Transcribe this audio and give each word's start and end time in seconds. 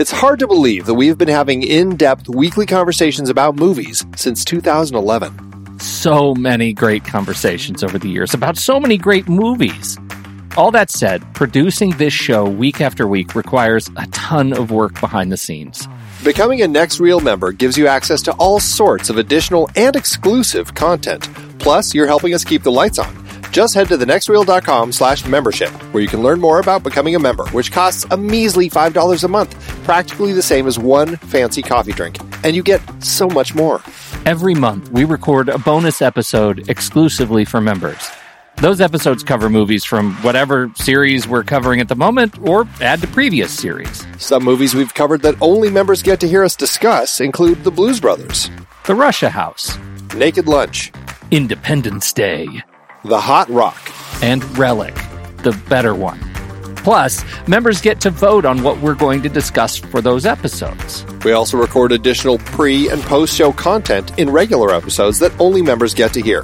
It's 0.00 0.10
hard 0.10 0.38
to 0.40 0.46
believe 0.46 0.86
that 0.86 0.94
we've 0.94 1.16
been 1.16 1.28
having 1.28 1.62
in 1.62 1.96
depth 1.96 2.28
weekly 2.28 2.66
conversations 2.66 3.28
about 3.28 3.54
movies 3.54 4.04
since 4.16 4.44
2011. 4.44 5.78
So 5.78 6.34
many 6.34 6.72
great 6.72 7.04
conversations 7.04 7.82
over 7.82 7.98
the 7.98 8.08
years 8.08 8.34
about 8.34 8.56
so 8.56 8.80
many 8.80 8.96
great 8.96 9.28
movies. 9.28 9.98
All 10.56 10.70
that 10.72 10.90
said, 10.90 11.22
producing 11.34 11.90
this 11.92 12.12
show 12.12 12.48
week 12.48 12.80
after 12.80 13.06
week 13.06 13.34
requires 13.34 13.88
a 13.96 14.06
ton 14.08 14.52
of 14.52 14.70
work 14.70 14.98
behind 15.00 15.30
the 15.30 15.36
scenes. 15.36 15.86
Becoming 16.24 16.60
a 16.62 16.68
Next 16.68 16.98
Reel 16.98 17.20
member 17.20 17.52
gives 17.52 17.78
you 17.78 17.86
access 17.86 18.20
to 18.22 18.32
all 18.32 18.58
sorts 18.58 19.10
of 19.10 19.16
additional 19.16 19.70
and 19.76 19.96
exclusive 19.96 20.74
content. 20.74 21.28
Plus, 21.58 21.94
you're 21.94 22.06
helping 22.06 22.34
us 22.34 22.44
keep 22.44 22.62
the 22.62 22.72
lights 22.72 22.98
on. 22.98 23.19
Just 23.50 23.74
head 23.74 23.88
to 23.88 23.96
thenextreel.com 23.96 24.92
slash 24.92 25.26
membership, 25.26 25.70
where 25.92 26.02
you 26.02 26.08
can 26.08 26.22
learn 26.22 26.40
more 26.40 26.60
about 26.60 26.84
becoming 26.84 27.16
a 27.16 27.18
member, 27.18 27.46
which 27.48 27.72
costs 27.72 28.06
a 28.10 28.16
measly 28.16 28.70
$5 28.70 29.24
a 29.24 29.28
month, 29.28 29.58
practically 29.84 30.32
the 30.32 30.42
same 30.42 30.68
as 30.68 30.78
one 30.78 31.16
fancy 31.16 31.60
coffee 31.62 31.92
drink. 31.92 32.18
And 32.44 32.54
you 32.54 32.62
get 32.62 32.80
so 33.02 33.28
much 33.28 33.54
more. 33.54 33.82
Every 34.24 34.54
month, 34.54 34.90
we 34.92 35.04
record 35.04 35.48
a 35.48 35.58
bonus 35.58 36.00
episode 36.00 36.68
exclusively 36.68 37.44
for 37.44 37.60
members. 37.60 38.08
Those 38.56 38.80
episodes 38.80 39.24
cover 39.24 39.48
movies 39.48 39.84
from 39.84 40.12
whatever 40.16 40.70
series 40.76 41.26
we're 41.26 41.44
covering 41.44 41.80
at 41.80 41.88
the 41.88 41.96
moment 41.96 42.38
or 42.46 42.68
add 42.80 43.00
to 43.00 43.08
previous 43.08 43.50
series. 43.50 44.06
Some 44.18 44.44
movies 44.44 44.74
we've 44.74 44.92
covered 44.92 45.22
that 45.22 45.34
only 45.40 45.70
members 45.70 46.02
get 46.02 46.20
to 46.20 46.28
hear 46.28 46.44
us 46.44 46.54
discuss 46.54 47.20
include 47.20 47.64
The 47.64 47.70
Blues 47.70 48.00
Brothers, 48.00 48.50
The 48.84 48.94
Russia 48.94 49.30
House, 49.30 49.78
Naked 50.14 50.46
Lunch, 50.46 50.92
Independence 51.30 52.12
Day, 52.12 52.62
The 53.02 53.18
Hot 53.18 53.48
Rock, 53.48 53.80
and 54.22 54.44
Relic, 54.58 54.94
the 55.38 55.58
better 55.70 55.94
one. 55.94 56.20
Plus, 56.76 57.24
members 57.48 57.80
get 57.80 57.98
to 58.02 58.10
vote 58.10 58.44
on 58.44 58.62
what 58.62 58.78
we're 58.82 58.94
going 58.94 59.22
to 59.22 59.30
discuss 59.30 59.78
for 59.78 60.02
those 60.02 60.26
episodes. 60.26 61.06
We 61.24 61.32
also 61.32 61.56
record 61.56 61.92
additional 61.92 62.36
pre 62.36 62.90
and 62.90 63.00
post 63.00 63.34
show 63.34 63.52
content 63.52 64.18
in 64.18 64.28
regular 64.28 64.74
episodes 64.74 65.18
that 65.20 65.32
only 65.40 65.62
members 65.62 65.94
get 65.94 66.12
to 66.12 66.20
hear, 66.20 66.42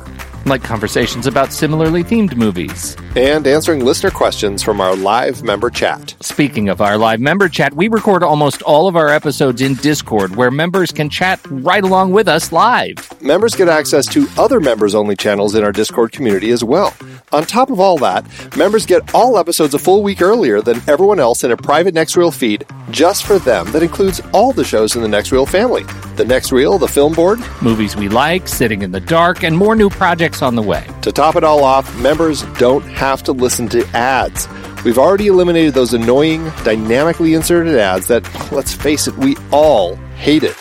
like 0.49 0.63
conversations 0.63 1.27
about 1.27 1.53
similarly 1.53 2.03
themed 2.05 2.37
movies. 2.37 2.97
and 3.17 3.47
answering 3.47 3.85
listener 3.85 4.11
questions 4.11 4.63
from 4.63 4.81
our 4.81 4.95
live 4.95 5.43
member 5.43 5.71
chat. 5.71 6.15
Speaking 6.21 6.69
of 6.69 6.81
our 6.81 6.99
live 6.99 7.21
member 7.21 7.49
chat, 7.49 7.75
we 7.75 7.89
record 7.89 8.23
almost 8.23 8.63
all 8.63 8.89
of 8.89 8.97
our 8.97 9.09
episodes 9.09 9.61
in 9.63 9.75
Discord 9.75 10.37
where 10.37 10.51
members 10.51 10.93
can 10.93 11.09
chat 11.09 11.41
right 11.51 11.83
along 11.83 12.13
with 12.13 12.29
us 12.29 12.53
live. 12.53 12.97
Members 13.23 13.55
get 13.55 13.69
access 13.69 14.07
to 14.09 14.27
other 14.37 14.61
members 14.61 14.95
only 14.95 15.17
channels 15.17 15.55
in 15.55 15.65
our 15.65 15.73
Discord 15.73 16.13
community 16.13 16.51
as 16.51 16.63
well. 16.63 16.95
On 17.33 17.43
top 17.45 17.71
of 17.71 17.81
all 17.81 17.99
that, 17.99 18.25
members 18.57 18.87
get 18.87 19.15
all 19.15 19.39
episodes 19.39 19.75
a 19.75 19.79
full 19.79 20.03
week 20.03 20.23
earlier 20.23 20.61
than 20.61 20.81
everyone 20.89 21.19
else 21.19 21.43
in 21.43 21.51
a 21.51 21.57
private 21.57 21.95
Next 21.95 22.17
Reel 22.17 22.31
feed 22.31 22.65
just 22.91 23.25
for 23.25 23.39
them 23.39 23.71
that 23.73 23.83
includes 23.83 24.21
all 24.33 24.53
the 24.53 24.63
shows 24.65 24.95
in 24.95 25.03
the 25.03 25.09
Next 25.09 25.33
Reel 25.33 25.47
family. 25.47 25.83
The 26.17 26.25
Next 26.25 26.53
Reel, 26.53 26.79
the 26.79 26.87
film 26.87 27.15
board. 27.15 27.41
Movies 27.63 27.97
we 27.97 28.09
like, 28.09 28.47
Sitting 28.47 28.83
in 28.83 28.93
the 28.93 29.01
Dark, 29.01 29.43
and 29.43 29.57
more 29.57 29.75
new 29.75 29.91
projects 29.91 30.36
on 30.43 30.55
the 30.55 30.63
way. 30.63 30.87
To 31.03 31.13
top 31.13 31.37
it 31.37 31.45
all 31.45 31.65
off, 31.65 31.95
members 32.01 32.43
don't 32.59 32.85
have 32.85 33.23
to 33.25 33.33
listen 33.33 33.69
to 33.71 33.87
ads. 33.97 34.49
We've 34.85 34.99
already 34.99 35.27
eliminated 35.27 35.75
those 35.75 35.95
annoying, 35.95 36.45
dynamically 36.65 37.35
inserted 37.35 37.77
ads 37.77 38.07
that, 38.09 38.25
let's 38.53 38.73
face 38.73 39.07
it, 39.07 39.17
we 39.19 39.37
all 39.51 39.97
hate 40.17 40.43
it. 40.43 40.57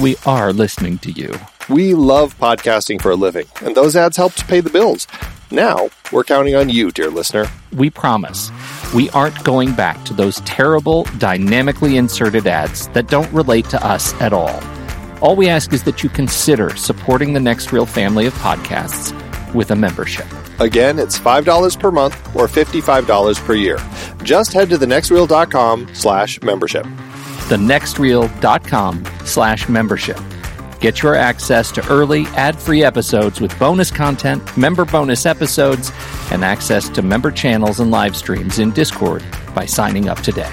We 0.00 0.16
are 0.26 0.52
listening 0.52 0.98
to 0.98 1.12
you. 1.12 1.32
We 1.68 1.94
love 1.94 2.38
podcasting 2.38 3.00
for 3.02 3.10
a 3.10 3.16
living, 3.16 3.46
and 3.62 3.74
those 3.74 3.94
ads 3.94 4.16
help 4.16 4.34
to 4.34 4.44
pay 4.46 4.60
the 4.60 4.70
bills. 4.70 5.06
Now, 5.50 5.90
we're 6.12 6.24
counting 6.24 6.54
on 6.54 6.68
you, 6.68 6.90
dear 6.90 7.10
listener. 7.10 7.46
We 7.72 7.90
promise 7.90 8.50
we 8.94 9.10
aren't 9.10 9.44
going 9.44 9.74
back 9.74 10.04
to 10.06 10.14
those 10.14 10.40
terrible, 10.40 11.04
dynamically 11.18 11.96
inserted 11.96 12.46
ads 12.46 12.88
that 12.88 13.08
don't 13.08 13.32
relate 13.32 13.66
to 13.70 13.86
us 13.86 14.12
at 14.20 14.32
all. 14.32 14.60
All 15.20 15.34
we 15.34 15.48
ask 15.48 15.72
is 15.72 15.82
that 15.84 16.02
you 16.02 16.08
consider 16.08 16.76
supporting 16.76 17.32
the 17.32 17.40
Next 17.40 17.72
Reel 17.72 17.86
family 17.86 18.26
of 18.26 18.34
podcasts 18.34 19.12
with 19.52 19.70
a 19.72 19.76
membership. 19.76 20.26
Again, 20.60 20.98
it's 20.98 21.18
$5 21.18 21.80
per 21.80 21.90
month 21.90 22.14
or 22.36 22.46
$55 22.46 23.44
per 23.44 23.54
year. 23.54 23.78
Just 24.22 24.52
head 24.52 24.70
to 24.70 24.78
thenextreel.com 24.78 25.94
slash 25.94 26.40
membership. 26.42 26.84
thenextreel.com 27.48 29.04
slash 29.24 29.68
membership. 29.68 30.18
Get 30.80 31.02
your 31.02 31.16
access 31.16 31.72
to 31.72 31.88
early 31.88 32.26
ad-free 32.28 32.84
episodes 32.84 33.40
with 33.40 33.58
bonus 33.58 33.90
content, 33.90 34.56
member 34.56 34.84
bonus 34.84 35.26
episodes, 35.26 35.90
and 36.30 36.44
access 36.44 36.88
to 36.90 37.02
member 37.02 37.32
channels 37.32 37.80
and 37.80 37.90
live 37.90 38.16
streams 38.16 38.60
in 38.60 38.70
Discord 38.70 39.24
by 39.54 39.66
signing 39.66 40.08
up 40.08 40.20
today. 40.20 40.52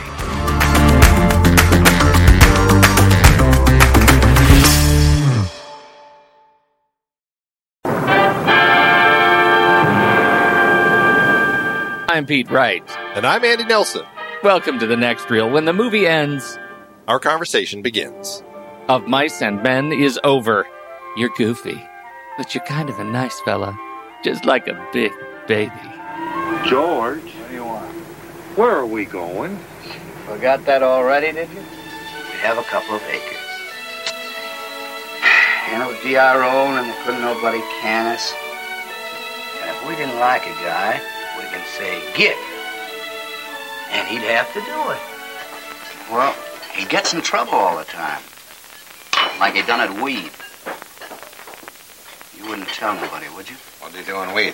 I'm 12.16 12.26
Pete 12.26 12.50
Wright. 12.50 12.82
And 13.14 13.26
I'm 13.26 13.44
Andy 13.44 13.66
Nelson. 13.66 14.06
Welcome 14.42 14.80
to 14.80 14.88
the 14.88 14.96
next 14.96 15.30
reel. 15.30 15.50
When 15.50 15.66
the 15.66 15.74
movie 15.74 16.08
ends, 16.08 16.58
Our 17.10 17.20
conversation 17.20 17.82
begins. 17.82 18.42
of 18.88 19.06
mice 19.06 19.42
and 19.42 19.62
men 19.62 19.92
is 19.92 20.18
over. 20.24 20.66
You're 21.18 21.34
goofy, 21.36 21.78
but 22.38 22.56
you're 22.56 22.64
kind 22.64 22.90
of 22.90 23.00
a 23.00 23.04
nice 23.04 23.38
fella, 23.42 23.78
just 24.24 24.46
like 24.46 24.70
a 24.70 24.88
big 24.94 25.12
baby. 25.46 25.74
George. 26.66 27.20
What 27.22 27.50
do 27.50 27.54
you 27.54 27.66
want? 27.66 27.92
Where 28.56 28.72
are 28.72 28.86
we 28.86 29.04
going? 29.04 29.60
Forgot 30.26 30.64
that 30.68 30.84
already, 30.84 31.34
did 31.34 31.50
you? 31.50 31.60
We 31.60 32.38
have 32.40 32.58
a 32.58 32.64
couple 32.64 32.96
of 32.96 33.04
acres. 33.04 33.44
And 35.68 35.84
it 35.84 35.86
would 35.86 36.02
be 36.02 36.16
our 36.16 36.44
own, 36.46 36.78
and 36.78 36.88
there 36.88 37.04
couldn't 37.04 37.20
nobody 37.24 37.60
can 37.82 38.08
us. 38.16 38.34
And 39.62 39.70
if 39.70 39.90
we 39.90 39.98
didn't 39.98 40.18
like 40.18 40.44
a 40.44 40.56
guy, 40.64 41.02
we 41.56 41.62
can 41.62 41.68
say, 41.70 42.02
get. 42.16 42.38
And 43.92 44.08
he'd 44.08 44.24
have 44.28 44.52
to 44.54 44.60
do 44.60 44.92
it. 44.92 45.00
Well, 46.12 46.36
he 46.74 46.86
gets 46.86 47.14
in 47.14 47.22
trouble 47.22 47.54
all 47.54 47.78
the 47.78 47.86
time. 47.86 48.22
Like 49.40 49.56
he 49.56 49.62
done 49.62 49.80
at 49.80 50.02
weed. 50.02 50.32
You 52.38 52.50
wouldn't 52.50 52.68
tell 52.70 52.96
nobody, 52.96 53.28
would 53.36 53.50
you? 53.50 53.56
What 53.80 53.94
do 53.94 54.00
you 54.00 54.06
do 54.06 54.22
in 54.22 54.34
weed? 54.34 54.54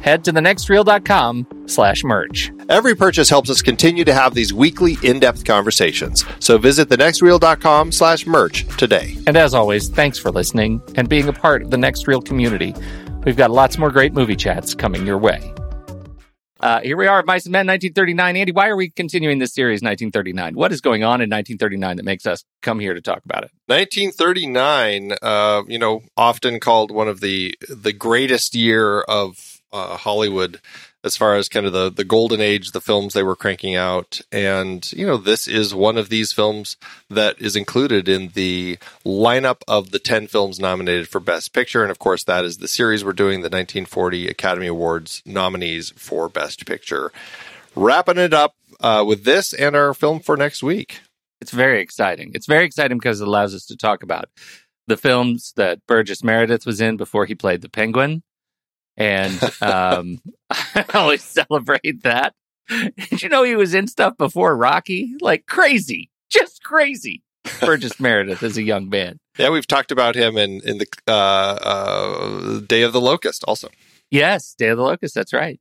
head 0.00 0.24
to 0.24 0.32
thenextreel.com 0.32 1.46
slash 1.66 2.04
merch. 2.04 2.50
Every 2.68 2.94
purchase 2.94 3.28
helps 3.28 3.50
us 3.50 3.62
continue 3.62 4.04
to 4.04 4.14
have 4.14 4.34
these 4.34 4.52
weekly 4.52 4.96
in-depth 5.02 5.44
conversations. 5.44 6.24
So 6.40 6.58
visit 6.58 6.88
thenextreel.com 6.88 7.92
slash 7.92 8.26
merch 8.26 8.66
today. 8.76 9.16
And 9.26 9.36
as 9.36 9.54
always, 9.54 9.88
thanks 9.88 10.18
for 10.18 10.30
listening 10.30 10.82
and 10.94 11.08
being 11.08 11.28
a 11.28 11.32
part 11.32 11.62
of 11.62 11.70
the 11.70 11.78
Next 11.78 12.06
Reel 12.06 12.20
community. 12.20 12.74
We've 13.24 13.36
got 13.36 13.50
lots 13.50 13.78
more 13.78 13.90
great 13.90 14.12
movie 14.12 14.36
chats 14.36 14.74
coming 14.74 15.06
your 15.06 15.18
way. 15.18 15.54
Uh, 16.60 16.80
here 16.80 16.96
we 16.96 17.06
are, 17.06 17.22
Mice 17.22 17.46
and 17.46 17.52
Men, 17.52 17.66
1939. 17.68 18.36
Andy, 18.36 18.52
why 18.52 18.68
are 18.68 18.74
we 18.74 18.90
continuing 18.90 19.38
this 19.38 19.54
series, 19.54 19.76
1939? 19.76 20.54
What 20.54 20.72
is 20.72 20.80
going 20.80 21.04
on 21.04 21.20
in 21.20 21.30
1939 21.30 21.98
that 21.98 22.04
makes 22.04 22.26
us 22.26 22.44
come 22.62 22.80
here 22.80 22.94
to 22.94 23.00
talk 23.00 23.22
about 23.24 23.44
it? 23.44 23.52
1939, 23.66 25.12
uh, 25.22 25.62
you 25.68 25.78
know, 25.78 26.00
often 26.16 26.58
called 26.58 26.90
one 26.90 27.06
of 27.06 27.20
the 27.20 27.54
the 27.68 27.92
greatest 27.92 28.56
year 28.56 29.02
of 29.02 29.47
uh, 29.72 29.96
Hollywood 29.96 30.60
as 31.04 31.16
far 31.16 31.36
as 31.36 31.48
kind 31.48 31.64
of 31.64 31.72
the 31.72 31.90
the 31.90 32.04
golden 32.04 32.40
age, 32.40 32.72
the 32.72 32.80
films 32.80 33.14
they 33.14 33.22
were 33.22 33.36
cranking 33.36 33.76
out, 33.76 34.20
and 34.32 34.90
you 34.92 35.06
know, 35.06 35.16
this 35.16 35.46
is 35.46 35.74
one 35.74 35.96
of 35.96 36.08
these 36.08 36.32
films 36.32 36.76
that 37.08 37.40
is 37.40 37.54
included 37.54 38.08
in 38.08 38.28
the 38.34 38.78
lineup 39.04 39.62
of 39.68 39.90
the 39.90 39.98
ten 40.00 40.26
films 40.26 40.58
nominated 40.58 41.08
for 41.08 41.20
Best 41.20 41.52
Picture, 41.52 41.82
and 41.82 41.90
of 41.90 41.98
course, 41.98 42.24
that 42.24 42.44
is 42.44 42.58
the 42.58 42.68
series 42.68 43.04
we're 43.04 43.12
doing, 43.12 43.40
the 43.40 43.46
1940 43.46 44.28
Academy 44.28 44.66
Awards 44.66 45.22
nominees 45.24 45.90
for 45.90 46.28
Best 46.28 46.66
Picture. 46.66 47.12
Wrapping 47.76 48.18
it 48.18 48.34
up 48.34 48.54
uh, 48.80 49.04
with 49.06 49.24
this 49.24 49.52
and 49.52 49.76
our 49.76 49.94
film 49.94 50.18
for 50.20 50.36
next 50.36 50.62
week. 50.62 51.00
It's 51.40 51.52
very 51.52 51.80
exciting. 51.80 52.32
It's 52.34 52.46
very 52.46 52.64
exciting 52.64 52.98
because 52.98 53.20
it 53.20 53.28
allows 53.28 53.54
us 53.54 53.66
to 53.66 53.76
talk 53.76 54.02
about 54.02 54.28
the 54.88 54.96
films 54.96 55.52
that 55.56 55.86
Burgess 55.86 56.24
Meredith 56.24 56.66
was 56.66 56.80
in 56.80 56.96
before 56.96 57.26
he 57.26 57.36
played 57.36 57.62
the 57.62 57.68
Penguin. 57.68 58.24
And 58.98 59.40
um, 59.62 60.20
I 60.50 60.84
always 60.92 61.22
celebrate 61.22 62.02
that. 62.02 62.34
Did 62.68 63.22
you 63.22 63.30
know 63.30 63.44
he 63.44 63.56
was 63.56 63.72
in 63.72 63.86
stuff 63.86 64.18
before 64.18 64.54
Rocky? 64.54 65.14
Like 65.22 65.46
crazy, 65.46 66.10
just 66.28 66.62
crazy. 66.62 67.22
Burgess 67.60 67.98
Meredith 68.00 68.42
as 68.42 68.58
a 68.58 68.62
young 68.62 68.90
man. 68.90 69.20
Yeah, 69.38 69.50
we've 69.50 69.66
talked 69.66 69.92
about 69.92 70.16
him 70.16 70.36
in 70.36 70.60
in 70.64 70.78
the 70.78 70.86
uh, 71.06 71.10
uh, 71.10 72.60
Day 72.60 72.82
of 72.82 72.92
the 72.92 73.00
Locust 73.00 73.44
also. 73.44 73.70
Yes, 74.10 74.54
Day 74.58 74.68
of 74.68 74.76
the 74.76 74.84
Locust. 74.84 75.14
That's 75.14 75.32
right. 75.32 75.60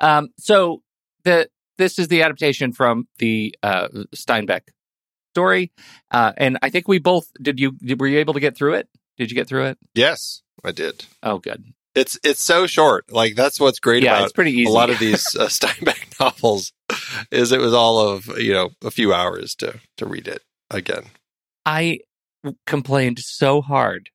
Um, 0.00 0.30
so 0.38 0.82
the 1.24 1.48
this 1.76 1.98
is 1.98 2.08
the 2.08 2.22
adaptation 2.22 2.72
from 2.72 3.06
the 3.18 3.54
uh, 3.62 3.88
Steinbeck 4.16 4.62
story, 5.34 5.70
uh, 6.10 6.32
and 6.38 6.58
I 6.62 6.70
think 6.70 6.88
we 6.88 6.98
both 6.98 7.30
did. 7.40 7.60
You 7.60 7.76
were 7.98 8.08
you 8.08 8.18
able 8.18 8.34
to 8.34 8.40
get 8.40 8.56
through 8.56 8.74
it? 8.74 8.88
Did 9.18 9.30
you 9.30 9.34
get 9.34 9.46
through 9.46 9.66
it? 9.66 9.78
Yes, 9.94 10.42
I 10.64 10.72
did. 10.72 11.04
Oh, 11.22 11.38
good. 11.38 11.64
It's 11.98 12.18
it's 12.22 12.42
so 12.42 12.66
short. 12.66 13.10
Like 13.12 13.34
that's 13.34 13.58
what's 13.60 13.80
great 13.80 14.02
Yeah, 14.02 14.14
about 14.14 14.24
it's 14.24 14.32
pretty 14.32 14.52
easy. 14.52 14.70
a 14.70 14.72
lot 14.72 14.90
of 14.90 14.98
these 14.98 15.24
uh, 15.38 15.46
Steinbeck 15.48 16.18
novels. 16.20 16.72
Is 17.30 17.52
it 17.52 17.60
was 17.60 17.74
all 17.74 17.98
of 18.00 18.26
you 18.38 18.52
know 18.52 18.70
a 18.84 18.90
few 18.90 19.12
hours 19.12 19.54
to 19.56 19.80
to 19.98 20.06
read 20.06 20.28
it 20.28 20.42
again. 20.70 21.04
I 21.66 22.00
complained 22.66 23.18
so 23.18 23.60
hard 23.60 24.10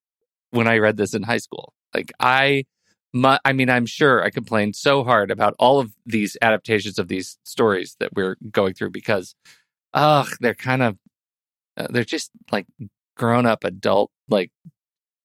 when 0.51 0.67
I 0.67 0.77
read 0.77 0.97
this 0.97 1.13
in 1.13 1.23
high 1.23 1.37
school. 1.37 1.73
Like 1.93 2.11
I, 2.19 2.65
mu- 3.13 3.37
I 3.45 3.53
mean, 3.53 3.69
I'm 3.69 3.85
sure 3.85 4.23
I 4.23 4.29
complained 4.29 4.75
so 4.75 5.03
hard 5.03 5.29
about 5.29 5.53
all 5.59 5.79
of 5.79 5.93
these 6.05 6.37
adaptations 6.41 6.97
of 6.97 7.07
these 7.09 7.37
stories 7.43 7.95
that 7.99 8.13
we're 8.15 8.37
going 8.51 8.73
through 8.73 8.89
because, 8.91 9.35
ugh, 9.93 10.27
they're 10.39 10.55
kind 10.55 10.81
of, 10.81 10.97
uh, 11.77 11.87
they're 11.89 12.03
just 12.05 12.31
like 12.51 12.65
grown 13.17 13.45
up 13.45 13.63
adult, 13.63 14.09
like 14.29 14.51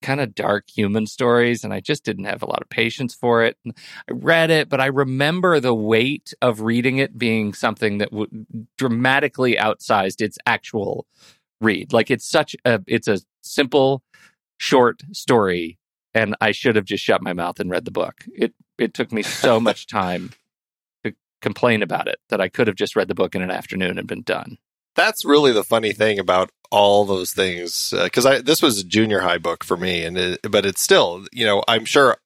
kind 0.03 0.21
of 0.21 0.35
dark 0.35 0.65
human 0.69 1.07
stories. 1.07 1.65
And 1.65 1.73
I 1.73 1.81
just 1.81 2.05
didn't 2.05 2.25
have 2.25 2.43
a 2.43 2.47
lot 2.47 2.63
of 2.63 2.69
patience 2.69 3.15
for 3.15 3.43
it. 3.43 3.57
And 3.65 3.75
I 4.09 4.13
read 4.13 4.51
it, 4.51 4.69
but 4.69 4.81
I 4.81 4.87
remember 4.87 5.61
the 5.61 5.75
weight 5.75 6.33
of 6.41 6.61
reading 6.61 6.99
it 6.99 7.19
being 7.19 7.53
something 7.53 7.99
that 7.99 8.11
w- 8.11 8.47
dramatically 8.77 9.57
outsized 9.57 10.21
its 10.21 10.39
actual 10.47 11.07
read. 11.61 11.93
Like 11.93 12.11
it's 12.11 12.29
such 12.29 12.55
a 12.65 12.81
it's 12.87 13.09
a 13.09 13.21
simple, 13.43 14.03
short 14.59 15.03
story, 15.13 15.79
and 16.15 16.37
I 16.41 16.53
should 16.53 16.77
have 16.77 16.85
just 16.85 17.05
shut 17.05 17.23
my 17.23 17.33
mouth 17.33 17.61
and 17.61 17.71
read 17.71 17.85
the 17.85 17.91
book. 17.91 18.25
It 18.35 18.55
it 18.79 18.95
took 18.95 19.13
me 19.13 19.23
so 19.23 19.61
much 19.69 19.87
time 19.87 20.31
to 21.05 21.15
complain 21.43 21.83
about 21.83 22.09
it 22.09 22.19
that 22.29 22.41
I 22.41 22.49
could 22.49 22.67
have 22.67 22.77
just 22.77 22.97
read 22.97 23.09
the 23.09 23.15
book 23.15 23.35
in 23.35 23.43
an 23.43 23.51
afternoon 23.51 23.99
and 23.99 24.07
been 24.07 24.23
done. 24.23 24.59
That's 24.99 25.25
really 25.25 25.53
the 25.53 25.63
funny 25.63 25.93
thing 25.93 26.19
about 26.19 26.51
all 26.73 27.05
those 27.05 27.33
things 27.33 27.95
because 27.97 28.27
I 28.27 28.41
this 28.41 28.61
was 28.61 28.81
a 28.81 28.85
junior 28.85 29.21
high 29.21 29.39
book 29.39 29.63
for 29.63 29.77
me, 29.77 30.05
and 30.05 30.19
it, 30.19 30.41
but 30.51 30.67
it's 30.67 30.83
still 30.83 31.25
you 31.33 31.47
know 31.47 31.63
I'm 31.69 31.85
sure 31.85 32.17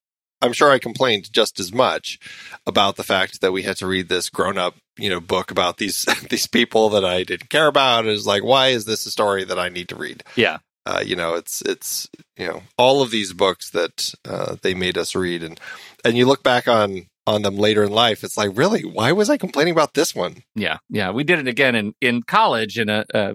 I'm 0.40 0.54
sure 0.54 0.70
I 0.70 0.78
complained 0.78 1.32
just 1.32 1.60
as 1.60 1.70
much 1.70 2.18
about 2.66 2.96
the 2.96 3.04
fact 3.04 3.42
that 3.42 3.52
we 3.52 3.62
had 3.62 3.76
to 3.76 3.86
read 3.86 4.08
this 4.08 4.30
grown 4.30 4.56
up 4.56 4.74
you 4.96 5.10
know 5.10 5.20
book 5.20 5.50
about 5.50 5.76
these 5.76 6.06
these 6.30 6.46
people 6.46 6.88
that 6.90 7.04
I 7.04 7.24
didn't 7.24 7.50
care 7.50 7.66
about. 7.66 8.06
Is 8.06 8.26
like 8.26 8.42
why 8.42 8.68
is 8.68 8.86
this 8.86 9.04
a 9.04 9.10
story 9.10 9.44
that 9.44 9.58
I 9.58 9.68
need 9.68 9.90
to 9.90 9.96
read? 9.96 10.24
Yeah. 10.34 10.58
uh, 10.86 11.02
you 11.04 11.14
know, 11.14 11.34
it's 11.34 11.62
it's 11.62 12.08
you 12.36 12.46
know 12.46 12.62
all 12.78 13.02
of 13.02 13.10
these 13.10 13.32
books 13.32 13.70
that 13.70 14.14
uh, 14.24 14.56
they 14.62 14.74
made 14.74 14.98
us 14.98 15.14
read, 15.14 15.42
and 15.42 15.60
and 16.04 16.16
you 16.16 16.26
look 16.26 16.42
back 16.42 16.66
on 16.66 17.06
on 17.26 17.42
them 17.42 17.56
later 17.56 17.84
in 17.84 17.92
life, 17.92 18.24
it's 18.24 18.36
like 18.36 18.50
really, 18.54 18.82
why 18.84 19.12
was 19.12 19.30
I 19.30 19.36
complaining 19.36 19.72
about 19.72 19.94
this 19.94 20.14
one? 20.14 20.42
Yeah, 20.54 20.78
yeah, 20.88 21.10
we 21.10 21.22
did 21.24 21.38
it 21.38 21.46
again 21.46 21.74
in, 21.74 21.94
in 22.00 22.22
college 22.22 22.78
in 22.78 22.88
a 22.88 23.04
a, 23.14 23.34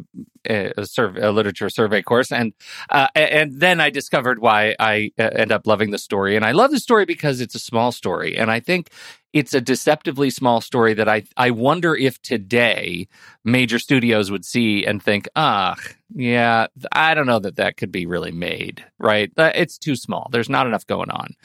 a, 0.49 0.85
a 1.21 1.31
literature 1.31 1.69
survey 1.69 2.01
course, 2.01 2.31
and 2.31 2.53
uh, 2.89 3.07
and 3.15 3.59
then 3.59 3.79
I 3.79 3.89
discovered 3.89 4.39
why 4.39 4.75
I 4.79 5.11
uh, 5.17 5.29
end 5.33 5.51
up 5.51 5.65
loving 5.65 5.91
the 5.91 5.97
story, 5.97 6.35
and 6.35 6.43
I 6.43 6.51
love 6.51 6.71
the 6.71 6.79
story 6.79 7.05
because 7.05 7.39
it's 7.39 7.55
a 7.55 7.59
small 7.59 7.91
story, 7.91 8.37
and 8.37 8.51
I 8.51 8.59
think 8.59 8.89
it's 9.33 9.53
a 9.53 9.61
deceptively 9.61 10.29
small 10.31 10.59
story 10.59 10.93
that 10.93 11.07
I 11.07 11.23
I 11.37 11.51
wonder 11.51 11.95
if 11.95 12.21
today 12.21 13.07
major 13.45 13.79
studios 13.79 14.31
would 14.31 14.43
see 14.45 14.85
and 14.85 15.01
think, 15.01 15.29
ah, 15.35 15.75
yeah, 16.13 16.67
I 16.91 17.13
don't 17.13 17.27
know 17.27 17.39
that 17.39 17.55
that 17.55 17.77
could 17.77 17.91
be 17.91 18.05
really 18.05 18.31
made, 18.31 18.83
right? 18.99 19.31
Uh, 19.37 19.51
It's 19.55 19.77
too 19.77 19.95
small. 19.95 20.27
There's 20.31 20.49
not 20.49 20.67
enough 20.67 20.85
going 20.85 21.09
on. 21.09 21.35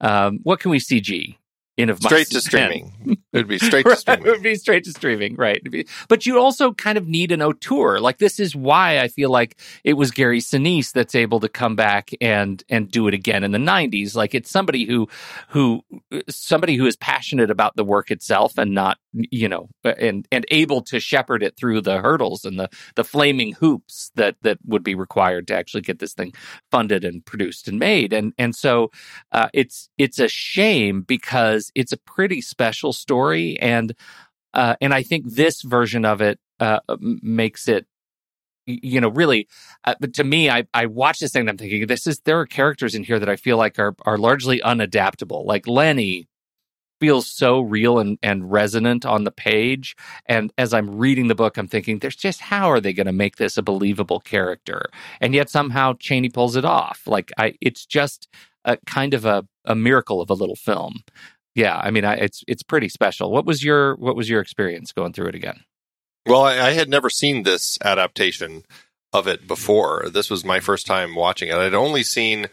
Um, 0.00 0.40
what 0.42 0.60
can 0.60 0.70
we 0.70 0.78
CG? 0.78 1.36
In 1.76 1.90
of 1.90 2.00
Straight 2.02 2.28
to 2.28 2.36
Mice 2.36 2.46
and 2.46 2.54
Men? 2.54 2.92
streaming. 2.94 3.18
It 3.32 3.36
would 3.38 3.48
be 3.48 3.58
straight 3.60 3.86
to 3.86 3.96
streaming. 3.96 4.26
It 4.26 4.30
would 4.30 4.42
be 4.42 4.54
straight 4.54 4.84
to 4.84 4.92
streaming, 4.92 5.36
right? 5.36 5.62
Be- 5.70 5.86
But 6.08 6.24
you 6.26 6.38
also 6.40 6.72
kind 6.72 6.96
of 6.98 7.06
need 7.06 7.32
an 7.32 7.42
auteur. 7.42 8.00
Like 8.00 8.18
this 8.18 8.40
is 8.40 8.56
why 8.56 9.00
I 9.00 9.08
feel 9.08 9.30
like 9.30 9.60
it 9.84 9.94
was 9.94 10.10
Gary 10.10 10.40
Sinise 10.40 10.92
that's 10.92 11.14
able 11.14 11.40
to 11.40 11.48
come 11.48 11.76
back 11.76 12.10
and 12.20 12.62
and 12.70 12.90
do 12.90 13.08
it 13.08 13.14
again 13.14 13.44
in 13.44 13.52
the 13.52 13.58
'90s. 13.58 14.14
Like 14.16 14.34
it's 14.34 14.50
somebody 14.50 14.86
who 14.86 15.08
who 15.50 15.82
somebody 16.30 16.76
who 16.76 16.86
is 16.86 16.96
passionate 16.96 17.50
about 17.50 17.76
the 17.76 17.84
work 17.84 18.10
itself 18.10 18.56
and 18.58 18.72
not 18.72 18.98
you 19.30 19.48
know 19.48 19.68
and 19.84 20.26
and 20.30 20.46
able 20.50 20.82
to 20.82 21.00
shepherd 21.00 21.42
it 21.42 21.56
through 21.56 21.80
the 21.80 22.00
hurdles 22.00 22.44
and 22.44 22.58
the 22.58 22.68
the 22.94 23.04
flaming 23.04 23.52
hoops 23.52 24.10
that 24.14 24.36
that 24.42 24.58
would 24.64 24.82
be 24.82 24.94
required 24.94 25.46
to 25.48 25.54
actually 25.54 25.80
get 25.80 25.98
this 25.98 26.14
thing 26.14 26.32
funded 26.70 27.04
and 27.04 27.24
produced 27.24 27.68
and 27.68 27.78
made. 27.78 28.12
And 28.12 28.32
and 28.38 28.54
so 28.54 28.90
uh, 29.32 29.48
it's 29.52 29.88
it's 29.98 30.18
a 30.18 30.28
shame 30.28 31.02
because 31.02 31.70
it's 31.74 31.92
a 31.92 31.96
pretty 31.98 32.40
special 32.40 32.92
story 32.92 33.58
and 33.60 33.94
uh, 34.54 34.76
and 34.80 34.94
I 34.94 35.02
think 35.02 35.26
this 35.26 35.62
version 35.62 36.04
of 36.04 36.20
it 36.20 36.38
uh, 36.60 36.80
makes 37.00 37.68
it 37.68 37.86
you 38.66 39.00
know 39.00 39.08
really 39.08 39.46
uh, 39.84 39.94
but 40.00 40.14
to 40.14 40.24
me 40.24 40.50
I 40.50 40.66
I 40.74 40.86
watch 40.86 41.20
this 41.20 41.32
thing 41.32 41.40
and 41.40 41.50
I'm 41.50 41.58
thinking 41.58 41.86
this 41.86 42.06
is 42.06 42.20
there 42.20 42.40
are 42.40 42.46
characters 42.46 42.94
in 42.94 43.04
here 43.04 43.18
that 43.18 43.28
I 43.28 43.36
feel 43.36 43.56
like 43.56 43.78
are 43.78 43.94
are 44.04 44.18
largely 44.18 44.60
unadaptable 44.60 45.44
like 45.44 45.66
Lennie 45.68 46.28
feels 47.00 47.26
so 47.26 47.60
real 47.60 47.98
and, 47.98 48.18
and 48.22 48.50
resonant 48.50 49.04
on 49.04 49.24
the 49.24 49.30
page. 49.30 49.96
And 50.26 50.52
as 50.56 50.72
I'm 50.72 50.96
reading 50.96 51.28
the 51.28 51.34
book, 51.34 51.56
I'm 51.56 51.68
thinking, 51.68 51.98
there's 51.98 52.16
just 52.16 52.40
how 52.40 52.70
are 52.70 52.80
they 52.80 52.92
going 52.92 53.06
to 53.06 53.12
make 53.12 53.36
this 53.36 53.56
a 53.56 53.62
believable 53.62 54.20
character? 54.20 54.90
And 55.20 55.34
yet 55.34 55.50
somehow 55.50 55.94
Chaney 55.98 56.30
pulls 56.30 56.56
it 56.56 56.64
off. 56.64 57.02
Like 57.06 57.30
I, 57.38 57.54
it's 57.60 57.86
just 57.86 58.28
a 58.64 58.76
kind 58.86 59.14
of 59.14 59.24
a, 59.24 59.46
a 59.64 59.74
miracle 59.74 60.20
of 60.20 60.30
a 60.30 60.34
little 60.34 60.56
film. 60.56 61.02
Yeah, 61.54 61.80
I 61.82 61.90
mean, 61.90 62.04
I, 62.04 62.16
it's 62.16 62.44
it's 62.46 62.62
pretty 62.62 62.90
special. 62.90 63.30
What 63.30 63.46
was 63.46 63.64
your 63.64 63.96
what 63.96 64.14
was 64.14 64.28
your 64.28 64.42
experience 64.42 64.92
going 64.92 65.14
through 65.14 65.28
it 65.28 65.34
again? 65.34 65.64
Well, 66.26 66.42
I, 66.42 66.58
I 66.58 66.70
had 66.72 66.90
never 66.90 67.08
seen 67.08 67.44
this 67.44 67.78
adaptation 67.82 68.64
of 69.12 69.26
it 69.26 69.46
before. 69.46 70.10
This 70.10 70.28
was 70.28 70.44
my 70.44 70.60
first 70.60 70.86
time 70.86 71.14
watching 71.14 71.48
it. 71.48 71.54
I'd 71.54 71.72
only 71.72 72.02
seen, 72.02 72.48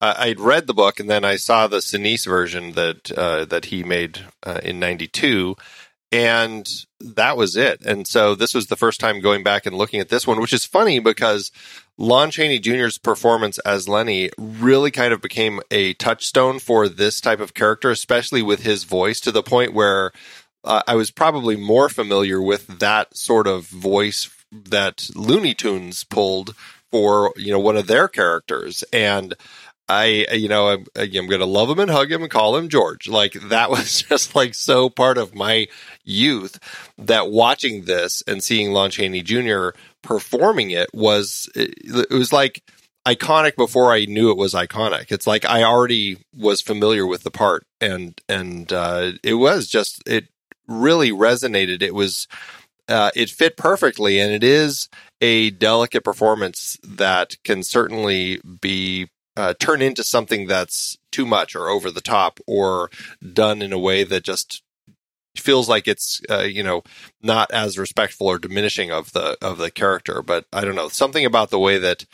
uh, 0.00 0.14
I'd 0.18 0.40
read 0.40 0.66
the 0.66 0.74
book, 0.74 1.00
and 1.00 1.08
then 1.08 1.24
I 1.24 1.36
saw 1.36 1.66
the 1.66 1.78
Sinise 1.78 2.26
version 2.26 2.72
that 2.72 3.10
uh, 3.12 3.44
that 3.46 3.66
he 3.66 3.82
made 3.82 4.20
uh, 4.42 4.60
in 4.62 4.78
'92, 4.78 5.56
and 6.12 6.68
that 7.00 7.36
was 7.36 7.56
it. 7.56 7.80
And 7.84 8.06
so 8.06 8.34
this 8.34 8.54
was 8.54 8.66
the 8.66 8.76
first 8.76 9.00
time 9.00 9.20
going 9.20 9.42
back 9.42 9.66
and 9.66 9.76
looking 9.76 10.00
at 10.00 10.08
this 10.08 10.26
one, 10.26 10.40
which 10.40 10.52
is 10.52 10.64
funny 10.64 10.98
because 10.98 11.50
Lon 11.98 12.30
Chaney 12.30 12.58
Jr.'s 12.58 12.98
performance 12.98 13.58
as 13.60 13.88
Lennie 13.88 14.30
really 14.38 14.90
kind 14.90 15.12
of 15.12 15.20
became 15.20 15.60
a 15.70 15.94
touchstone 15.94 16.58
for 16.58 16.88
this 16.88 17.20
type 17.20 17.40
of 17.40 17.54
character, 17.54 17.90
especially 17.90 18.42
with 18.42 18.62
his 18.62 18.84
voice, 18.84 19.20
to 19.20 19.32
the 19.32 19.42
point 19.42 19.72
where 19.72 20.12
uh, 20.64 20.82
I 20.86 20.94
was 20.94 21.10
probably 21.10 21.56
more 21.56 21.88
familiar 21.88 22.42
with 22.42 22.80
that 22.80 23.16
sort 23.16 23.46
of 23.46 23.66
voice 23.66 24.30
that 24.52 25.08
Looney 25.14 25.54
Tunes 25.54 26.04
pulled 26.04 26.54
for 26.90 27.32
you 27.36 27.50
know 27.50 27.58
one 27.58 27.76
of 27.76 27.86
their 27.86 28.08
characters, 28.08 28.84
and 28.92 29.34
I 29.88 30.26
you 30.32 30.48
know 30.48 30.68
I'm, 30.68 30.86
I'm 30.96 31.26
going 31.26 31.40
to 31.40 31.46
love 31.46 31.70
him 31.70 31.78
and 31.78 31.90
hug 31.90 32.10
him 32.10 32.22
and 32.22 32.30
call 32.30 32.56
him 32.56 32.68
George. 32.68 33.08
Like 33.08 33.34
that 33.48 33.70
was 33.70 34.02
just 34.02 34.34
like 34.34 34.54
so 34.54 34.90
part 34.90 35.18
of 35.18 35.34
my 35.34 35.68
youth 36.04 36.58
that 36.98 37.30
watching 37.30 37.84
this 37.84 38.22
and 38.26 38.42
seeing 38.42 38.72
Lon 38.72 38.90
Chaney 38.90 39.22
Jr. 39.22 39.70
performing 40.02 40.70
it 40.70 40.88
was 40.92 41.48
it, 41.54 41.74
it 41.84 42.14
was 42.14 42.32
like 42.32 42.62
iconic 43.06 43.56
before 43.56 43.92
I 43.92 44.04
knew 44.04 44.30
it 44.30 44.36
was 44.36 44.52
iconic. 44.52 45.12
It's 45.12 45.26
like 45.26 45.44
I 45.44 45.62
already 45.62 46.18
was 46.36 46.60
familiar 46.60 47.06
with 47.06 47.22
the 47.22 47.30
part, 47.30 47.64
and 47.80 48.20
and 48.28 48.70
uh, 48.72 49.12
it 49.22 49.34
was 49.34 49.68
just 49.68 50.02
it 50.06 50.28
really 50.66 51.12
resonated. 51.12 51.82
It 51.82 51.94
was 51.94 52.26
uh, 52.88 53.12
it 53.14 53.30
fit 53.30 53.56
perfectly, 53.56 54.18
and 54.18 54.32
it 54.32 54.42
is 54.42 54.88
a 55.20 55.50
delicate 55.50 56.04
performance 56.04 56.78
that 56.82 57.36
can 57.44 57.62
certainly 57.62 58.40
be 58.60 59.08
uh, 59.36 59.54
turn 59.58 59.82
into 59.82 60.02
something 60.02 60.46
that's 60.46 60.96
too 61.12 61.26
much 61.26 61.54
or 61.54 61.68
over 61.68 61.90
the 61.90 62.00
top 62.00 62.40
or 62.46 62.90
done 63.32 63.62
in 63.62 63.72
a 63.72 63.78
way 63.78 64.04
that 64.04 64.24
just 64.24 64.62
feels 65.36 65.68
like 65.68 65.86
it's 65.86 66.20
uh, 66.30 66.40
you 66.40 66.62
know 66.62 66.82
not 67.22 67.50
as 67.50 67.78
respectful 67.78 68.26
or 68.26 68.38
diminishing 68.38 68.90
of 68.90 69.12
the 69.12 69.36
of 69.42 69.58
the 69.58 69.70
character. 69.70 70.22
But 70.22 70.46
i 70.52 70.64
don't 70.64 70.74
know 70.74 70.88
something 70.88 71.24
about 71.24 71.50
the 71.50 71.58
way 71.58 71.78
that 71.78 72.06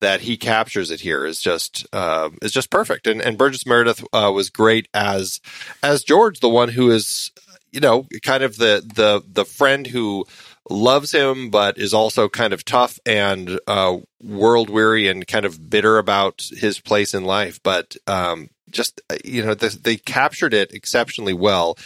that 0.00 0.22
he 0.22 0.36
captures 0.36 0.90
it 0.90 1.00
here 1.00 1.26
is 1.26 1.40
just 1.40 1.86
uh, 1.92 2.30
is 2.42 2.52
just 2.52 2.70
perfect. 2.70 3.06
And 3.06 3.20
and 3.20 3.36
burgess 3.36 3.66
meredith 3.66 4.04
uh, 4.12 4.30
was 4.34 4.50
great 4.50 4.88
as 4.94 5.40
as 5.82 6.04
george 6.04 6.40
the 6.40 6.48
one 6.48 6.70
who 6.70 6.90
is 6.90 7.32
you 7.72 7.80
know 7.80 8.06
kind 8.22 8.42
of 8.42 8.56
the 8.56 8.82
the 8.94 9.22
the 9.26 9.44
friend 9.44 9.86
who 9.86 10.24
loves 10.70 11.12
him, 11.12 11.50
but 11.50 11.78
is 11.78 11.92
also 11.92 12.28
kind 12.28 12.52
of 12.52 12.64
tough 12.64 12.98
and 13.04 13.60
uh, 13.66 13.96
world 14.22 14.70
weary 14.70 15.08
and 15.08 15.26
kind 15.26 15.44
of 15.44 15.68
bitter 15.68 15.98
about 15.98 16.48
his 16.56 16.80
place 16.80 17.12
in 17.14 17.24
life. 17.24 17.60
But 17.62 17.96
um, 18.06 18.50
just 18.70 19.00
uh, 19.10 19.16
you 19.24 19.44
know, 19.44 19.54
they, 19.54 19.68
they 19.68 19.96
captured 19.96 20.54
it 20.54 20.72
exceptionally 20.72 21.34
well. 21.34 21.76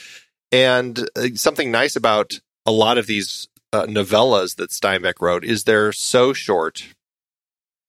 And 0.53 1.09
uh, 1.17 1.29
something 1.35 1.71
nice 1.71 1.97
about 1.97 2.41
a 2.67 2.73
lot 2.73 2.99
of 2.99 3.07
these 3.07 3.49
uh, 3.73 3.87
novellas 3.87 4.57
that 4.57 4.71
Steinbeck 4.71 5.15
wrote 5.21 5.45
is 5.45 5.65
they're 5.65 5.93
so 5.93 6.33
short. 6.33 6.85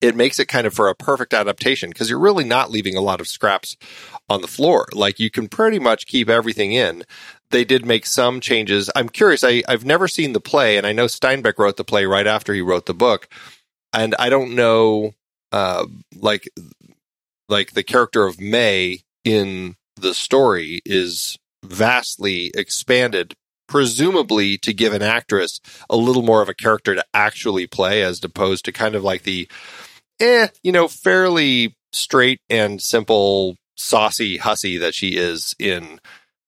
It 0.02 0.16
makes 0.16 0.40
it 0.40 0.48
kind 0.48 0.68
of 0.68 0.74
for 0.74 0.90
a 0.90 0.96
perfect 0.96 1.34
adaptation 1.34 1.90
because 1.90 2.10
you're 2.10 2.20
really 2.20 2.44
not 2.44 2.72
leaving 2.72 2.98
a 2.98 3.02
lot 3.02 3.22
of 3.22 3.28
scraps 3.28 3.78
on 4.30 4.42
the 4.42 4.48
floor. 4.48 4.88
Like 4.94 5.20
you 5.20 5.30
can 5.30 5.48
pretty 5.48 5.80
much 5.80 6.06
keep 6.06 6.30
everything 6.30 6.72
in 6.72 7.04
they 7.52 7.64
did 7.64 7.86
make 7.86 8.06
some 8.06 8.40
changes. 8.40 8.90
I'm 8.96 9.10
curious. 9.10 9.44
I, 9.44 9.64
I've 9.68 9.86
never 9.86 10.08
seen 10.08 10.34
the 10.34 10.42
play, 10.42 10.78
and 10.78 10.86
I 10.86 10.92
know 10.92 11.06
Steinbeck 11.06 11.58
wrote 11.58 11.78
the 11.78 11.84
play 11.84 12.06
right 12.06 12.28
after 12.28 12.54
he 12.54 12.62
wrote 12.62 12.86
the 12.86 12.94
book, 12.94 13.28
and 13.94 14.16
I 14.20 14.30
don't 14.30 14.56
know, 14.56 15.14
uh, 15.52 15.86
like, 16.16 16.50
like 17.48 17.72
the 17.72 17.84
character 17.84 18.26
of 18.26 18.40
Mae 18.40 19.02
in 19.24 19.76
the 19.96 20.14
story 20.14 20.82
is 20.86 21.38
vastly 21.64 22.52
expanded, 22.56 23.34
presumably 23.68 24.58
to 24.60 24.74
give 24.74 24.94
an 24.94 25.02
actress 25.02 25.60
a 25.90 25.96
little 25.96 26.22
more 26.22 26.42
of 26.42 26.50
a 26.50 26.54
character 26.54 26.96
to 26.96 27.06
actually 27.14 27.68
play, 27.68 28.04
as 28.04 28.24
opposed 28.24 28.66
to 28.66 28.72
kind 28.72 28.96
of 28.96 29.04
like 29.04 29.24
the, 29.24 29.48
eh, 30.20 30.48
you 30.64 30.72
know, 30.72 30.88
fairly 30.88 31.76
straight 31.94 32.42
and 32.50 32.82
simple, 32.82 33.56
saucy 33.76 34.38
hussy 34.38 34.78
that 34.78 34.94
she 34.94 35.16
is 35.16 35.56
in 35.60 36.00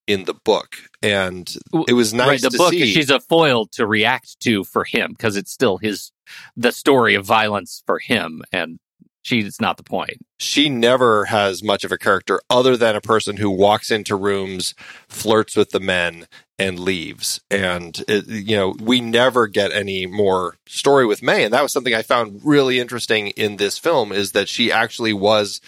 in 0.08 0.24
the 0.24 0.34
book, 0.34 0.78
and 1.04 1.54
it 1.88 1.94
was 1.94 2.14
nice. 2.14 2.28
Right, 2.28 2.42
the 2.42 2.50
to 2.52 2.58
book 2.58 2.72
see. 2.72 2.94
she's 2.94 3.10
a 3.10 3.20
foil 3.20 3.68
to 3.74 3.86
react 3.86 4.40
to 4.42 4.64
for 4.64 4.86
him 4.86 5.12
because 5.12 5.36
it's 5.36 5.52
still 5.52 5.78
his 5.78 6.12
the 6.56 6.72
story 6.72 7.16
of 7.16 7.26
violence 7.26 7.84
for 7.86 8.00
him, 8.00 8.42
and 8.52 8.80
she's 9.24 9.60
not 9.60 9.78
the 9.78 9.84
point. 9.84 10.18
She 10.40 10.70
never 10.70 11.26
has 11.26 11.62
much 11.62 11.84
of 11.84 11.92
a 11.92 11.98
character 11.98 12.40
other 12.50 12.78
than 12.78 12.96
a 12.96 13.02
person 13.02 13.38
who 13.38 13.52
walks 13.52 13.92
into 13.92 14.16
rooms, 14.16 14.74
flirts 15.10 15.56
with 15.56 15.72
the 15.72 15.80
men, 15.80 16.28
and 16.58 16.80
leaves. 16.80 17.42
And 17.52 18.02
it, 18.08 18.28
you 18.28 18.56
know, 18.56 18.76
we 18.80 19.02
never 19.02 19.48
get 19.48 19.72
any 19.72 20.06
more 20.06 20.58
story 20.68 21.06
with 21.06 21.22
Mae, 21.22 21.44
and 21.44 21.54
that 21.54 21.64
was 21.64 21.74
something 21.74 21.94
I 21.94 22.02
found 22.02 22.42
really 22.44 22.80
interesting 22.80 23.28
in 23.30 23.58
this 23.58 23.78
film 23.78 24.12
is 24.12 24.32
that 24.32 24.48
she 24.48 24.72
actually 24.72 25.14
was 25.14 25.60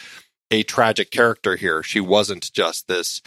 a 0.51 0.63
tragic 0.63 1.11
character 1.11 1.57
here. 1.57 1.83
She 1.83 1.99
wasn't 1.99 2.51
just 2.53 2.87
this 2.87 3.21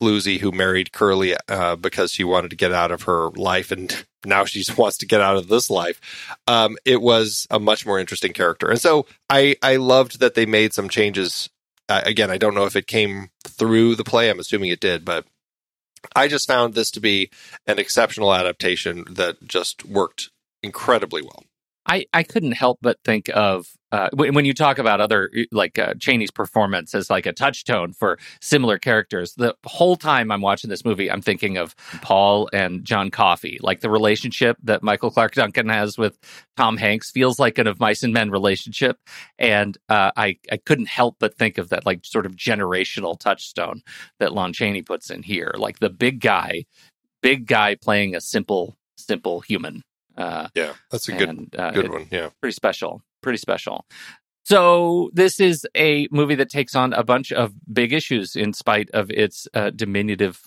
Lucy 0.00 0.38
who 0.38 0.52
married 0.52 0.92
Curley 0.92 1.34
uh, 1.48 1.76
because 1.76 2.12
she 2.12 2.24
wanted 2.24 2.50
to 2.50 2.56
get 2.56 2.72
out 2.72 2.90
of 2.92 3.02
her 3.02 3.30
life, 3.30 3.70
and 3.70 4.04
now 4.24 4.44
she 4.44 4.64
wants 4.76 4.98
to 4.98 5.06
get 5.06 5.20
out 5.20 5.36
of 5.36 5.48
this 5.48 5.70
life. 5.70 6.00
Um, 6.46 6.76
it 6.84 7.00
was 7.00 7.46
a 7.50 7.58
much 7.58 7.86
more 7.86 7.98
interesting 7.98 8.32
character, 8.32 8.68
and 8.68 8.80
so 8.80 9.06
I 9.28 9.56
I 9.62 9.76
loved 9.76 10.20
that 10.20 10.34
they 10.34 10.46
made 10.46 10.72
some 10.72 10.88
changes. 10.88 11.48
Uh, 11.88 12.02
again, 12.04 12.30
I 12.30 12.36
don't 12.36 12.54
know 12.54 12.66
if 12.66 12.76
it 12.76 12.86
came 12.86 13.30
through 13.46 13.94
the 13.94 14.04
play. 14.04 14.28
I'm 14.28 14.38
assuming 14.38 14.70
it 14.70 14.80
did, 14.80 15.04
but 15.04 15.24
I 16.14 16.28
just 16.28 16.46
found 16.46 16.74
this 16.74 16.90
to 16.92 17.00
be 17.00 17.30
an 17.66 17.78
exceptional 17.78 18.34
adaptation 18.34 19.04
that 19.10 19.46
just 19.46 19.84
worked 19.84 20.30
incredibly 20.62 21.22
well. 21.22 21.44
I, 21.88 22.04
I 22.12 22.22
couldn't 22.22 22.52
help 22.52 22.78
but 22.82 22.98
think 23.02 23.30
of 23.34 23.66
uh, 23.90 24.10
when, 24.12 24.34
when 24.34 24.44
you 24.44 24.52
talk 24.52 24.78
about 24.78 25.00
other 25.00 25.30
like 25.50 25.78
uh, 25.78 25.94
Chaney's 25.94 26.30
performance 26.30 26.94
as 26.94 27.08
like 27.08 27.24
a 27.24 27.32
touchstone 27.32 27.94
for 27.94 28.18
similar 28.42 28.78
characters. 28.78 29.32
The 29.34 29.54
whole 29.64 29.96
time 29.96 30.30
I'm 30.30 30.42
watching 30.42 30.68
this 30.68 30.84
movie, 30.84 31.10
I'm 31.10 31.22
thinking 31.22 31.56
of 31.56 31.74
Paul 32.02 32.50
and 32.52 32.84
John 32.84 33.10
Coffey. 33.10 33.58
Like 33.62 33.80
the 33.80 33.88
relationship 33.88 34.58
that 34.62 34.82
Michael 34.82 35.10
Clarke 35.10 35.32
Duncan 35.32 35.70
has 35.70 35.96
with 35.96 36.18
Tom 36.58 36.76
Hanks 36.76 37.10
feels 37.10 37.38
like 37.38 37.56
an 37.56 37.66
of 37.66 37.80
mice 37.80 38.02
and 38.02 38.12
men 38.12 38.30
relationship, 38.30 38.98
and 39.38 39.78
uh, 39.88 40.12
I 40.14 40.36
I 40.52 40.58
couldn't 40.58 40.88
help 40.88 41.16
but 41.18 41.38
think 41.38 41.56
of 41.56 41.70
that 41.70 41.86
like 41.86 42.04
sort 42.04 42.26
of 42.26 42.36
generational 42.36 43.18
touchstone 43.18 43.80
that 44.18 44.34
Lon 44.34 44.52
Chaney 44.52 44.82
puts 44.82 45.10
in 45.10 45.22
here. 45.22 45.54
Like 45.56 45.78
the 45.78 45.90
big 45.90 46.20
guy, 46.20 46.66
big 47.22 47.46
guy 47.46 47.76
playing 47.76 48.14
a 48.14 48.20
simple 48.20 48.76
simple 48.98 49.40
human. 49.40 49.82
Uh, 50.18 50.48
yeah, 50.54 50.74
that's 50.90 51.08
a 51.08 51.12
good 51.12 51.28
and, 51.28 51.56
uh, 51.56 51.70
good 51.70 51.90
one. 51.90 52.08
Yeah. 52.10 52.30
pretty 52.40 52.54
special 52.54 53.02
pretty 53.22 53.38
special. 53.38 53.86
So 54.44 55.10
this 55.12 55.40
is 55.40 55.66
a 55.76 56.08
movie 56.10 56.36
that 56.36 56.50
takes 56.50 56.74
on 56.74 56.92
a 56.92 57.04
bunch 57.04 57.32
of 57.32 57.52
big 57.70 57.92
issues 57.92 58.34
in 58.34 58.52
spite 58.52 58.88
of 58.94 59.10
its 59.10 59.46
uh, 59.54 59.70
diminutive 59.70 60.40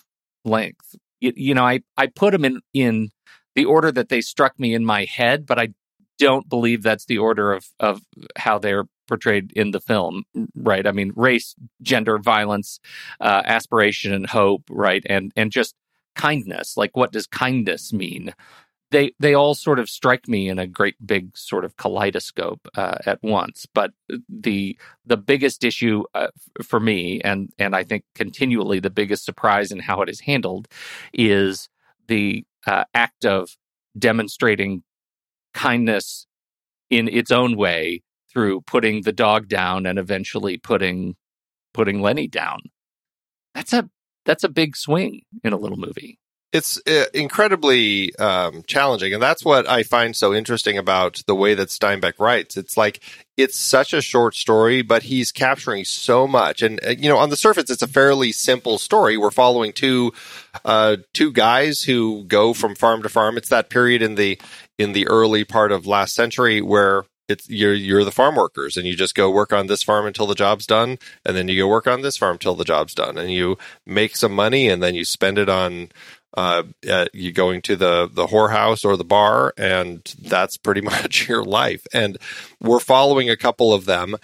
length. 0.44 0.96
You, 1.20 1.34
you 1.36 1.54
know 1.54 1.64
i 1.64 1.82
i 1.98 2.08
put 2.08 2.32
them 2.32 2.44
in 2.44 2.62
in 2.74 3.12
the 3.54 3.66
order 3.66 3.92
that 3.92 4.10
they 4.10 4.22
struck 4.22 4.60
me 4.60 4.74
in 4.74 4.84
my 4.84 5.06
head 5.06 5.46
but 5.46 5.60
i 5.60 5.68
don't 6.18 6.50
believe 6.50 6.82
that's 6.82 7.06
the 7.06 7.20
order 7.20 7.54
of 7.54 7.68
of 7.80 8.02
how 8.36 8.58
they're 8.58 8.86
portrayed 9.08 9.52
in 9.54 9.72
the 9.72 9.82
film 9.82 10.24
right? 10.56 10.88
I 10.88 10.92
mean 10.92 11.12
race 11.16 11.54
gender 11.82 12.18
violence 12.18 12.80
uh, 13.20 13.42
aspiration 13.46 14.14
and 14.14 14.26
hope 14.26 14.64
right? 14.70 15.04
And 15.08 15.32
and 15.36 15.52
just 15.52 15.76
kindness. 16.16 16.78
Like 16.78 16.96
what 16.96 17.12
does 17.12 17.28
kindness 17.28 17.92
mean 17.92 18.34
they 18.92 19.14
they 19.20 19.34
all 19.34 19.56
sort 19.56 19.80
of 19.80 19.90
strike 19.90 20.28
me 20.28 20.50
in 20.50 20.60
a 20.60 20.68
great 20.68 20.96
big 21.06 21.36
sort 21.38 21.66
of 21.66 21.78
kaleidoscope 21.78 22.68
uh, 22.76 22.98
at 23.06 23.22
once. 23.24 23.66
But 23.74 23.92
the 24.30 24.78
the 25.06 25.18
biggest 25.18 25.64
issue 25.64 26.04
uh, 26.14 26.28
for 26.62 26.80
me, 26.80 27.22
and 27.22 27.52
and 27.58 27.76
I 27.76 27.84
think 27.84 28.04
continually 28.16 28.80
the 28.80 28.90
biggest 28.90 29.26
surprise 29.26 29.72
in 29.72 29.80
how 29.80 30.02
it 30.02 30.10
is 30.10 30.22
handled, 30.22 30.68
is 31.14 31.70
the 32.08 32.46
uh, 32.68 32.84
act 32.94 33.26
of 33.26 33.58
demonstrating 33.98 34.84
kindness 35.54 36.28
in 36.90 37.08
its 37.08 37.32
own 37.32 37.58
way 37.58 38.04
through 38.32 38.62
putting 38.62 39.02
the 39.02 39.12
dog 39.14 39.48
down 39.48 39.86
and 39.86 39.98
eventually 39.98 40.58
putting 40.58 41.16
putting 41.74 42.02
Lennie 42.02 42.28
down. 42.28 42.60
That's 43.56 43.74
a 43.74 43.90
that's 44.26 44.44
a 44.44 44.50
big 44.50 44.76
swing 44.76 45.22
in 45.44 45.54
a 45.54 45.58
little 45.58 45.78
movie. 45.78 46.20
It's 46.54 46.82
uh, 46.86 47.06
incredibly 47.14 48.14
um, 48.18 48.64
challenging. 48.64 49.14
And 49.14 49.24
that's 49.24 49.46
what 49.46 49.70
i 49.70 49.84
find 49.84 50.16
so 50.16 50.34
interesting 50.34 50.78
about 50.78 51.24
the 51.26 51.36
way 51.36 51.54
that 51.54 51.70
steinbeck 51.70 52.14
writes. 52.20 52.58
It's 52.58 52.76
like 52.76 53.02
it's 53.38 53.58
such 53.58 53.94
a 53.94 54.02
short 54.02 54.36
story 54.36 54.82
but 54.82 55.04
he's 55.04 55.32
capturing 55.32 55.86
so 55.86 56.28
much. 56.28 56.62
And 56.62 56.80
uh, 56.86 56.90
you 56.90 57.10
know 57.10 57.18
on 57.18 57.30
the 57.30 57.38
surface 57.38 57.70
it's 57.70 57.82
a 57.82 57.88
fairly 57.88 58.32
simple 58.32 58.78
story. 58.78 59.18
We're 59.18 59.32
following 59.32 59.74
two 59.74 60.14
uh, 60.66 60.98
two 61.14 61.32
guys 61.32 61.84
who 61.84 62.24
go 62.26 62.54
from 62.54 62.76
farm 62.76 63.04
to 63.04 63.10
farm. 63.10 63.38
It's 63.38 63.50
that 63.50 63.70
period 63.70 64.02
in 64.02 64.16
the 64.16 64.40
in 64.78 64.94
the 64.94 65.08
early 65.08 65.44
part 65.44 65.72
of 65.72 65.88
last 65.88 66.16
century 66.16 66.62
where 66.62 67.06
it's 67.32 67.50
you're 67.50 67.74
you're 67.74 68.04
the 68.04 68.12
farm 68.12 68.36
workers 68.36 68.78
and 68.78 68.86
you 68.86 68.96
just 68.96 69.16
go 69.16 69.32
work 69.32 69.54
on 69.54 69.68
this 69.68 69.82
farm 69.82 70.06
until 70.06 70.28
the 70.28 70.36
job's 70.36 70.68
done. 70.68 71.00
And 71.26 71.36
then 71.36 71.48
you 71.48 71.64
go 71.64 71.68
work 71.68 71.88
on 71.88 72.02
this 72.02 72.18
farm 72.18 72.38
till 72.38 72.56
the 72.56 72.66
job's 72.66 72.94
done. 72.94 73.18
And 73.18 73.32
you 73.32 73.58
make 73.86 74.16
some 74.16 74.34
money 74.34 74.68
and 74.68 74.84
then 74.84 74.96
you 74.96 75.06
spend 75.06 75.38
it 75.38 75.50
on 75.50 75.90
uh, 76.36 76.64
you 77.14 77.32
going 77.32 77.62
to 77.64 77.76
the 77.76 78.10
the 78.12 78.28
whorehouse 78.28 78.86
or 78.86 78.98
the 78.98 79.04
bar, 79.04 79.54
and 79.58 80.04
that's 80.22 80.58
pretty 80.58 80.82
much 80.94 81.28
your 81.28 81.44
life. 81.44 81.86
And 81.94 82.18
we're 82.60 82.80
following 82.80 83.30
a 83.30 83.38
couple 83.38 83.74
of 83.74 83.86
them. 83.86 84.16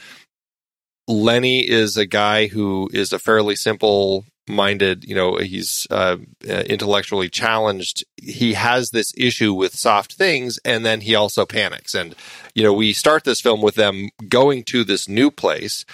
Lennie 1.08 1.68
is 1.68 1.96
a 1.96 2.06
guy 2.06 2.48
who 2.48 2.90
is 2.92 3.14
a 3.14 3.20
fairly 3.20 3.56
simple 3.56 4.26
minded, 4.48 5.04
you 5.04 5.16
know, 5.16 5.38
he's 5.38 5.88
uh, 5.90 6.18
uh, 6.48 6.64
intellectually 6.68 7.30
challenged. 7.30 8.04
He 8.18 8.54
has 8.54 8.92
this 8.92 9.14
issue 9.18 9.54
with 9.54 9.76
soft 9.76 10.14
things, 10.14 10.60
and 10.64 10.86
then 10.86 11.02
he 11.02 11.16
also 11.16 11.46
panics. 11.46 11.94
And 11.94 12.16
you 12.56 12.64
know, 12.64 12.74
we 12.74 12.94
start 12.94 13.24
this 13.24 13.42
film 13.42 13.62
with 13.62 13.76
them 13.76 14.10
going 14.28 14.64
to 14.66 14.84
this 14.84 15.08
new 15.08 15.32
place, 15.32 15.86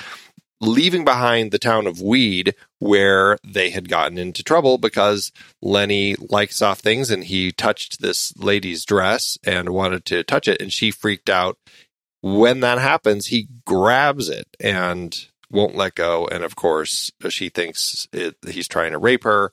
leaving 0.63 1.03
behind 1.03 1.51
the 1.51 1.60
town 1.60 1.88
of 1.88 2.01
Weed, 2.01 2.55
where 2.79 3.38
they 3.43 3.70
had 3.70 3.89
gotten 3.89 4.17
into 4.17 4.43
trouble 4.43 4.77
because 4.77 5.32
Lennie 5.62 6.15
likes 6.15 6.58
soft 6.58 6.82
things, 6.82 7.12
and 7.12 7.24
he 7.24 7.51
touched 7.51 8.01
this 8.01 8.36
lady's 8.38 8.86
dress 8.86 9.38
and 9.46 9.70
wanted 9.70 10.05
to 10.05 10.24
touch 10.24 10.48
it, 10.48 10.62
and 10.62 10.72
she 10.72 10.91
freaked 10.91 11.29
out. 11.29 11.58
When 12.22 12.62
that 12.62 12.79
happens, 12.79 13.27
he 13.27 13.50
grabs 13.65 14.29
it 14.29 14.48
and 14.60 15.27
won't 15.51 15.75
let 15.75 15.96
go. 15.96 16.27
And 16.27 16.43
of 16.43 16.55
course, 16.55 17.12
she 17.29 17.50
thinks 17.50 18.08
it, 18.13 18.38
he's 18.48 18.67
trying 18.67 18.93
to 18.93 18.98
rape 18.98 19.24
her, 19.25 19.51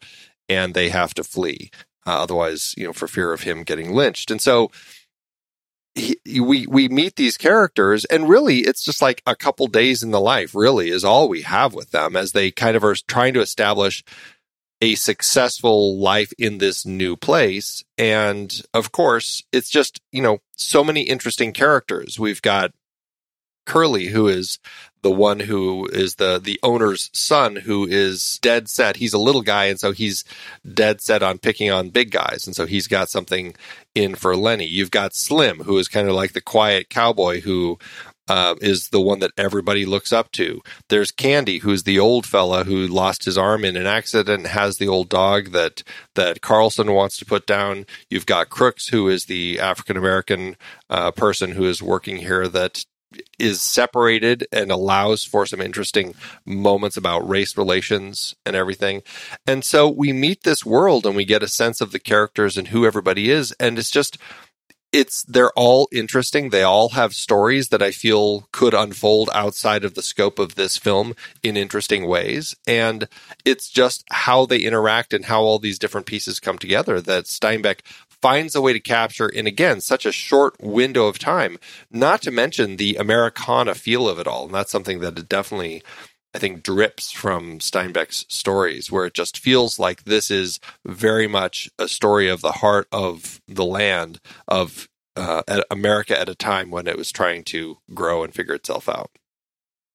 and 0.49 0.75
they 0.75 0.89
have 0.89 1.13
to 1.15 1.25
flee. 1.25 1.71
Uh, 2.07 2.23
otherwise, 2.23 2.75
you 2.77 2.87
know, 2.87 2.93
for 2.93 3.07
fear 3.07 3.33
of 3.33 3.43
him 3.43 3.63
getting 3.63 3.93
lynched. 3.93 4.31
And 4.31 4.41
so 4.41 4.71
he, 5.95 6.41
we 6.41 6.67
we 6.67 6.89
meet 6.89 7.17
these 7.17 7.37
characters, 7.37 8.05
and 8.05 8.29
really, 8.29 8.61
it's 8.61 8.85
just 8.85 9.03
like 9.03 9.23
a 9.27 9.35
couple 9.37 9.67
days 9.67 10.03
in 10.03 10.11
the 10.11 10.21
life. 10.21 10.55
Really, 10.55 10.91
is 10.91 11.05
all 11.05 11.29
we 11.29 11.43
have 11.43 11.75
with 11.75 11.91
them 11.91 12.17
as 12.17 12.33
they 12.33 12.51
kind 12.51 12.77
of 12.77 12.85
are 12.85 12.95
trying 13.07 13.35
to 13.35 13.41
establish 13.41 14.05
a 14.81 14.95
successful 14.95 15.99
life 15.99 16.33
in 16.39 16.59
this 16.59 16.87
new 16.87 17.17
place. 17.17 17.85
And 17.99 18.63
of 18.73 18.93
course, 18.93 19.43
it's 19.53 19.69
just, 19.69 20.01
you 20.11 20.23
know, 20.23 20.39
so 20.57 20.83
many 20.83 21.03
interesting 21.03 21.53
characters. 21.53 22.19
We've 22.19 22.41
got 22.41 22.73
Curley, 23.67 24.07
who 24.07 24.27
is 24.29 24.59
the 25.03 25.11
one 25.11 25.41
who 25.41 25.87
is 25.93 26.17
the 26.17 26.39
the 26.39 26.59
owner's 26.63 27.11
son 27.13 27.57
who 27.57 27.87
is 27.87 28.39
dead 28.43 28.69
set 28.69 28.97
he's 28.97 29.13
a 29.13 29.19
little 29.19 29.43
guy 29.43 29.67
and 29.67 29.81
so 29.81 29.93
he's 29.93 30.25
dead 30.75 31.01
set 31.01 31.23
on 31.23 31.39
picking 31.39 31.71
on 31.71 31.91
big 31.91 32.11
guys 32.11 32.47
and 32.47 32.55
so 32.55 32.67
he's 32.67 32.87
got 32.87 33.09
something 33.09 33.55
in 33.95 34.15
for 34.15 34.37
lennie 34.37 34.67
you've 34.67 34.91
got 34.91 35.15
slim 35.15 35.59
who 35.61 35.79
is 35.79 35.89
kind 35.89 36.09
of 36.09 36.15
like 36.15 36.33
the 36.33 36.41
quiet 36.41 36.89
cowboy 36.89 37.41
who 37.41 37.79
uh, 38.31 38.55
is 38.61 38.91
the 38.91 39.01
one 39.01 39.19
that 39.19 39.33
everybody 39.37 39.85
looks 39.85 40.13
up 40.13 40.31
to. 40.31 40.63
There's 40.89 41.11
Candy, 41.11 41.59
who's 41.59 41.83
the 41.83 41.99
old 41.99 42.25
fella 42.25 42.63
who 42.63 42.87
lost 42.87 43.25
his 43.25 43.37
arm 43.37 43.65
in 43.65 43.77
an 43.77 43.87
accident, 43.87 44.47
has 44.47 44.79
the 44.79 44.87
old 44.87 45.09
dog 45.09 45.51
that 45.51 45.83
that 46.15 46.41
Carlson 46.41 46.93
wants 46.93 47.17
to 47.19 47.25
put 47.25 47.45
down. 47.45 47.87
You've 48.09 48.27
got 48.27 48.49
Crooks, 48.49 48.87
who 48.87 49.09
is 49.09 49.25
the 49.25 49.59
African 49.59 49.97
American 49.97 50.57
uh, 50.89 51.11
person 51.11 51.51
who 51.51 51.65
is 51.65 51.83
working 51.83 52.19
here 52.19 52.47
that 52.47 52.85
is 53.39 53.61
separated 53.61 54.47
and 54.53 54.71
allows 54.71 55.25
for 55.25 55.47
some 55.47 55.61
interesting 55.61 56.15
moments 56.45 56.97
about 56.97 57.29
race 57.29 57.57
relations 57.57 58.35
and 58.47 58.55
everything. 58.55 59.03
And 59.47 59.65
so 59.65 59.89
we 59.89 60.13
meet 60.13 60.43
this 60.43 60.65
world 60.65 61.07
and 61.07 61.17
we 61.17 61.25
get 61.25 61.43
a 61.43 61.49
sense 61.49 61.81
of 61.81 61.93
the 61.93 61.99
characters 61.99 62.57
and 62.57 62.69
who 62.69 62.87
everybody 62.87 63.31
is. 63.31 63.53
And 63.59 63.79
it's 63.79 63.91
just, 63.91 64.19
it's, 64.93 65.23
they're 65.23 65.53
all 65.53 65.89
interesting. 65.93 66.51
They 66.51 66.63
all 66.63 66.91
have 66.91 67.15
stories 67.15 67.69
that 67.69 67.83
I 67.83 67.91
feel 67.91 68.49
could 68.53 68.75
unfold 68.75 69.31
outside 69.33 69.85
of 69.85 69.95
the 69.95 70.03
scope 70.03 70.39
of 70.39 70.55
this 70.55 70.77
film 70.77 71.15
in 71.43 71.57
interesting 71.57 72.07
ways. 72.07 72.57
And 72.67 73.09
it's 73.45 73.71
just 73.71 74.05
how 74.11 74.47
they 74.47 74.61
interact 74.61 75.13
and 75.13 75.27
how 75.27 75.43
all 75.43 75.59
these 75.59 75.79
different 75.79 76.07
pieces 76.07 76.41
come 76.41 76.59
together 76.59 77.01
that 77.01 77.25
Steinbeck 77.25 77.81
finds 78.23 78.55
a 78.55 78.61
way 78.61 78.73
to 78.73 78.81
capture 78.81 79.29
in 79.29 79.47
again 79.47 79.81
such 79.81 80.07
a 80.07 80.13
short 80.13 80.57
window 80.61 81.07
of 81.07 81.19
time. 81.19 81.59
Not 81.91 82.23
to 82.23 82.31
mention 82.31 82.77
the 82.77 82.97
Americana 82.97 83.75
feel 83.75 84.09
of 84.09 84.19
it 84.19 84.27
all, 84.27 84.47
and 84.47 84.55
that's 84.55 84.71
something 84.73 85.01
that 85.01 85.19
it 85.19 85.29
definitely. 85.29 85.83
I 86.33 86.39
think 86.39 86.63
drips 86.63 87.11
from 87.11 87.59
Steinbeck's 87.59 88.25
stories, 88.29 88.89
where 88.89 89.05
it 89.05 89.15
just 89.15 89.37
feels 89.37 89.81
like 89.81 90.05
this 90.05 90.31
is 90.31 90.61
very 90.87 91.27
much 91.27 91.69
a 91.77 91.89
story 91.89 92.29
of 92.29 92.41
the 92.41 92.53
heart 92.53 92.87
of 92.93 93.41
the 93.49 93.65
land 93.65 94.21
of 94.47 94.89
uh, 95.17 95.43
America 95.73 96.19
at 96.19 96.29
a 96.29 96.37
time 96.37 96.71
when 96.71 96.87
it 96.87 96.97
was 96.97 97.11
trying 97.11 97.43
to 97.45 97.79
grow 97.95 98.23
and 98.23 98.33
figure 98.33 98.55
itself 98.55 98.89
out. 98.89 99.11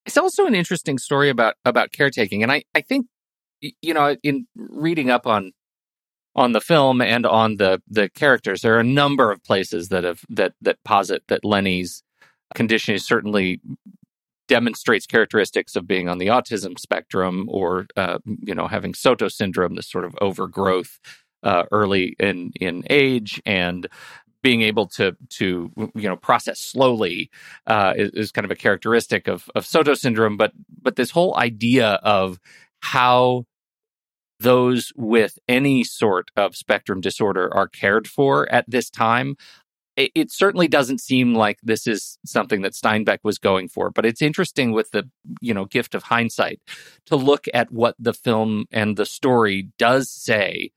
It's 0.05 0.17
also 0.17 0.45
an 0.45 0.55
interesting 0.55 0.97
story 0.97 1.29
about 1.29 1.55
about 1.63 1.91
caretaking, 1.91 2.43
and 2.43 2.51
I 2.51 2.63
I 2.75 2.81
think 2.81 3.07
you 3.61 3.93
know 3.93 4.17
in 4.21 4.47
reading 4.55 5.09
up 5.09 5.25
on 5.25 5.53
on 6.35 6.51
the 6.51 6.61
film 6.61 7.01
and 7.01 7.25
on 7.25 7.57
the 7.57 7.81
the 7.87 8.09
characters. 8.09 8.61
There 8.61 8.75
are 8.75 8.79
a 8.79 8.83
number 8.83 9.31
of 9.31 9.43
places 9.43 9.89
that 9.89 10.03
have 10.03 10.21
that 10.29 10.53
that 10.61 10.83
posit 10.83 11.23
that 11.27 11.45
Lennie's 11.45 12.03
condition 12.53 12.95
is 12.95 13.05
certainly 13.05 13.61
demonstrates 14.47 15.07
characteristics 15.07 15.75
of 15.75 15.87
being 15.87 16.07
on 16.07 16.17
the 16.17 16.27
autism 16.27 16.77
spectrum 16.77 17.47
or 17.49 17.87
uh, 17.95 18.19
you 18.25 18.53
know 18.53 18.67
having 18.67 18.93
Sotos 18.93 19.33
syndrome, 19.33 19.75
this 19.75 19.89
sort 19.89 20.05
of 20.05 20.15
overgrowth 20.21 20.99
uh, 21.43 21.63
early 21.71 22.15
in 22.19 22.51
in 22.59 22.83
age 22.89 23.41
and 23.45 23.87
being 24.41 24.61
able 24.61 24.87
to 24.87 25.15
to 25.29 25.71
you 25.95 26.07
know 26.09 26.15
process 26.15 26.59
slowly 26.59 27.31
uh, 27.65 27.93
is, 27.95 28.11
is, 28.11 28.31
kind 28.31 28.45
of 28.45 28.51
a 28.51 28.55
characteristic 28.55 29.27
of 29.27 29.49
of 29.55 29.65
Sotos 29.65 29.97
syndrome. 29.97 30.37
But 30.37 30.51
but 30.81 30.95
this 30.95 31.11
whole 31.11 31.35
idea 31.37 31.93
of 32.03 32.39
how 32.81 33.45
those 34.39 34.91
with 34.95 35.39
any 35.47 35.83
sort 35.83 36.29
of 36.35 36.55
spectrum 36.55 37.01
disorder 37.01 37.53
are 37.53 37.67
cared 37.67 38.07
for 38.07 38.51
at 38.51 38.69
this 38.69 38.89
time. 38.89 39.35
It, 39.97 40.29
certainly 40.29 40.67
doesn't 40.67 40.99
seem 40.99 41.35
like 41.35 41.57
this 41.63 41.87
is 41.87 42.17
something 42.25 42.63
that 42.63 42.73
Steinbeck 42.73 43.19
was 43.23 43.37
going 43.37 43.69
for, 43.69 43.89
but 43.89 44.05
it's 44.05 44.21
interesting 44.21 44.73
with 44.73 44.91
the 44.91 45.09
you 45.39 45.53
know 45.53 45.63
gift 45.63 45.95
of 45.95 46.03
hindsight 46.03 46.59
to 47.05 47.15
look 47.15 47.45
at 47.53 47.71
what 47.71 47.95
the 47.97 48.13
film 48.13 48.65
and 48.71 48.97
the 48.97 49.05
story 49.05 49.69
does 49.77 50.11
say 50.11 50.71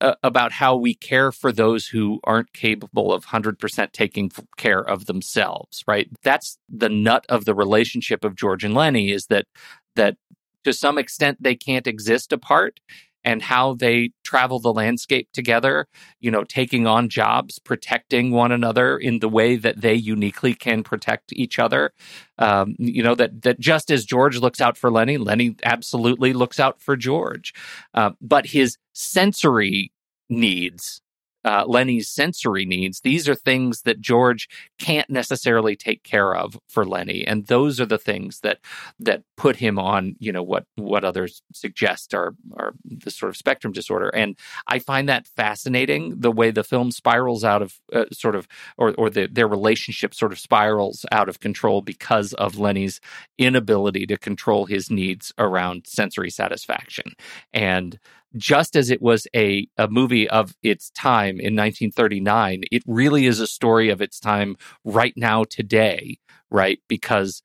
uh, 0.00 0.14
about 0.22 0.52
how 0.52 0.74
we 0.74 0.94
care 0.94 1.30
for 1.30 1.52
those 1.52 1.86
who 1.86 2.20
aren't 2.24 2.52
capable 2.52 3.12
of 3.12 3.26
100% 3.26 3.92
taking 3.92 4.30
care 4.56 4.80
of 4.80 5.06
themselves 5.06 5.84
right 5.86 6.08
that's 6.22 6.58
the 6.68 6.88
nut 6.88 7.24
of 7.28 7.44
the 7.44 7.54
relationship 7.54 8.24
of 8.24 8.34
george 8.34 8.64
and 8.64 8.74
lennie 8.74 9.10
is 9.10 9.26
that 9.26 9.46
that 9.94 10.16
to 10.66 10.72
some 10.72 10.98
extent 10.98 11.40
they 11.40 11.54
can't 11.54 11.86
exist 11.86 12.32
apart 12.32 12.80
and 13.22 13.40
how 13.40 13.74
they 13.74 14.10
travel 14.24 14.58
the 14.58 14.72
landscape 14.72 15.28
together, 15.32 15.86
you 16.18 16.28
know, 16.28 16.42
taking 16.42 16.88
on 16.88 17.08
jobs, 17.08 17.60
protecting 17.60 18.32
one 18.32 18.50
another 18.50 18.98
in 18.98 19.20
the 19.20 19.28
way 19.28 19.54
that 19.54 19.80
they 19.80 19.94
uniquely 19.94 20.54
can 20.54 20.82
protect 20.82 21.32
each 21.32 21.60
other. 21.60 21.92
Um, 22.38 22.74
you 22.80 23.00
know, 23.00 23.14
that, 23.14 23.42
that 23.42 23.60
just 23.60 23.92
as 23.92 24.04
George 24.04 24.38
looks 24.38 24.60
out 24.60 24.76
for 24.76 24.90
Lennie, 24.90 25.18
Lennie 25.18 25.54
absolutely 25.62 26.32
looks 26.32 26.58
out 26.58 26.80
for 26.80 26.96
George. 26.96 27.54
Uh, 27.94 28.10
but 28.20 28.46
his 28.46 28.76
sensory 28.92 29.92
needs 30.28 31.00
uh, 31.46 31.64
Lennie's 31.64 32.08
sensory 32.08 32.66
needs. 32.66 33.02
These 33.02 33.28
are 33.28 33.34
things 33.36 33.82
that 33.82 34.00
George 34.00 34.48
can't 34.80 35.08
necessarily 35.08 35.76
take 35.76 36.02
care 36.02 36.34
of 36.34 36.58
for 36.68 36.84
Lennie, 36.84 37.24
and 37.24 37.46
those 37.46 37.80
are 37.80 37.86
the 37.86 37.98
things 37.98 38.40
that 38.40 38.58
that 38.98 39.22
put 39.36 39.56
him 39.56 39.78
on, 39.78 40.16
you 40.18 40.32
know, 40.32 40.42
what 40.42 40.66
what 40.74 41.04
others 41.04 41.42
suggest 41.52 42.14
are 42.14 42.34
are 42.56 42.74
the 42.84 43.12
sort 43.12 43.30
of 43.30 43.36
spectrum 43.36 43.72
disorder. 43.72 44.08
And 44.08 44.36
I 44.66 44.80
find 44.80 45.08
that 45.08 45.28
fascinating 45.28 46.18
the 46.18 46.32
way 46.32 46.50
the 46.50 46.64
film 46.64 46.90
spirals 46.90 47.44
out 47.44 47.62
of 47.62 47.78
uh, 47.92 48.06
sort 48.12 48.34
of 48.34 48.48
or 48.76 48.92
or 48.98 49.08
the, 49.08 49.28
their 49.28 49.46
relationship 49.46 50.14
sort 50.14 50.32
of 50.32 50.40
spirals 50.40 51.06
out 51.12 51.28
of 51.28 51.38
control 51.38 51.80
because 51.80 52.32
of 52.34 52.58
Lennie's 52.58 53.00
inability 53.38 54.04
to 54.06 54.18
control 54.18 54.66
his 54.66 54.90
needs 54.90 55.32
around 55.38 55.86
sensory 55.86 56.30
satisfaction 56.30 57.12
and 57.52 58.00
just 58.36 58.76
as 58.76 58.90
it 58.90 59.02
was 59.02 59.26
a, 59.34 59.68
a 59.76 59.88
movie 59.88 60.28
of 60.28 60.54
its 60.62 60.90
time 60.90 61.40
in 61.40 61.54
1939, 61.56 62.64
it 62.70 62.82
really 62.86 63.26
is 63.26 63.40
a 63.40 63.46
story 63.46 63.88
of 63.90 64.00
its 64.00 64.20
time 64.20 64.56
right 64.84 65.14
now, 65.16 65.44
today, 65.44 66.18
right? 66.50 66.80
Because 66.88 67.42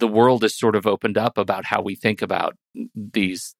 the 0.00 0.08
world 0.08 0.44
is 0.44 0.56
sort 0.56 0.76
of 0.76 0.86
opened 0.86 1.18
up 1.18 1.38
about 1.38 1.66
how 1.66 1.80
we 1.80 1.94
think 1.94 2.22
about 2.22 2.56
these 2.94 3.54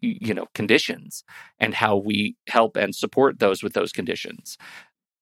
you 0.00 0.34
know 0.34 0.46
conditions 0.54 1.24
and 1.58 1.74
how 1.74 1.96
we 1.96 2.36
help 2.48 2.76
and 2.76 2.94
support 2.94 3.38
those 3.38 3.62
with 3.62 3.72
those 3.72 3.92
conditions 3.92 4.58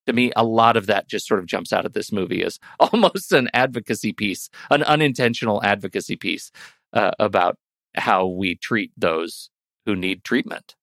to 0.07 0.13
me 0.13 0.33
a 0.37 0.45
lot 0.45 0.77
of 0.77 0.87
that 0.87 1.09
just 1.09 1.27
sort 1.27 1.41
of 1.41 1.47
jumps 1.47 1.73
out 1.73 1.87
of 1.87 1.93
this 1.93 2.13
movie 2.13 2.43
as 2.43 2.59
almost 2.81 3.33
an 3.33 3.49
advocacy 3.55 4.13
piece 4.13 4.49
an 4.71 4.83
unintentional 4.83 5.63
advocacy 5.63 6.17
piece 6.17 6.51
uh, 6.93 7.13
about 7.19 7.57
how 7.95 8.27
we 8.27 8.55
treat 8.55 8.93
those 8.97 9.51
who 9.85 9.95
need 9.95 10.25
treatment 10.25 10.76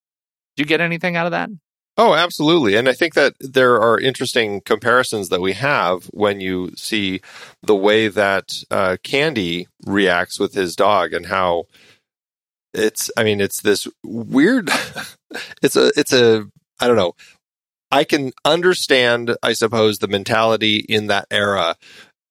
you 0.62 0.66
get 0.66 0.80
anything 0.80 1.16
out 1.16 1.26
of 1.26 1.32
that? 1.32 1.50
Oh, 1.96 2.14
absolutely. 2.14 2.74
And 2.74 2.88
I 2.88 2.92
think 2.92 3.14
that 3.14 3.34
there 3.38 3.80
are 3.80 4.00
interesting 4.00 4.60
comparisons 4.60 5.28
that 5.28 5.40
we 5.40 5.52
have 5.52 6.06
when 6.06 6.40
you 6.40 6.72
see 6.76 7.20
the 7.62 7.76
way 7.76 8.08
that 8.08 8.52
uh, 8.70 8.96
Candy 9.04 9.68
reacts 9.86 10.40
with 10.40 10.54
his 10.54 10.74
dog 10.74 11.12
and 11.12 11.26
how 11.26 11.64
it's, 12.72 13.12
I 13.16 13.22
mean, 13.22 13.40
it's 13.40 13.60
this 13.60 13.86
weird, 14.02 14.70
it's 15.62 15.76
a, 15.76 15.92
it's 15.96 16.12
a, 16.12 16.46
I 16.80 16.88
don't 16.88 16.96
know. 16.96 17.14
I 17.92 18.02
can 18.02 18.32
understand, 18.44 19.36
I 19.40 19.52
suppose, 19.52 19.98
the 19.98 20.08
mentality 20.08 20.78
in 20.78 21.06
that 21.06 21.28
era 21.30 21.76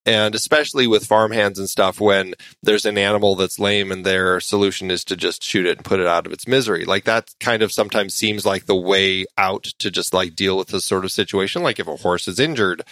And 0.06 0.36
especially 0.36 0.86
with 0.86 1.06
farmhands 1.06 1.60
and 1.60 1.70
stuff, 1.70 2.02
when 2.02 2.34
there's 2.62 2.86
an 2.86 2.98
animal 2.98 3.36
that's 3.36 3.60
lame 3.60 3.92
and 3.92 4.06
their 4.06 4.40
solution 4.40 4.92
is 4.92 5.06
to 5.06 5.16
just 5.16 5.44
shoot 5.44 5.66
it 5.66 5.78
and 5.78 5.86
put 5.86 6.02
it 6.02 6.08
out 6.08 6.26
of 6.26 6.34
its 6.34 6.48
misery. 6.48 6.84
Like 6.84 7.06
that 7.06 7.34
kind 7.40 7.64
of 7.64 7.72
sometimes 7.72 8.14
seems 8.14 8.46
like 8.46 8.66
the 8.66 8.76
way 8.76 9.26
out 9.38 9.64
to 9.80 9.90
just 9.90 10.14
like 10.14 10.36
deal 10.36 10.58
with 10.58 10.70
this 10.70 10.86
sort 10.86 11.06
of 11.06 11.12
situation. 11.12 11.64
Like 11.64 11.80
if 11.80 11.88
a 11.88 11.96
horse 11.96 12.28
is 12.28 12.40
injured, 12.40 12.84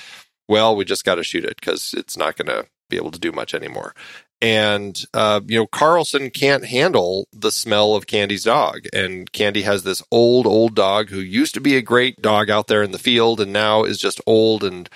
well, 0.48 0.76
we 0.76 0.86
just 0.86 1.04
got 1.04 1.16
to 1.16 1.24
shoot 1.24 1.46
it 1.46 1.58
because 1.60 1.94
it's 1.98 2.18
not 2.18 2.38
going 2.38 2.48
to 2.48 2.68
be 2.90 2.98
able 2.98 3.12
to 3.12 3.20
do 3.20 3.32
much 3.32 3.54
anymore. 3.54 3.94
And, 4.42 5.00
uh, 5.14 5.42
you 5.46 5.60
know, 5.60 5.68
Carlson 5.68 6.32
can't 6.32 6.66
handle 6.66 7.28
the 7.32 7.52
smell 7.52 7.94
of 7.94 8.08
Candy's 8.08 8.46
dog. 8.46 8.88
And 8.92 9.32
Candy 9.32 9.62
has 9.62 9.84
this 9.84 10.02
old, 10.12 10.48
old 10.48 10.76
dog 10.76 11.10
who 11.10 11.20
used 11.20 11.54
to 11.54 11.62
be 11.62 11.78
a 11.78 11.82
great 11.82 12.22
dog 12.22 12.50
out 12.50 12.66
there 12.66 12.82
in 12.82 12.92
the 12.92 12.98
field 12.98 13.40
and 13.40 13.54
now 13.54 13.84
is 13.84 14.00
just 14.00 14.20
old 14.26 14.64
and 14.64 14.90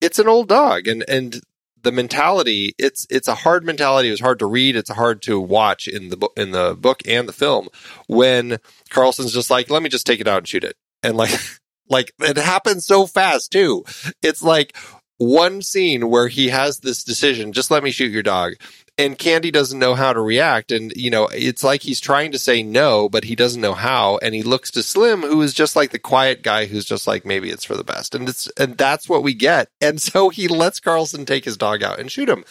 it's 0.00 0.18
an 0.18 0.28
old 0.28 0.48
dog 0.48 0.86
and 0.86 1.04
and 1.08 1.40
the 1.82 1.92
mentality 1.92 2.74
it's 2.78 3.06
it's 3.10 3.28
a 3.28 3.34
hard 3.34 3.64
mentality. 3.64 4.08
It 4.08 4.12
was 4.12 4.20
hard 4.20 4.40
to 4.40 4.46
read. 4.46 4.76
It's 4.76 4.90
hard 4.90 5.22
to 5.22 5.40
watch 5.40 5.86
in 5.86 6.08
the 6.08 6.16
book 6.16 6.32
in 6.36 6.50
the 6.50 6.74
book 6.74 7.00
and 7.06 7.28
the 7.28 7.32
film 7.32 7.68
when 8.08 8.58
carlson's 8.90 9.32
just 9.32 9.50
like 9.50 9.70
let 9.70 9.82
me 9.82 9.88
just 9.88 10.06
take 10.06 10.20
it 10.20 10.28
out 10.28 10.38
and 10.38 10.48
shoot 10.48 10.64
it. 10.64 10.76
And 11.02 11.16
like 11.16 11.30
like 11.88 12.12
it 12.20 12.36
happens 12.36 12.86
so 12.86 13.06
fast 13.06 13.52
too. 13.52 13.84
It's 14.22 14.42
like 14.42 14.76
one 15.18 15.62
scene 15.62 16.10
where 16.10 16.28
he 16.28 16.48
has 16.48 16.80
this 16.80 17.04
decision 17.04 17.52
just 17.52 17.70
let 17.70 17.82
me 17.82 17.90
shoot 17.90 18.12
your 18.12 18.22
dog 18.22 18.54
and 18.98 19.18
Candy 19.18 19.50
doesn't 19.50 19.78
know 19.78 19.94
how 19.94 20.12
to 20.12 20.20
react. 20.20 20.72
And, 20.72 20.92
you 20.96 21.10
know, 21.10 21.28
it's 21.32 21.62
like 21.62 21.82
he's 21.82 22.00
trying 22.00 22.32
to 22.32 22.38
say 22.38 22.62
no, 22.62 23.08
but 23.08 23.24
he 23.24 23.36
doesn't 23.36 23.60
know 23.60 23.74
how. 23.74 24.18
And 24.22 24.34
he 24.34 24.42
looks 24.42 24.70
to 24.72 24.82
Slim, 24.82 25.22
who 25.22 25.42
is 25.42 25.52
just 25.52 25.76
like 25.76 25.90
the 25.90 25.98
quiet 25.98 26.42
guy 26.42 26.66
who's 26.66 26.86
just 26.86 27.06
like, 27.06 27.26
maybe 27.26 27.50
it's 27.50 27.64
for 27.64 27.74
the 27.74 27.84
best. 27.84 28.14
And 28.14 28.28
it's, 28.28 28.48
and 28.58 28.78
that's 28.78 29.08
what 29.08 29.22
we 29.22 29.34
get. 29.34 29.68
And 29.80 30.00
so 30.00 30.30
he 30.30 30.48
lets 30.48 30.80
Carlson 30.80 31.26
take 31.26 31.44
his 31.44 31.58
dog 31.58 31.82
out 31.82 31.98
and 31.98 32.10
shoot 32.10 32.28
him. 32.28 32.44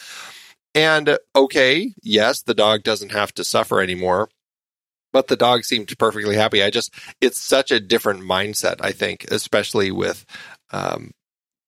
And 0.75 1.17
okay, 1.35 1.93
yes, 2.03 2.41
the 2.43 2.53
dog 2.53 2.83
doesn't 2.83 3.11
have 3.11 3.33
to 3.35 3.43
suffer 3.43 3.81
anymore. 3.81 4.29
But 5.11 5.27
the 5.27 5.37
dog 5.37 5.63
seemed 5.63 5.97
perfectly 5.97 6.35
happy. 6.35 6.61
I 6.61 6.69
just, 6.69 6.93
it's 7.21 7.39
such 7.39 7.71
a 7.71 7.79
different 7.79 8.21
mindset, 8.21 8.75
I 8.81 8.91
think, 8.91 9.25
especially 9.31 9.89
with, 9.89 10.25
um, 10.71 11.11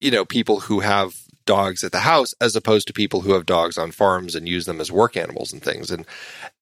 you 0.02 0.12
know, 0.12 0.26
people 0.26 0.60
who 0.60 0.82
have 0.82 1.16
dogs 1.48 1.84
at 1.84 1.92
the 1.92 2.02
house 2.02 2.36
as 2.40 2.56
opposed 2.56 2.86
to 2.88 2.94
people 2.94 3.22
who 3.22 3.34
have 3.34 3.48
dogs 3.48 3.78
on 3.78 3.92
farms 3.92 4.36
and 4.36 4.48
use 4.48 4.68
them 4.68 4.80
as 4.80 4.92
work 4.92 5.18
animals 5.18 5.52
and 5.52 5.64
things. 5.64 5.90
And 5.90 6.06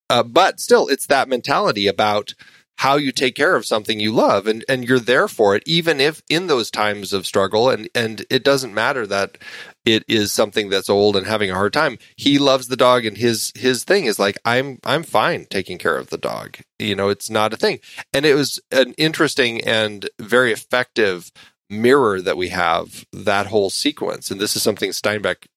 uh, 0.10 0.24
but 0.24 0.62
still, 0.62 0.88
it's 0.88 1.08
that 1.08 1.28
mentality 1.28 1.88
about 1.88 2.34
how 2.78 2.98
you 2.98 3.12
take 3.12 3.36
care 3.36 3.56
of 3.56 3.66
something 3.66 4.00
you 4.00 4.12
love 4.12 4.48
and, 4.48 4.66
and 4.68 4.88
you're 4.88 5.00
there 5.00 5.28
for 5.28 5.56
it, 5.56 5.64
even 5.66 6.02
if 6.02 6.22
in 6.30 6.48
those 6.48 6.70
times 6.70 7.14
of 7.14 7.26
struggle 7.26 7.70
and, 7.70 7.90
and 7.96 8.26
it 8.30 8.44
doesn't 8.44 8.74
matter 8.74 9.08
that 9.08 9.38
it 9.86 10.04
is 10.08 10.32
something 10.32 10.70
that's 10.70 10.90
old 10.90 11.16
and 11.16 11.26
having 11.26 11.50
a 11.50 11.56
hard 11.56 11.72
time. 11.72 11.98
He 12.18 12.38
loves 12.38 12.68
the 12.68 12.76
dog 12.76 13.06
and 13.06 13.18
his 13.18 13.52
his 13.56 13.84
thing 13.84 14.06
is 14.06 14.20
like 14.20 14.38
I'm 14.44 14.80
I'm 14.84 15.04
fine 15.04 15.46
taking 15.50 15.78
care 15.78 15.98
of 15.98 16.10
the 16.10 16.18
dog. 16.18 16.58
You 16.80 16.96
know, 16.96 17.10
it's 17.10 17.30
not 17.30 17.54
a 17.54 17.58
thing. 17.58 17.80
And 18.12 18.26
it 18.26 18.36
was 18.36 18.60
an 18.72 18.94
interesting 18.98 19.64
and 19.64 20.10
very 20.20 20.52
effective 20.52 21.32
mirror 21.70 22.22
that 22.22 22.38
we 22.38 22.50
have 22.50 23.06
that 23.12 23.48
whole 23.48 23.70
sequence. 23.70 24.32
And 24.32 24.40
this 24.40 24.56
is 24.56 24.64
something 24.64 24.92
Steinbeck 24.92 25.48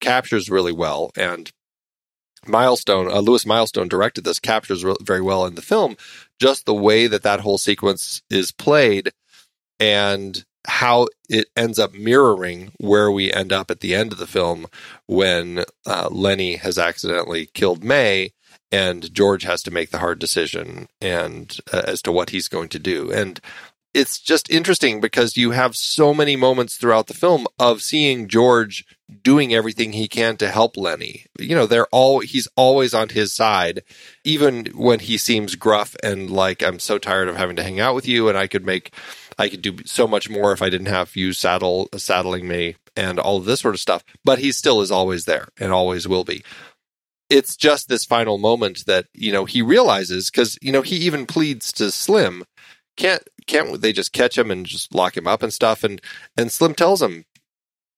captures 0.00 0.50
really 0.50 0.72
well. 0.72 1.10
And 1.16 1.50
Milestone, 2.46 3.08
uh, 3.08 3.20
Lewis 3.20 3.44
Milestone 3.44 3.88
directed 3.88 4.24
this, 4.24 4.38
captures 4.38 4.84
re- 4.84 4.94
very 5.02 5.20
well 5.20 5.44
in 5.44 5.54
the 5.54 5.62
film, 5.62 5.96
just 6.38 6.64
the 6.66 6.74
way 6.74 7.06
that 7.06 7.22
that 7.22 7.40
whole 7.40 7.58
sequence 7.58 8.22
is 8.30 8.52
played 8.52 9.12
and 9.78 10.44
how 10.66 11.08
it 11.28 11.48
ends 11.56 11.78
up 11.78 11.94
mirroring 11.94 12.72
where 12.78 13.10
we 13.10 13.32
end 13.32 13.52
up 13.52 13.70
at 13.70 13.80
the 13.80 13.94
end 13.94 14.12
of 14.12 14.18
the 14.18 14.26
film 14.26 14.66
when 15.06 15.64
uh, 15.86 16.08
Lennie 16.10 16.56
has 16.56 16.78
accidentally 16.78 17.46
killed 17.46 17.82
Mae 17.82 18.32
and 18.72 19.12
George 19.12 19.42
has 19.42 19.62
to 19.62 19.70
make 19.70 19.90
the 19.90 19.98
hard 19.98 20.18
decision 20.18 20.88
and 21.00 21.58
uh, 21.72 21.82
as 21.86 22.02
to 22.02 22.12
what 22.12 22.30
he's 22.30 22.48
going 22.48 22.68
to 22.68 22.78
do. 22.78 23.10
And 23.10 23.40
it's 23.92 24.20
just 24.20 24.50
interesting 24.50 25.00
because 25.00 25.36
you 25.36 25.50
have 25.50 25.74
so 25.74 26.14
many 26.14 26.36
moments 26.36 26.76
throughout 26.76 27.08
the 27.08 27.14
film 27.14 27.46
of 27.58 27.82
seeing 27.82 28.28
George 28.28 28.84
doing 29.22 29.52
everything 29.52 29.92
he 29.92 30.06
can 30.06 30.36
to 30.36 30.48
help 30.48 30.76
Lennie. 30.76 31.26
You 31.38 31.56
know, 31.56 31.66
they're 31.66 31.86
all 31.86 32.20
he's 32.20 32.48
always 32.56 32.94
on 32.94 33.08
his 33.08 33.32
side, 33.32 33.82
even 34.24 34.66
when 34.74 35.00
he 35.00 35.18
seems 35.18 35.56
gruff 35.56 35.96
and 36.02 36.30
like 36.30 36.62
I'm 36.62 36.78
so 36.78 36.98
tired 36.98 37.28
of 37.28 37.36
having 37.36 37.56
to 37.56 37.64
hang 37.64 37.80
out 37.80 37.94
with 37.94 38.06
you, 38.06 38.28
and 38.28 38.38
I 38.38 38.46
could 38.46 38.64
make 38.64 38.94
I 39.38 39.48
could 39.48 39.62
do 39.62 39.78
so 39.84 40.06
much 40.06 40.30
more 40.30 40.52
if 40.52 40.62
I 40.62 40.70
didn't 40.70 40.86
have 40.86 41.16
you 41.16 41.32
saddle 41.32 41.88
saddling 41.96 42.46
me 42.46 42.76
and 42.96 43.18
all 43.18 43.38
of 43.38 43.44
this 43.44 43.60
sort 43.60 43.74
of 43.74 43.80
stuff. 43.80 44.04
But 44.24 44.38
he 44.38 44.52
still 44.52 44.80
is 44.82 44.92
always 44.92 45.24
there 45.24 45.48
and 45.58 45.72
always 45.72 46.06
will 46.06 46.24
be. 46.24 46.44
It's 47.28 47.56
just 47.56 47.88
this 47.88 48.04
final 48.04 48.38
moment 48.38 48.86
that 48.86 49.06
you 49.14 49.32
know 49.32 49.46
he 49.46 49.62
realizes 49.62 50.30
because 50.30 50.56
you 50.62 50.70
know 50.70 50.82
he 50.82 50.96
even 50.96 51.26
pleads 51.26 51.72
to 51.72 51.90
Slim 51.90 52.44
can't 52.96 53.22
can't 53.50 53.80
they 53.80 53.92
just 53.92 54.12
catch 54.12 54.38
him 54.38 54.50
and 54.50 54.64
just 54.64 54.94
lock 54.94 55.16
him 55.16 55.26
up 55.26 55.42
and 55.42 55.52
stuff? 55.52 55.84
And 55.84 56.00
and 56.36 56.50
Slim 56.52 56.74
tells 56.74 57.02
him, 57.02 57.24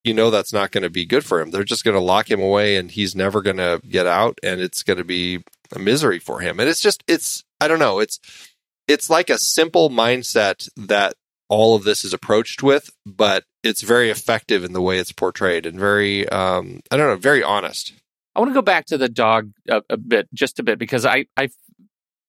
you 0.05 0.15
know, 0.15 0.31
that's 0.31 0.53
not 0.53 0.73
going 0.73 0.83
to 0.83 0.91
be 0.91 1.05
good 1.05 1.25
for 1.25 1.41
him. 1.41 1.51
They're 1.51 1.65
just 1.65 1.85
going 1.85 1.97
to 1.97 2.01
lock 2.01 2.31
him 2.31 2.41
away, 2.41 2.77
and 2.77 2.91
he's 2.91 3.15
never 3.15 3.43
going 3.43 3.59
to 3.59 3.81
get 3.88 4.07
out, 4.07 4.38
and 4.43 4.61
it's 4.61 4.83
going 4.83 4.97
to 4.97 5.05
be 5.05 5.45
a 5.75 5.79
misery 5.79 6.19
for 6.19 6.41
him. 6.41 6.59
And 6.59 6.69
it's 6.69 6.81
just 6.81 7.05
it's 7.07 7.45
I 7.61 7.69
don't 7.69 7.79
know 7.79 8.01
it's 8.01 8.19
it's 8.88 9.11
like 9.11 9.31
a 9.31 9.38
simple 9.38 9.91
mindset 9.91 10.69
that 10.77 11.15
all 11.49 11.77
of 11.77 11.85
this 11.85 12.05
is 12.05 12.15
approached 12.15 12.62
with, 12.62 12.91
but 13.05 13.45
it's 13.62 13.83
very 13.83 14.11
effective 14.11 14.65
in 14.65 14.73
the 14.73 14.83
way 14.83 14.99
it's 14.99 15.12
portrayed 15.12 15.67
and 15.67 15.79
very 15.79 16.29
um, 16.31 16.81
I 16.91 16.97
don't 16.97 17.09
know 17.09 17.17
very 17.17 17.43
honest. 17.43 17.93
I 18.35 18.41
want 18.41 18.51
to 18.51 18.55
go 18.55 18.62
back 18.62 18.87
to 18.87 18.97
the 18.97 19.11
dog 19.11 19.53
a, 19.69 19.83
a, 19.91 19.97
bit, 19.99 20.27
just 20.33 20.59
a 20.59 20.62
bit, 20.62 20.79
because 20.79 21.05
I, 21.05 21.27
I 21.37 21.51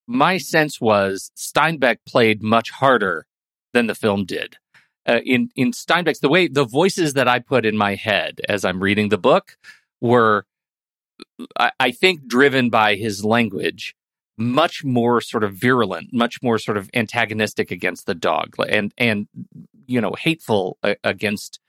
my 0.08 0.38
sense 0.38 0.82
was 0.82 1.32
Steinbeck 1.38 1.98
played 2.08 2.44
much 2.44 2.70
harder 2.72 3.26
than 3.74 3.88
the 3.88 3.96
film 3.96 4.26
did. 4.26 4.58
Uh, 5.06 5.20
in 5.26 5.50
in 5.56 5.72
Steinbeck's 5.72 6.20
the 6.20 6.30
way 6.30 6.48
the 6.48 6.66
voices 6.66 7.14
that 7.14 7.28
I 7.28 7.40
put 7.40 7.66
in 7.66 7.76
my 7.76 7.96
head 7.96 8.40
as 8.48 8.64
I'm 8.64 8.82
reading 8.82 9.10
the 9.10 9.18
book 9.18 9.58
were, 10.00 10.46
I, 11.60 11.72
I 11.80 11.92
think, 11.92 12.26
driven 12.26 12.70
by 12.70 12.96
his 12.96 13.26
language, 13.26 13.96
much 14.38 14.84
more 14.86 15.20
sort 15.20 15.44
of 15.44 15.56
virulent, 15.56 16.14
much 16.14 16.42
more 16.42 16.58
sort 16.58 16.78
of 16.78 16.90
antagonistic 16.94 17.70
against 17.70 18.06
the 18.06 18.16
dog, 18.16 18.56
and 18.70 18.94
and 18.98 19.28
you 19.88 20.00
know 20.00 20.14
hateful 20.18 20.78
uh, 20.84 20.96
against 21.04 21.60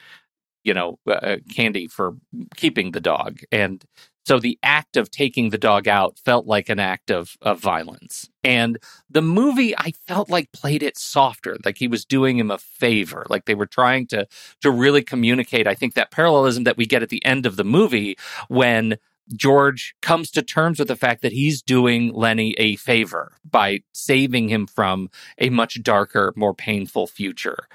you 0.62 0.74
know 0.74 1.00
uh, 1.10 1.36
Candy 1.52 1.88
for 1.88 2.14
keeping 2.54 2.92
the 2.92 3.00
dog, 3.00 3.40
and 3.50 3.84
so 4.26 4.38
the 4.38 4.58
act 4.62 4.96
of 4.96 5.10
taking 5.10 5.50
the 5.50 5.58
dog 5.58 5.86
out 5.86 6.18
felt 6.18 6.46
like 6.46 6.68
an 6.68 6.78
act 6.78 7.10
of, 7.10 7.36
of 7.42 7.60
violence. 7.60 8.28
And 8.42 8.78
the 9.10 9.22
movie, 9.22 9.76
I 9.76 9.92
felt 10.06 10.30
like 10.30 10.52
played 10.52 10.82
it 10.82 10.96
softer, 10.96 11.56
like 11.64 11.78
he 11.78 11.88
was 11.88 12.04
doing 12.04 12.38
him 12.38 12.50
a 12.50 12.58
favor, 12.58 13.26
like 13.28 13.44
they 13.44 13.54
were 13.54 13.66
trying 13.66 14.06
to, 14.08 14.26
to 14.62 14.70
really 14.70 15.02
communicate. 15.02 15.66
I 15.66 15.74
think 15.74 15.94
that 15.94 16.10
parallelism 16.10 16.64
that 16.64 16.76
we 16.76 16.86
get 16.86 17.02
at 17.02 17.10
the 17.10 17.24
end 17.24 17.46
of 17.46 17.56
the 17.56 17.64
movie 17.64 18.16
when 18.48 18.96
George 19.34 19.94
comes 20.02 20.30
to 20.32 20.42
terms 20.42 20.78
with 20.78 20.88
the 20.88 20.96
fact 20.96 21.22
that 21.22 21.32
he's 21.32 21.62
doing 21.62 22.12
Lennie 22.12 22.54
a 22.58 22.76
favor 22.76 23.32
by 23.48 23.80
saving 23.92 24.48
him 24.48 24.66
from 24.66 25.08
a 25.38 25.50
much 25.50 25.82
darker, 25.82 26.32
more 26.36 26.54
painful 26.54 27.06
future. 27.06 27.66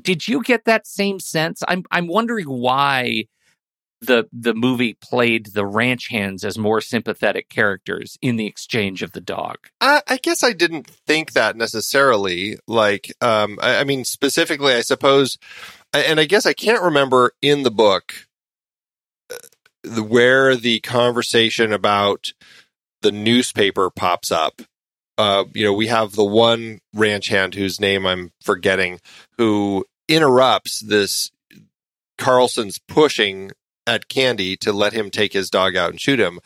Did 0.00 0.26
you 0.28 0.42
get 0.42 0.64
that 0.64 0.86
same 0.86 1.20
sense? 1.20 1.62
I'm 1.68 1.84
I'm 1.90 2.06
wondering 2.06 2.46
why 2.46 3.26
the 4.02 4.28
the 4.32 4.54
movie 4.54 4.94
played 4.94 5.46
the 5.46 5.64
ranch 5.64 6.08
hands 6.08 6.44
as 6.44 6.58
more 6.58 6.80
sympathetic 6.80 7.48
characters 7.48 8.18
in 8.20 8.36
the 8.36 8.46
exchange 8.46 9.02
of 9.02 9.12
the 9.12 9.20
dog. 9.20 9.56
I, 9.80 10.02
I 10.08 10.16
guess 10.16 10.42
I 10.42 10.52
didn't 10.52 10.88
think 11.06 11.32
that 11.32 11.56
necessarily. 11.56 12.58
Like, 12.66 13.12
um, 13.20 13.58
I, 13.62 13.76
I, 13.76 13.84
mean, 13.84 14.04
specifically, 14.04 14.74
I 14.74 14.80
suppose, 14.80 15.38
and 15.92 16.18
I 16.18 16.24
guess 16.24 16.46
I 16.46 16.52
can't 16.52 16.82
remember 16.82 17.32
in 17.40 17.62
the 17.62 17.70
book 17.70 18.12
uh, 19.30 20.02
where 20.02 20.56
the 20.56 20.80
conversation 20.80 21.72
about 21.72 22.32
the 23.02 23.12
newspaper 23.12 23.88
pops 23.90 24.30
up. 24.32 24.62
Uh, 25.16 25.44
you 25.54 25.64
know, 25.64 25.72
we 25.72 25.86
have 25.86 26.12
the 26.12 26.24
one 26.24 26.80
ranch 26.94 27.28
hand 27.28 27.54
whose 27.54 27.78
name 27.78 28.06
I'm 28.06 28.32
forgetting, 28.42 28.98
who 29.38 29.84
interrupts 30.08 30.80
this 30.80 31.30
Carlson's 32.18 32.78
pushing 32.78 33.52
at 33.86 34.08
Candy 34.08 34.56
to 34.58 34.72
let 34.72 34.92
him 34.92 35.10
take 35.10 35.32
his 35.32 35.50
dog 35.50 35.76
out 35.76 35.90
and 35.90 36.00
shoot 36.00 36.20
him. 36.20 36.40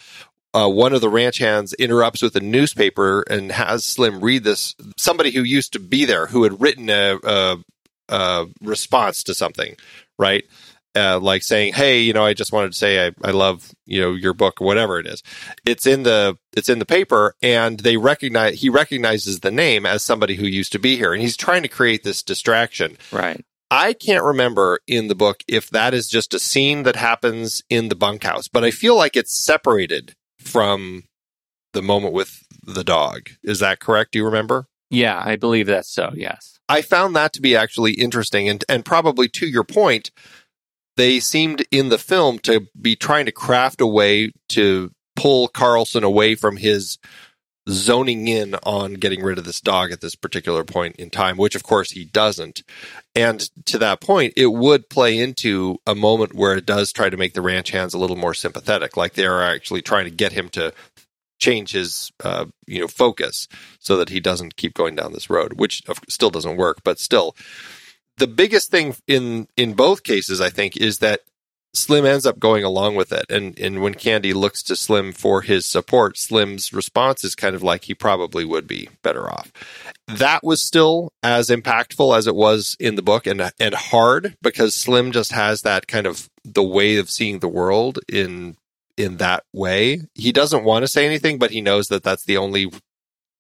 Uh, 0.55 0.69
one 0.69 0.95
of 0.95 1.03
the 1.03 1.09
ranch 1.09 1.39
hands 1.39 1.75
interrupts 1.75 2.23
with 2.23 2.35
a 2.35 2.41
newspaper 2.41 3.23
and 3.29 3.53
has 3.53 3.85
Slim 3.85 4.21
read 4.21 4.43
this. 4.43 4.75
Somebody 4.97 5.31
who 5.31 5.43
used 5.43 5.73
to 5.75 5.79
be 5.79 6.07
there, 6.07 6.27
who 6.27 6.45
had 6.45 6.61
written 6.61 6.89
a, 6.89 7.19
a, 7.23 7.59
a 8.09 8.47
response 8.63 9.23
to 9.25 9.35
something, 9.35 9.77
right? 10.19 10.45
Uh, 10.95 11.21
like 11.21 11.43
saying, 11.43 11.75
"Hey, 11.75 12.01
you 12.01 12.15
know, 12.15 12.25
I 12.25 12.33
just 12.33 12.53
wanted 12.53 12.73
to 12.73 12.79
say 12.79 13.07
I, 13.07 13.13
I 13.23 13.33
love 13.33 13.71
you 13.85 14.01
know 14.01 14.15
your 14.15 14.33
book, 14.33 14.63
or 14.63 14.67
whatever 14.67 14.99
it 14.99 15.07
is." 15.07 15.23
It's 15.67 15.85
in 15.85 16.05
the 16.05 16.39
it's 16.55 16.71
in 16.71 16.79
the 16.79 16.87
paper, 16.87 17.35
and 17.43 17.81
they 17.81 17.99
recognize 17.99 18.59
he 18.63 18.71
recognizes 18.71 19.41
the 19.41 19.51
name 19.51 19.85
as 19.85 20.03
somebody 20.03 20.37
who 20.37 20.47
used 20.47 20.73
to 20.73 20.79
be 20.79 20.97
here, 20.97 21.13
and 21.13 21.21
he's 21.21 21.37
trying 21.37 21.61
to 21.65 21.69
create 21.69 22.03
this 22.03 22.23
distraction, 22.23 22.97
right? 23.13 23.45
I 23.71 23.93
can't 23.93 24.25
remember 24.25 24.81
in 24.87 25.09
the 25.09 25.15
book 25.15 25.43
if 25.49 25.71
that 25.71 25.93
is 25.93 26.09
just 26.09 26.35
a 26.35 26.39
scene 26.39 26.85
that 26.85 26.97
happens 26.97 27.63
in 27.69 27.89
the 27.89 27.97
bunkhouse, 27.97 28.49
but 28.49 28.65
I 28.65 28.71
feel 28.71 28.97
like 28.97 29.17
it's 29.17 29.37
separated 29.37 30.15
from 30.39 31.05
the 31.73 31.83
moment 31.83 32.15
with 32.15 32.45
the 32.65 32.85
dog. 32.85 33.31
Is 33.43 33.59
that 33.61 33.81
correct? 33.81 34.13
Do 34.13 34.19
you 34.19 34.25
remember? 34.25 34.69
Yeah, 34.91 35.21
I 35.25 35.37
believe 35.37 35.67
that's 35.67 35.91
so. 35.91 36.13
Yes. 36.15 36.59
I 36.69 36.83
found 36.83 37.17
that 37.17 37.33
to 37.35 37.41
be 37.41 37.57
actually 37.57 37.93
interesting 37.93 38.49
and 38.49 38.65
and 38.69 38.85
probably 38.85 39.29
to 39.31 39.47
your 39.47 39.65
point, 39.65 40.11
they 40.97 41.21
seemed 41.21 41.65
in 41.71 41.89
the 41.89 41.99
film 41.99 42.39
to 42.41 42.67
be 42.81 42.97
trying 42.97 43.27
to 43.27 43.33
craft 43.33 43.81
a 43.81 43.87
way 43.87 44.33
to 44.51 44.91
pull 45.17 45.49
Carlson 45.49 46.05
away 46.05 46.35
from 46.35 46.57
his 46.57 46.99
zoning 47.69 48.29
in 48.29 48.55
on 48.63 48.95
getting 48.95 49.23
rid 49.23 49.39
of 49.39 49.45
this 49.45 49.61
dog 49.61 49.91
at 49.91 50.01
this 50.01 50.15
particular 50.15 50.65
point 50.65 50.97
in 50.97 51.11
time, 51.11 51.37
which 51.37 51.55
of 51.55 51.63
course 51.63 51.91
he 51.91 52.05
doesn't. 52.05 52.63
And 53.15 53.41
to 53.67 53.79
that 53.79 54.01
point, 54.01 54.35
it 54.37 54.53
would 54.53 54.89
play 54.89 55.19
into 55.19 55.79
a 55.87 55.95
moment 55.95 56.35
where 56.35 56.57
it 56.57 56.67
does 56.67 56.93
try 56.93 57.11
to 57.11 57.17
make 57.17 57.35
the 57.35 57.43
ranch 57.43 57.71
hands 57.71 57.95
a 57.95 57.99
little 57.99 58.17
more 58.17 58.35
sympathetic, 58.35 58.97
like 58.97 59.15
they're 59.15 59.43
actually 59.43 59.83
trying 59.83 60.05
to 60.05 60.11
get 60.11 60.33
him 60.33 60.49
to 60.51 60.73
change 61.39 61.73
his 61.73 62.13
uh, 62.25 62.47
you 62.67 62.81
know 62.81 62.89
focus 62.89 63.49
so 63.79 63.97
that 63.97 64.09
he 64.09 64.21
doesn't 64.21 64.57
keep 64.57 64.75
going 64.75 64.95
down 64.95 65.13
this 65.13 65.29
road, 65.31 65.55
which 65.55 65.83
still 66.09 66.31
doesn't 66.31 66.57
work, 66.57 66.79
but 66.85 66.99
still. 66.99 67.37
The 68.19 68.27
biggest 68.27 68.71
thing 68.71 68.97
in 69.07 69.47
in 69.59 69.75
both 69.75 70.03
cases, 70.03 70.41
I 70.41 70.49
think, 70.49 70.77
is 70.77 71.01
that 71.01 71.21
Slim 71.77 72.07
ends 72.07 72.27
up 72.27 72.39
going 72.39 72.65
along 72.65 72.95
with 72.95 73.13
it. 73.13 73.27
And, 73.31 73.59
and 73.59 73.83
when 73.83 73.95
Candy 73.95 74.33
looks 74.33 74.63
to 74.65 74.77
Slim 74.77 75.13
for 75.13 75.43
his 75.43 75.67
support, 75.67 76.17
Slim's 76.17 76.73
response 76.73 77.23
is 77.23 77.35
kind 77.35 77.55
of 77.55 77.63
like 77.63 77.85
he 77.85 77.95
probably 77.95 78.45
would 78.45 78.67
be 78.67 78.89
better 79.03 79.29
off. 79.29 79.53
That 80.07 80.43
was 80.43 80.63
still 80.63 81.13
as 81.23 81.49
impactful 81.49 82.17
as 82.17 82.27
it 82.27 82.35
was 82.35 82.77
in 82.81 82.95
the 82.95 83.03
book 83.03 83.27
and, 83.27 83.53
and 83.61 83.75
hard 83.75 84.37
because 84.43 84.75
Slim 84.75 85.13
just 85.13 85.33
has 85.33 85.63
that 85.63 85.87
kind 85.87 86.07
of 86.07 86.31
the 86.45 86.63
way 86.63 86.97
of 86.97 87.11
seeing 87.11 87.41
the 87.41 87.49
world 87.49 87.99
in, 88.09 88.57
in 88.97 89.19
that 89.19 89.45
way. 89.53 90.01
He 90.15 90.33
doesn't 90.33 90.65
want 90.65 90.85
to 90.85 90.89
say 90.89 91.05
anything, 91.05 91.39
but 91.39 91.51
he 91.51 91.61
knows 91.61 91.89
that 91.89 92.03
that's 92.03 92.25
the 92.25 92.39
only 92.39 92.71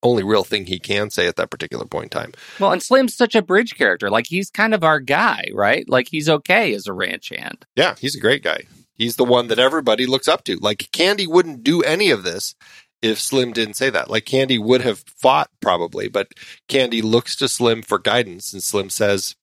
only 0.07 0.25
real 0.25 0.45
thing 0.45 0.67
he 0.67 0.79
can 0.79 1.11
say 1.11 1.27
at 1.27 1.37
that 1.37 1.51
particular 1.51 1.85
point 1.85 2.05
in 2.05 2.21
time. 2.21 2.33
Well, 2.59 2.73
and 2.73 2.83
Slim's 2.83 3.15
such 3.15 3.35
a 3.35 3.43
bridge 3.43 3.77
character. 3.77 4.11
Like 4.11 4.27
he's 4.27 4.51
kind 4.51 4.75
of 4.75 4.85
our 4.85 5.01
guy, 5.01 5.47
right? 5.53 5.89
Like 5.89 6.09
he's 6.09 6.29
okay 6.29 6.75
as 6.75 6.87
a 6.87 6.93
ranch 6.93 7.31
hand. 7.31 7.67
Yeah, 7.77 7.95
he's 8.01 8.17
a 8.17 8.21
great 8.21 8.43
guy. 8.43 8.63
He's 8.95 9.17
the 9.17 9.25
one 9.25 9.49
that 9.49 9.59
everybody 9.59 10.07
looks 10.07 10.29
up 10.29 10.45
to. 10.45 10.57
Like 10.57 10.89
Candy 10.93 11.27
wouldn't 11.27 11.63
do 11.63 11.83
any 11.83 12.11
of 12.11 12.23
this 12.23 12.55
if 13.03 13.21
Slim 13.21 13.53
didn't 13.53 13.75
say 13.75 13.91
that. 13.91 14.11
Like 14.11 14.25
Candy 14.25 14.59
would 14.59 14.81
have 14.81 15.05
fought 15.07 15.51
probably, 15.61 16.09
but 16.09 16.29
Candy 16.69 17.03
looks 17.03 17.37
to 17.37 17.49
Slim 17.49 17.83
for 17.83 17.99
guidance 17.99 18.53
and 18.53 18.63
Slim 18.63 18.89
says 18.89 19.37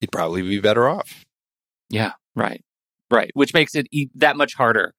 he'd 0.00 0.12
probably 0.12 0.42
be 0.42 0.60
better 0.60 0.88
off. 0.88 1.24
Yeah, 1.90 2.12
right. 2.34 2.62
Right, 3.10 3.30
which 3.34 3.52
makes 3.52 3.74
it 3.74 3.88
that 4.14 4.38
much 4.38 4.54
harder 4.54 4.94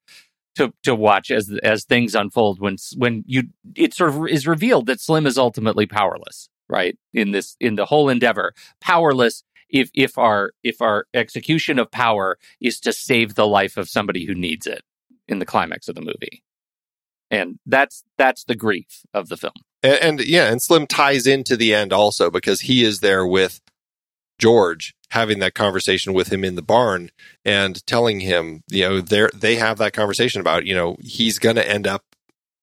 to 0.55 0.73
to 0.83 0.95
watch 0.95 1.31
as 1.31 1.51
as 1.63 1.83
things 1.83 2.15
unfold 2.15 2.59
when 2.59 2.77
when 2.97 3.23
you 3.27 3.43
it 3.75 3.93
sort 3.93 4.11
of 4.11 4.27
is 4.27 4.47
revealed 4.47 4.85
that 4.85 5.01
Slim 5.01 5.25
is 5.25 5.37
ultimately 5.37 5.85
powerless, 5.85 6.49
right? 6.69 6.97
In 7.13 7.31
this 7.31 7.55
in 7.59 7.75
the 7.75 7.85
whole 7.85 8.09
endeavor, 8.09 8.53
powerless 8.81 9.43
if 9.69 9.89
if 9.93 10.17
our 10.17 10.53
if 10.63 10.81
our 10.81 11.05
execution 11.13 11.79
of 11.79 11.91
power 11.91 12.37
is 12.61 12.79
to 12.81 12.93
save 12.93 13.35
the 13.35 13.47
life 13.47 13.77
of 13.77 13.89
somebody 13.89 14.25
who 14.25 14.35
needs 14.35 14.67
it 14.67 14.83
in 15.27 15.39
the 15.39 15.45
climax 15.45 15.87
of 15.87 15.95
the 15.95 16.01
movie. 16.01 16.43
And 17.31 17.59
that's 17.65 18.03
that's 18.17 18.43
the 18.43 18.55
grief 18.55 19.01
of 19.13 19.29
the 19.29 19.37
film. 19.37 19.53
And, 19.81 20.19
and 20.19 20.19
yeah, 20.21 20.51
and 20.51 20.61
Slim 20.61 20.87
ties 20.87 21.25
into 21.25 21.57
the 21.57 21.73
end 21.73 21.91
also 21.91 22.29
because 22.29 22.61
he 22.61 22.83
is 22.83 22.99
there 22.99 23.25
with 23.25 23.59
George 24.37 24.95
having 25.13 25.37
that 25.37 25.53
conversation 25.53 26.11
with 26.11 26.33
him 26.33 26.43
in 26.43 26.55
the 26.55 26.61
barn 26.63 27.11
and 27.45 27.85
telling 27.85 28.19
him, 28.19 28.63
you 28.67 28.81
know, 28.81 28.99
they 28.99 29.27
they 29.33 29.55
have 29.55 29.77
that 29.77 29.93
conversation 29.93 30.41
about, 30.41 30.65
you 30.65 30.73
know, 30.73 30.97
he's 31.01 31.37
going 31.37 31.55
to 31.55 31.69
end 31.69 31.85
up 31.85 32.03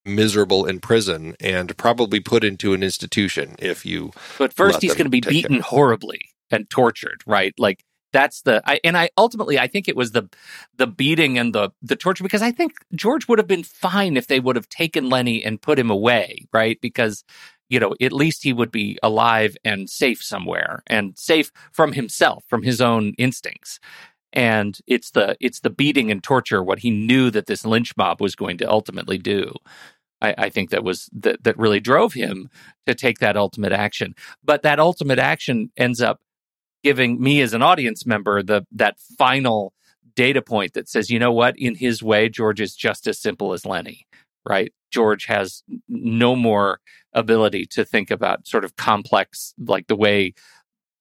miserable 0.05 0.67
in 0.67 0.81
prison 0.81 1.37
and 1.39 1.77
probably 1.77 2.19
put 2.19 2.43
into 2.43 2.75
an 2.75 2.83
institution 2.83 3.55
if 3.61 3.87
you. 3.87 4.11
But 4.37 4.53
first, 4.53 4.83
he's 4.83 4.95
going 4.95 5.07
to 5.07 5.11
be 5.11 5.21
beaten 5.21 5.57
him. 5.57 5.63
horribly 5.63 6.21
and 6.51 6.69
tortured, 6.69 7.23
right? 7.25 7.55
Like 7.57 7.85
that's 8.13 8.43
the 8.43 8.61
I, 8.69 8.81
and 8.83 8.99
I 8.99 9.11
ultimately 9.17 9.57
I 9.57 9.69
think 9.69 9.87
it 9.87 9.95
was 9.95 10.11
the 10.11 10.29
the 10.77 10.89
beating 10.89 11.39
and 11.39 11.55
the 11.55 11.71
the 11.81 11.95
torture 11.95 12.25
because 12.25 12.43
I 12.43 12.51
think 12.51 12.73
George 12.97 13.29
would 13.29 13.39
have 13.39 13.47
been 13.47 13.63
fine 13.63 14.17
if 14.17 14.27
they 14.27 14.41
would 14.41 14.57
have 14.57 14.69
taken 14.69 15.09
Lennie 15.09 15.45
and 15.45 15.63
put 15.63 15.79
him 15.79 15.91
away, 15.91 16.47
right? 16.53 16.81
Because 16.81 17.23
you 17.71 17.81
know, 17.81 17.95
at 18.03 18.13
least 18.13 18.43
he 18.43 18.53
would 18.53 18.71
be 18.71 18.99
alive 19.03 19.57
and 19.65 19.89
safe 19.89 20.23
somewhere 20.23 20.83
and 20.89 21.19
safe 21.19 21.51
from 21.73 21.93
himself, 21.93 22.45
from 22.49 22.63
his 22.63 22.81
own 22.81 23.15
instincts. 23.17 23.79
And 24.33 24.79
it's 24.87 25.13
the 25.13 25.37
it's 25.41 25.61
the 25.61 25.71
beating 25.71 26.11
and 26.11 26.23
torture, 26.23 26.63
what 26.63 26.81
he 26.81 26.91
knew 26.91 27.31
that 27.31 27.47
this 27.47 27.65
lynch 27.65 27.97
mob 27.97 28.21
was 28.21 28.37
going 28.37 28.59
to 28.59 28.71
ultimately 28.71 29.19
do. 29.19 29.55
I, 30.21 30.35
I 30.37 30.49
think 30.51 30.71
that 30.71 30.85
was 30.85 31.09
that 31.13 31.43
that 31.45 31.59
really 31.59 31.81
drove 31.81 32.13
him 32.13 32.51
to 32.87 32.95
take 32.95 33.19
that 33.21 33.37
ultimate 33.37 33.73
action. 33.73 34.15
But 34.45 34.63
that 34.63 34.79
ultimate 34.79 35.19
action 35.19 35.71
ends 35.77 36.01
up 36.01 36.21
giving 36.83 37.21
me 37.21 37.41
as 37.41 37.55
an 37.55 37.63
audience 37.63 38.07
member 38.07 38.43
the 38.43 38.67
that 38.73 38.99
final 39.19 39.73
data 40.15 40.43
point 40.43 40.75
that 40.75 40.89
says, 40.89 41.11
you 41.11 41.19
know 41.19 41.33
what, 41.33 41.59
in 41.59 41.75
his 41.75 42.03
way, 42.03 42.29
George 42.29 42.61
is 42.61 42.75
just 42.75 43.07
as 43.07 43.19
simple 43.19 43.53
as 43.53 43.65
Lennie, 43.65 44.07
right? 44.49 44.73
George 44.91 45.27
has 45.27 45.63
no 45.89 46.37
more 46.37 46.81
ability 47.13 47.67
to 47.67 47.85
think 47.85 48.11
about 48.11 48.47
sort 48.47 48.65
of 48.65 48.77
complex, 48.77 49.55
like 49.59 49.87
the 49.87 49.97
way 49.97 50.35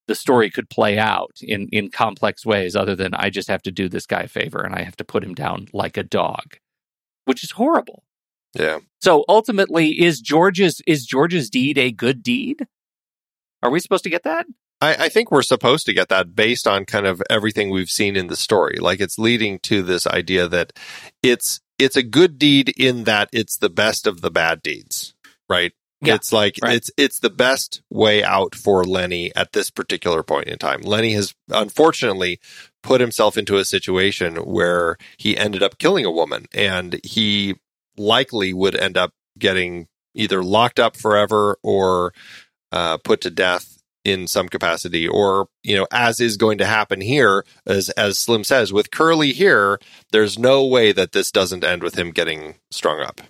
the 0.07 0.15
story 0.15 0.49
could 0.49 0.69
play 0.69 0.97
out 0.97 1.37
in 1.41 1.67
in 1.71 1.89
complex 1.89 2.45
ways 2.45 2.75
other 2.75 2.95
than 2.95 3.13
I 3.13 3.29
just 3.29 3.47
have 3.47 3.61
to 3.63 3.71
do 3.71 3.87
this 3.87 4.07
guy 4.07 4.21
a 4.21 4.27
favor 4.27 4.61
and 4.61 4.73
I 4.73 4.81
have 4.81 4.97
to 4.97 5.03
put 5.03 5.23
him 5.23 5.35
down 5.35 5.67
like 5.71 5.97
a 5.97 6.03
dog, 6.03 6.57
which 7.25 7.43
is 7.43 7.51
horrible. 7.51 8.03
Yeah. 8.55 8.79
So 8.99 9.23
ultimately, 9.29 10.01
is 10.01 10.19
George's 10.19 10.81
is 10.87 11.05
George's 11.05 11.49
deed 11.49 11.77
a 11.77 11.91
good 11.91 12.23
deed? 12.23 12.67
Are 13.61 13.69
we 13.69 13.79
supposed 13.79 14.03
to 14.03 14.09
get 14.09 14.23
that? 14.23 14.47
I, 14.81 14.95
I, 14.95 15.09
think 15.09 15.29
we're 15.29 15.41
supposed 15.41 15.85
to 15.87 15.93
get 15.93 16.07
that 16.07 16.35
based 16.35 16.65
on 16.65 16.85
kind 16.85 17.05
of 17.05 17.21
everything 17.29 17.69
we've 17.69 17.89
seen 17.89 18.15
in 18.15 18.27
the 18.27 18.37
story. 18.37 18.77
Like 18.79 19.01
it's 19.01 19.19
leading 19.19 19.59
to 19.63 19.83
this 19.83 20.07
idea 20.07 20.47
that 20.47 20.71
it's 21.21 21.59
it's 21.79 21.95
a 21.95 22.03
good 22.03 22.37
deed 22.37 22.69
in 22.77 23.05
that 23.05 23.29
it's 23.31 23.57
the 23.57 23.69
best 23.69 24.05
of 24.05 24.21
the 24.21 24.29
bad 24.29 24.61
deeds, 24.61 25.15
right? 25.49 25.71
Yeah, 26.01 26.15
it's 26.15 26.31
like 26.31 26.57
right. 26.63 26.75
it's 26.75 26.91
it's 26.97 27.19
the 27.19 27.29
best 27.29 27.81
way 27.89 28.23
out 28.23 28.55
for 28.55 28.85
Lennie 28.85 29.35
at 29.35 29.51
this 29.51 29.69
particular 29.69 30.23
point 30.23 30.47
in 30.47 30.57
time. 30.57 30.81
Lennie 30.81 31.13
has 31.13 31.33
unfortunately 31.49 32.39
put 32.83 33.01
himself 33.01 33.37
into 33.37 33.57
a 33.57 33.65
situation 33.65 34.35
where 34.37 34.97
he 35.17 35.37
ended 35.37 35.61
up 35.61 35.77
killing 35.77 36.05
a 36.05 36.11
woman 36.11 36.45
and 36.53 37.01
he 37.03 37.55
likely 37.97 38.53
would 38.53 38.75
end 38.75 38.97
up 38.97 39.11
getting 39.37 39.87
either 40.15 40.41
locked 40.41 40.79
up 40.79 40.95
forever 40.95 41.57
or 41.63 42.13
uh, 42.71 42.97
put 42.97 43.19
to 43.21 43.29
death 43.29 43.78
in 44.09 44.27
some 44.27 44.49
capacity 44.49 45.07
or 45.07 45.47
you 45.63 45.75
know 45.75 45.87
as 45.91 46.19
is 46.19 46.37
going 46.37 46.57
to 46.57 46.65
happen 46.65 47.01
here 47.01 47.45
as 47.65 47.89
as 47.91 48.17
slim 48.17 48.43
says 48.43 48.73
with 48.73 48.91
curley 48.91 49.31
here 49.31 49.79
there's 50.11 50.37
no 50.37 50.65
way 50.65 50.91
that 50.91 51.11
this 51.11 51.31
doesn't 51.31 51.63
end 51.63 51.83
with 51.83 51.95
him 51.95 52.11
getting 52.11 52.55
strung 52.71 52.99
up 53.01 53.21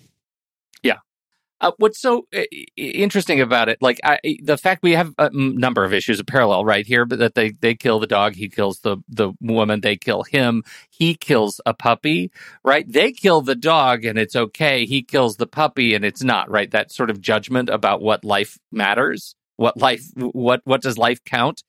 uh, 1.62 1.72
what's 1.78 2.00
so 2.00 2.26
uh, 2.34 2.44
interesting 2.78 3.42
about 3.42 3.68
it, 3.68 3.82
like 3.82 4.00
I, 4.04 4.20
the 4.42 4.58
fact 4.58 4.82
we 4.82 4.94
have 4.94 5.14
a 5.18 5.30
number 5.34 5.84
of 5.84 5.94
issues 5.94 6.20
of 6.20 6.26
parallel 6.26 6.64
right 6.64 6.86
here, 6.86 7.06
but 7.06 7.20
that 7.20 7.36
they 7.36 7.52
they 7.52 7.76
kill 7.76 8.00
the 8.00 8.08
dog, 8.08 8.36
he 8.36 8.48
kills 8.48 8.80
the 8.80 8.98
the 9.10 9.34
woman, 9.42 9.82
they 9.82 9.98
kill 9.98 10.24
him, 10.24 10.64
he 10.90 11.16
kills 11.16 11.60
a 11.66 11.74
puppy, 11.74 12.32
right? 12.64 12.90
They 12.90 13.12
kill 13.12 13.42
the 13.42 13.56
dog 13.56 14.06
and 14.06 14.18
it's 14.18 14.38
okay. 14.38 14.86
He 14.86 15.04
kills 15.04 15.36
the 15.36 15.48
puppy 15.48 15.96
and 15.96 16.06
it's 16.06 16.24
not, 16.24 16.50
right? 16.50 16.72
That 16.72 16.94
sort 16.94 17.10
of 17.10 17.20
judgment 17.20 17.70
about 17.70 18.02
what 18.02 18.24
life 18.24 18.58
matters, 18.72 19.36
what 19.60 19.78
life, 19.78 20.04
what 20.16 20.62
what 20.64 20.82
does 20.82 20.98
life 20.98 21.24
count? 21.26 21.64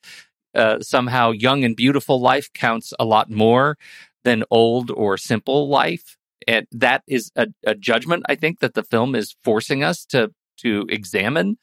Uh, 0.55 0.81
somehow, 0.81 1.31
young 1.31 1.64
and 1.64 1.76
beautiful 1.76 2.20
life 2.20 2.48
counts 2.55 2.92
a 2.98 3.05
lot 3.05 3.31
more 3.31 3.76
than 4.24 4.44
old 4.50 4.90
or 4.90 5.16
simple 5.16 5.68
life 5.68 6.16
and 6.46 6.66
that 6.72 7.03
is 7.07 7.31
a, 7.37 7.48
a 7.64 7.74
judgment 7.74 8.24
I 8.29 8.35
think 8.35 8.61
that 8.61 8.74
the 8.74 8.83
film 8.83 9.14
is 9.14 9.37
forcing 9.44 9.85
us 9.85 10.05
to 10.07 10.31
to 10.59 10.87
examine. 10.88 11.59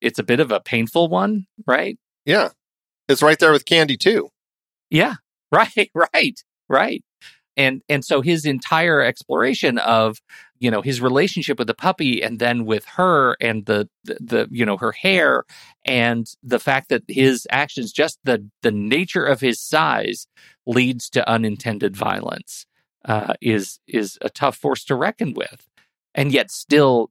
It's 0.00 0.18
a 0.18 0.22
bit 0.22 0.40
of 0.40 0.50
a 0.50 0.60
painful 0.60 1.08
one, 1.08 1.46
right? 1.66 1.98
Yeah. 2.24 2.50
It's 3.08 3.22
right 3.22 3.38
there 3.38 3.52
with 3.52 3.64
Candy 3.66 3.96
too. 3.96 4.30
Yeah. 4.90 5.14
Right, 5.50 5.90
right, 5.94 6.38
right. 6.68 7.02
And 7.56 7.80
and 7.88 8.04
so 8.04 8.20
his 8.20 8.44
entire 8.44 9.00
exploration 9.00 9.78
of, 9.78 10.18
you 10.58 10.70
know, 10.70 10.82
his 10.82 11.00
relationship 11.00 11.58
with 11.58 11.68
the 11.68 11.74
puppy 11.74 12.22
and 12.22 12.38
then 12.38 12.64
with 12.64 12.84
her 12.84 13.36
and 13.40 13.66
the, 13.66 13.88
the 14.04 14.16
the, 14.20 14.48
you 14.50 14.64
know, 14.66 14.76
her 14.76 14.92
hair 14.92 15.44
and 15.84 16.26
the 16.42 16.58
fact 16.58 16.88
that 16.88 17.02
his 17.08 17.46
actions 17.50 17.92
just 17.92 18.18
the 18.24 18.46
the 18.62 18.72
nature 18.72 19.24
of 19.24 19.40
his 19.40 19.60
size 19.60 20.26
leads 20.66 21.08
to 21.10 21.28
unintended 21.28 21.96
violence 21.96 22.66
uh, 23.04 23.34
is 23.40 23.80
is 23.86 24.18
a 24.22 24.30
tough 24.30 24.56
force 24.56 24.84
to 24.84 24.94
reckon 24.94 25.34
with, 25.34 25.68
and 26.14 26.32
yet 26.32 26.50
still 26.50 27.10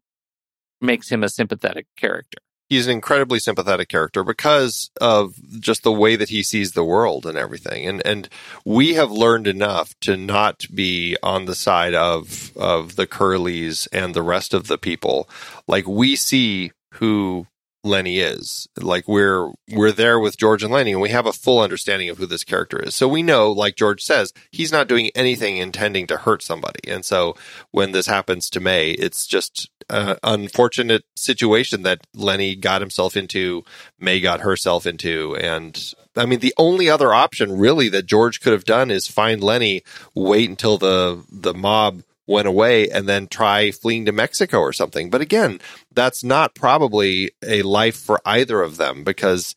makes 0.81 1.09
him 1.09 1.23
a 1.23 1.29
sympathetic 1.29 1.87
character. 1.95 2.39
He's 2.69 2.87
an 2.87 2.93
incredibly 2.93 3.39
sympathetic 3.39 3.89
character 3.89 4.23
because 4.23 4.91
of 4.99 5.35
just 5.59 5.83
the 5.83 5.91
way 5.91 6.15
that 6.15 6.29
he 6.29 6.43
sees 6.43 6.71
the 6.71 6.83
world 6.83 7.25
and 7.25 7.37
everything. 7.37 7.87
And 7.87 8.05
and 8.05 8.29
we 8.65 8.93
have 8.95 9.11
learned 9.11 9.47
enough 9.47 9.97
to 10.01 10.17
not 10.17 10.65
be 10.73 11.17
on 11.23 11.45
the 11.45 11.55
side 11.55 11.93
of 11.93 12.55
of 12.57 12.95
the 12.95 13.07
Curleys 13.07 13.87
and 13.91 14.13
the 14.13 14.21
rest 14.21 14.53
of 14.53 14.67
the 14.67 14.77
people. 14.77 15.29
Like 15.67 15.87
we 15.87 16.15
see 16.15 16.71
who 16.93 17.47
Lennie 17.87 18.19
is. 18.19 18.67
Like 18.79 19.07
we're 19.07 19.51
we're 19.69 19.91
there 19.91 20.19
with 20.19 20.37
George 20.37 20.63
and 20.63 20.71
Lennie 20.71 20.91
and 20.91 21.01
we 21.01 21.09
have 21.09 21.25
a 21.25 21.33
full 21.33 21.59
understanding 21.59 22.09
of 22.09 22.17
who 22.17 22.25
this 22.25 22.43
character 22.43 22.81
is. 22.81 22.95
So 22.95 23.07
we 23.07 23.23
know, 23.23 23.51
like 23.51 23.75
George 23.75 24.01
says, 24.01 24.33
he's 24.51 24.71
not 24.71 24.87
doing 24.87 25.09
anything 25.15 25.57
intending 25.57 26.07
to 26.07 26.17
hurt 26.17 26.41
somebody. 26.41 26.89
And 26.89 27.03
so 27.03 27.35
when 27.71 27.91
this 27.91 28.07
happens 28.07 28.49
to 28.51 28.59
Mae, 28.59 28.91
it's 28.91 29.25
just 29.25 29.69
an 29.89 30.17
unfortunate 30.23 31.03
situation 31.15 31.83
that 31.83 32.05
Lennie 32.13 32.55
got 32.55 32.81
himself 32.81 33.15
into, 33.15 33.63
Mae 33.99 34.19
got 34.19 34.41
herself 34.41 34.85
into, 34.85 35.35
and 35.37 35.93
I 36.15 36.25
mean 36.25 36.39
the 36.39 36.53
only 36.57 36.89
other 36.89 37.13
option 37.13 37.57
really 37.57 37.89
that 37.89 38.05
George 38.05 38.41
could 38.41 38.53
have 38.53 38.65
done 38.65 38.91
is 38.91 39.07
find 39.07 39.41
Lennie, 39.41 39.83
wait 40.13 40.49
until 40.49 40.77
the 40.77 41.23
the 41.31 41.53
mob 41.53 42.03
went 42.27 42.47
away 42.47 42.89
and 42.89 43.07
then 43.07 43.27
try 43.27 43.71
fleeing 43.71 44.05
to 44.05 44.11
Mexico 44.11 44.59
or 44.59 44.73
something. 44.73 45.09
But 45.09 45.21
again, 45.21 45.59
that's 45.93 46.23
not 46.23 46.55
probably 46.55 47.31
a 47.43 47.61
life 47.61 47.97
for 47.97 48.19
either 48.25 48.61
of 48.61 48.77
them 48.77 49.03
because 49.03 49.55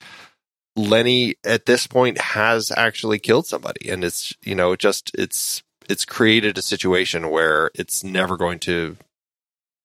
Lennie 0.76 1.34
at 1.44 1.66
this 1.66 1.86
point 1.86 2.18
has 2.18 2.72
actually 2.76 3.18
killed 3.18 3.46
somebody 3.46 3.90
and 3.90 4.04
it's 4.04 4.32
you 4.42 4.54
know 4.54 4.76
just 4.76 5.10
it's 5.14 5.62
it's 5.88 6.04
created 6.04 6.56
a 6.56 6.62
situation 6.62 7.30
where 7.30 7.70
it's 7.74 8.04
never 8.04 8.36
going 8.36 8.60
to 8.60 8.96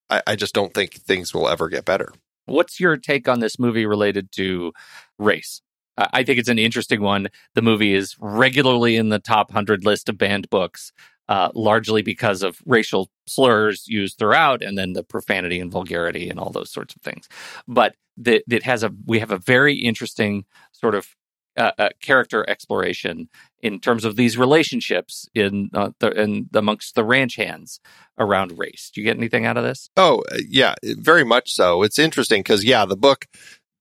I, 0.09 0.21
I 0.27 0.35
just 0.35 0.53
don't 0.53 0.73
think 0.73 0.93
things 0.93 1.33
will 1.33 1.49
ever 1.49 1.67
get 1.67 1.85
better. 1.85 2.13
What's 2.45 2.79
your 2.79 2.97
take 2.97 3.27
on 3.27 3.39
this 3.39 3.57
movie 3.57 3.87
related 3.87 4.31
to 4.33 4.71
race? 5.17 5.61
I 5.97 6.23
think 6.23 6.39
it's 6.39 6.49
an 6.49 6.59
interesting 6.59 7.01
one. 7.01 7.29
The 7.53 7.61
movie 7.61 7.93
is 7.93 8.15
regularly 8.19 8.97
in 8.97 9.09
the 9.09 9.19
top 9.19 9.49
100 9.49 9.85
list 9.85 10.09
of 10.09 10.17
banned 10.17 10.49
books 10.49 10.91
uh, 11.27 11.49
largely 11.53 12.01
because 12.01 12.43
of 12.43 12.59
racial 12.65 13.09
slurs 13.27 13.87
used 13.87 14.17
throughout, 14.17 14.61
and 14.61 14.77
then 14.77 14.93
the 14.93 15.03
profanity 15.03 15.59
and 15.59 15.71
vulgarity 15.71 16.29
and 16.29 16.39
all 16.39 16.51
those 16.51 16.71
sorts 16.71 16.95
of 16.95 17.01
things. 17.01 17.27
But 17.67 17.95
that 18.17 18.43
it 18.49 18.63
has 18.63 18.83
a 18.83 18.91
we 19.05 19.19
have 19.19 19.31
a 19.31 19.37
very 19.37 19.75
interesting 19.75 20.45
sort 20.71 20.95
of 20.95 21.15
uh, 21.57 21.71
uh, 21.77 21.89
character 22.01 22.47
exploration 22.49 23.29
in 23.61 23.79
terms 23.79 24.03
of 24.03 24.17
these 24.17 24.37
relationships 24.37 25.27
in 25.33 25.69
uh, 25.73 25.91
the, 25.99 26.11
in 26.11 26.49
amongst 26.53 26.95
the 26.95 27.03
ranch 27.03 27.37
hands 27.37 27.79
around 28.17 28.57
race. 28.57 28.91
Do 28.93 28.99
you 28.99 29.05
get 29.05 29.17
anything 29.17 29.45
out 29.45 29.55
of 29.55 29.63
this? 29.63 29.89
Oh 29.95 30.21
uh, 30.31 30.37
yeah, 30.49 30.75
very 30.83 31.23
much 31.23 31.53
so. 31.53 31.83
It's 31.83 31.97
interesting 31.97 32.41
because 32.41 32.63
yeah, 32.63 32.85
the 32.85 32.97
book 32.97 33.27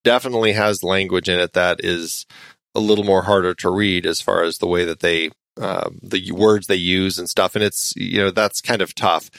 definitely 0.05 0.53
has 0.53 0.85
language 0.85 1.29
in 1.29 1.41
it 1.41 1.53
that 1.55 1.81
is 1.83 2.27
a 2.75 2.81
little 2.81 3.05
more 3.05 3.23
harder 3.23 3.55
to 3.55 3.71
read 3.71 4.07
as 4.07 4.21
far 4.21 4.45
as 4.45 4.59
the 4.59 4.67
way 4.67 4.85
that 4.85 5.01
they 5.01 5.31
um, 5.61 5.99
the 6.03 6.33
words 6.33 6.67
they 6.67 6.75
use 6.77 7.19
and 7.19 7.29
stuff, 7.29 7.55
and 7.55 7.65
it's 7.65 7.95
you 7.97 8.19
know 8.19 8.31
that's 8.31 8.61
kind 8.61 8.83
of 8.83 8.95
tough 8.95 9.31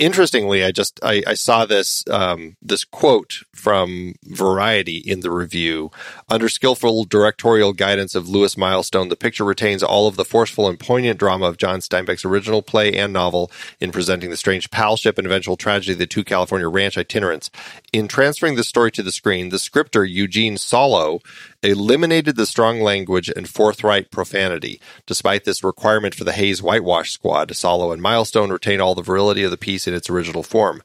interestingly, 0.00 0.64
I 0.64 0.72
just 0.72 0.98
I, 1.04 1.22
I 1.26 1.34
saw 1.34 1.66
this 1.66 2.02
um, 2.08 2.56
this 2.60 2.84
quote 2.84 3.44
from 3.54 4.14
Variety 4.24 4.96
in 4.96 5.20
the 5.20 5.30
review. 5.30 5.90
Under 6.28 6.48
skillful 6.48 7.04
directorial 7.04 7.72
guidance 7.72 8.14
of 8.14 8.28
Lewis 8.28 8.56
Milestone, 8.56 9.08
the 9.08 9.16
picture 9.16 9.44
retains 9.44 9.82
all 9.82 10.08
of 10.08 10.16
the 10.16 10.24
forceful 10.24 10.68
and 10.68 10.80
poignant 10.80 11.20
drama 11.20 11.46
of 11.46 11.58
John 11.58 11.80
Steinbeck's 11.80 12.24
original 12.24 12.62
play 12.62 12.94
and 12.94 13.12
novel 13.12 13.52
in 13.78 13.92
presenting 13.92 14.30
the 14.30 14.36
strange 14.36 14.70
palship 14.70 15.18
and 15.18 15.26
eventual 15.26 15.56
tragedy 15.56 15.92
of 15.92 15.98
the 15.98 16.06
two 16.06 16.24
California 16.24 16.68
ranch 16.68 16.96
itinerants. 16.96 17.50
In 17.92 18.08
transferring 18.08 18.56
the 18.56 18.64
story 18.64 18.90
to 18.92 19.02
the 19.02 19.12
screen, 19.12 19.50
the 19.50 19.58
scripter 19.58 20.04
Eugene 20.04 20.56
Solow 20.56 21.20
eliminated 21.62 22.36
the 22.36 22.46
strong 22.46 22.80
language 22.80 23.30
and 23.34 23.48
forthright 23.48 24.10
profanity. 24.10 24.80
Despite 25.06 25.44
this 25.44 25.62
requirement 25.62 26.14
for 26.14 26.24
the 26.24 26.32
Hays 26.32 26.62
Whitewash 26.62 27.12
Squad, 27.12 27.50
Solow 27.50 27.92
and 27.92 28.02
Milestone 28.02 28.50
retain 28.50 28.80
all 28.80 28.94
the 28.94 29.02
virility 29.02 29.42
of 29.42 29.50
the 29.50 29.56
piece 29.56 29.86
in 29.86 29.94
its 29.94 30.10
original 30.10 30.42
form. 30.42 30.82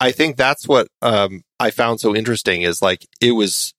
I 0.00 0.12
think 0.12 0.36
that's 0.36 0.68
what 0.68 0.88
um, 1.02 1.42
I 1.58 1.70
found 1.70 2.00
so 2.00 2.14
interesting 2.14 2.62
is 2.62 2.80
like 2.80 3.06
it 3.20 3.32
was 3.32 3.74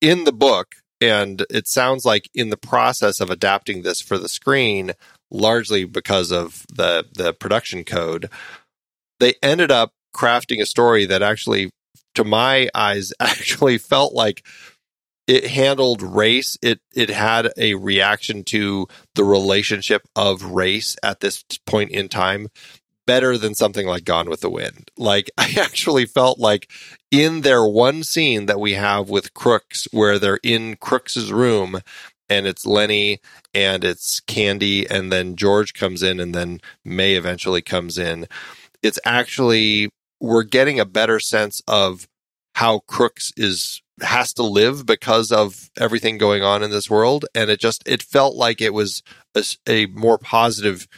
in 0.00 0.24
the 0.24 0.32
book, 0.32 0.74
and 1.00 1.44
it 1.50 1.66
sounds 1.66 2.04
like 2.04 2.28
in 2.34 2.50
the 2.50 2.56
process 2.56 3.20
of 3.20 3.30
adapting 3.30 3.82
this 3.82 4.00
for 4.00 4.18
the 4.18 4.28
screen, 4.28 4.92
largely 5.30 5.84
because 5.84 6.30
of 6.30 6.66
the 6.72 7.06
the 7.14 7.32
production 7.32 7.84
code, 7.84 8.28
they 9.20 9.34
ended 9.42 9.70
up 9.70 9.92
crafting 10.14 10.60
a 10.60 10.66
story 10.66 11.06
that 11.06 11.22
actually, 11.22 11.70
to 12.14 12.24
my 12.24 12.68
eyes, 12.74 13.12
actually 13.20 13.78
felt 13.78 14.12
like 14.12 14.46
it 15.26 15.46
handled 15.46 16.02
race. 16.02 16.58
It 16.62 16.80
it 16.94 17.10
had 17.10 17.52
a 17.56 17.74
reaction 17.74 18.44
to 18.44 18.86
the 19.14 19.24
relationship 19.24 20.02
of 20.14 20.42
race 20.42 20.96
at 21.02 21.20
this 21.20 21.44
point 21.66 21.90
in 21.90 22.08
time 22.08 22.48
better 23.06 23.36
than 23.36 23.54
something 23.54 23.86
like 23.86 24.04
Gone 24.04 24.28
with 24.28 24.40
the 24.40 24.50
Wind. 24.50 24.90
Like 24.96 25.30
I 25.38 25.54
actually 25.58 26.06
felt 26.06 26.38
like 26.38 26.70
in 27.10 27.42
their 27.42 27.64
one 27.66 28.02
scene 28.02 28.46
that 28.46 28.60
we 28.60 28.74
have 28.74 29.08
with 29.08 29.34
Crooks 29.34 29.86
where 29.92 30.18
they're 30.18 30.40
in 30.42 30.76
Crooks's 30.76 31.32
room 31.32 31.80
and 32.28 32.46
it's 32.46 32.66
Lennie 32.66 33.20
and 33.54 33.84
it's 33.84 34.20
Candy 34.20 34.88
and 34.88 35.12
then 35.12 35.36
George 35.36 35.74
comes 35.74 36.02
in 36.02 36.20
and 36.20 36.34
then 36.34 36.60
Mae 36.84 37.14
eventually 37.14 37.62
comes 37.62 37.98
in. 37.98 38.26
It's 38.82 38.98
actually 39.04 39.90
we're 40.20 40.42
getting 40.42 40.80
a 40.80 40.86
better 40.86 41.20
sense 41.20 41.62
of 41.68 42.08
how 42.54 42.80
Crooks 42.80 43.32
is 43.36 43.82
has 44.00 44.32
to 44.34 44.42
live 44.42 44.86
because 44.86 45.30
of 45.30 45.70
everything 45.78 46.18
going 46.18 46.42
on 46.42 46.62
in 46.62 46.70
this 46.70 46.90
world. 46.90 47.24
And 47.34 47.50
it 47.50 47.60
just 47.60 47.82
it 47.86 48.02
felt 48.02 48.34
like 48.34 48.60
it 48.60 48.74
was 48.74 49.02
a, 49.36 49.44
a 49.68 49.86
more 49.86 50.18
positive 50.18 50.88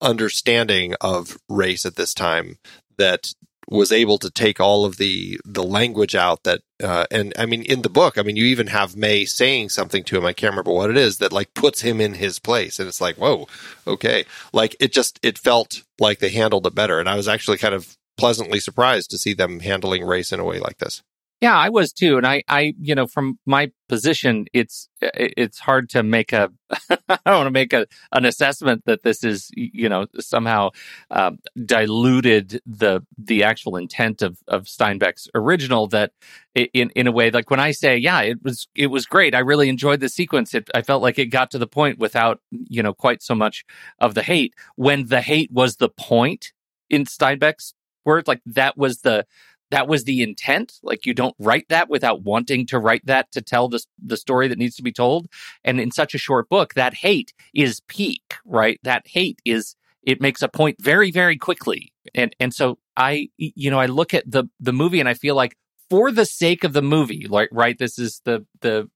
understanding 0.00 0.94
of 1.00 1.38
race 1.48 1.86
at 1.86 1.96
this 1.96 2.12
time 2.12 2.58
that 2.98 3.32
was 3.68 3.92
able 3.92 4.18
to 4.18 4.28
take 4.28 4.60
all 4.60 4.84
of 4.84 4.96
the 4.96 5.40
the 5.44 5.62
language 5.62 6.14
out 6.16 6.42
that 6.42 6.60
uh, 6.82 7.06
and 7.10 7.32
I 7.38 7.46
mean 7.46 7.62
in 7.62 7.82
the 7.82 7.88
book 7.88 8.18
I 8.18 8.22
mean 8.22 8.36
you 8.36 8.44
even 8.46 8.66
have 8.66 8.96
Mae 8.96 9.24
saying 9.24 9.68
something 9.68 10.02
to 10.04 10.18
him. 10.18 10.26
I 10.26 10.32
can't 10.32 10.52
remember 10.52 10.72
what 10.72 10.90
it 10.90 10.96
is 10.96 11.18
that 11.18 11.32
like 11.32 11.54
puts 11.54 11.80
him 11.82 12.00
in 12.00 12.14
his 12.14 12.40
place. 12.40 12.80
And 12.80 12.88
it's 12.88 13.00
like 13.00 13.16
whoa 13.16 13.46
okay. 13.86 14.24
Like 14.52 14.76
it 14.80 14.92
just 14.92 15.20
it 15.22 15.38
felt 15.38 15.84
like 16.00 16.18
they 16.18 16.30
handled 16.30 16.66
it 16.66 16.74
better. 16.74 16.98
And 16.98 17.08
I 17.08 17.14
was 17.14 17.28
actually 17.28 17.58
kind 17.58 17.74
of 17.74 17.96
pleasantly 18.18 18.60
surprised 18.60 19.10
to 19.10 19.18
see 19.18 19.32
them 19.32 19.60
handling 19.60 20.04
race 20.04 20.32
in 20.32 20.40
a 20.40 20.44
way 20.44 20.58
like 20.58 20.78
this 20.78 21.02
yeah, 21.42 21.56
I 21.56 21.70
was 21.70 21.92
too, 21.92 22.18
and 22.18 22.24
I, 22.24 22.44
I, 22.48 22.72
you 22.80 22.94
know, 22.94 23.08
from 23.08 23.36
my 23.46 23.72
position, 23.88 24.46
it's 24.52 24.88
it's 25.00 25.58
hard 25.58 25.88
to 25.90 26.04
make 26.04 26.32
a. 26.32 26.50
I 26.88 27.18
don't 27.26 27.34
want 27.34 27.46
to 27.48 27.50
make 27.50 27.72
a 27.72 27.88
an 28.12 28.24
assessment 28.24 28.84
that 28.86 29.02
this 29.02 29.24
is, 29.24 29.50
you 29.56 29.88
know, 29.88 30.06
somehow 30.20 30.70
uh, 31.10 31.32
diluted 31.66 32.60
the 32.64 33.00
the 33.18 33.42
actual 33.42 33.74
intent 33.74 34.22
of 34.22 34.38
of 34.46 34.66
Steinbeck's 34.66 35.26
original. 35.34 35.88
That 35.88 36.12
in 36.54 36.90
in 36.90 37.08
a 37.08 37.12
way, 37.12 37.32
like 37.32 37.50
when 37.50 37.58
I 37.58 37.72
say, 37.72 37.96
yeah, 37.96 38.20
it 38.20 38.40
was 38.44 38.68
it 38.76 38.86
was 38.86 39.04
great. 39.04 39.34
I 39.34 39.40
really 39.40 39.68
enjoyed 39.68 39.98
the 39.98 40.08
sequence. 40.08 40.54
It 40.54 40.70
I 40.76 40.82
felt 40.82 41.02
like 41.02 41.18
it 41.18 41.26
got 41.26 41.50
to 41.50 41.58
the 41.58 41.66
point 41.66 41.98
without 41.98 42.40
you 42.52 42.84
know 42.84 42.94
quite 42.94 43.20
so 43.20 43.34
much 43.34 43.64
of 43.98 44.14
the 44.14 44.22
hate. 44.22 44.54
When 44.76 45.08
the 45.08 45.20
hate 45.20 45.50
was 45.50 45.78
the 45.78 45.88
point 45.88 46.52
in 46.88 47.04
Steinbeck's 47.04 47.74
words, 48.04 48.28
like 48.28 48.42
that 48.46 48.78
was 48.78 48.98
the 48.98 49.26
that 49.72 49.88
was 49.88 50.04
the 50.04 50.22
intent. 50.22 50.74
Like 50.82 51.06
you 51.06 51.14
don't 51.14 51.34
write 51.38 51.66
that 51.70 51.88
without 51.88 52.22
wanting 52.22 52.66
to 52.66 52.78
write 52.78 53.06
that 53.06 53.32
to 53.32 53.40
tell 53.40 53.68
the 53.68 53.82
the 53.98 54.18
story 54.18 54.46
that 54.48 54.58
needs 54.58 54.76
to 54.76 54.82
be 54.82 54.92
told. 54.92 55.28
And 55.64 55.80
in 55.80 55.90
such 55.90 56.14
a 56.14 56.18
short 56.18 56.50
book, 56.50 56.74
that 56.74 56.94
hate 56.94 57.32
is 57.54 57.80
peak, 57.88 58.34
right? 58.44 58.78
That 58.82 59.06
hate 59.06 59.40
is 59.46 59.74
it 60.02 60.20
makes 60.20 60.42
a 60.42 60.48
point 60.48 60.76
very 60.80 61.10
very 61.10 61.38
quickly. 61.38 61.92
And 62.14 62.36
and 62.38 62.52
so 62.52 62.78
I 62.98 63.30
you 63.38 63.70
know 63.70 63.80
I 63.80 63.86
look 63.86 64.12
at 64.12 64.30
the 64.30 64.44
the 64.60 64.74
movie 64.74 65.00
and 65.00 65.08
I 65.08 65.14
feel 65.14 65.34
like 65.34 65.56
for 65.88 66.12
the 66.12 66.26
sake 66.26 66.64
of 66.64 66.74
the 66.74 66.82
movie, 66.82 67.26
like 67.26 67.48
right, 67.50 67.78
this 67.78 67.98
is 67.98 68.20
the 68.26 68.44
the 68.60 68.90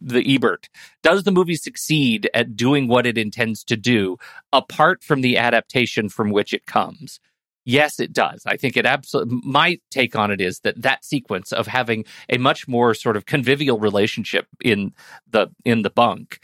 the 0.00 0.34
Ebert. 0.34 0.68
Does 1.04 1.22
the 1.22 1.32
movie 1.32 1.56
succeed 1.56 2.28
at 2.34 2.56
doing 2.56 2.88
what 2.88 3.06
it 3.06 3.16
intends 3.16 3.62
to 3.64 3.76
do, 3.76 4.16
apart 4.52 5.04
from 5.04 5.20
the 5.20 5.38
adaptation 5.38 6.08
from 6.08 6.30
which 6.30 6.52
it 6.52 6.66
comes? 6.66 7.20
Yes, 7.68 7.98
it 7.98 8.12
does. 8.12 8.44
I 8.46 8.56
think 8.56 8.76
it 8.76 8.86
absolutely. 8.86 9.40
My 9.44 9.80
take 9.90 10.14
on 10.14 10.30
it 10.30 10.40
is 10.40 10.60
that 10.60 10.80
that 10.82 11.04
sequence 11.04 11.52
of 11.52 11.66
having 11.66 12.04
a 12.30 12.38
much 12.38 12.68
more 12.68 12.94
sort 12.94 13.16
of 13.16 13.26
convivial 13.26 13.80
relationship 13.80 14.46
in 14.64 14.92
the 15.28 15.48
in 15.64 15.82
the 15.82 15.90
bunk 15.90 16.38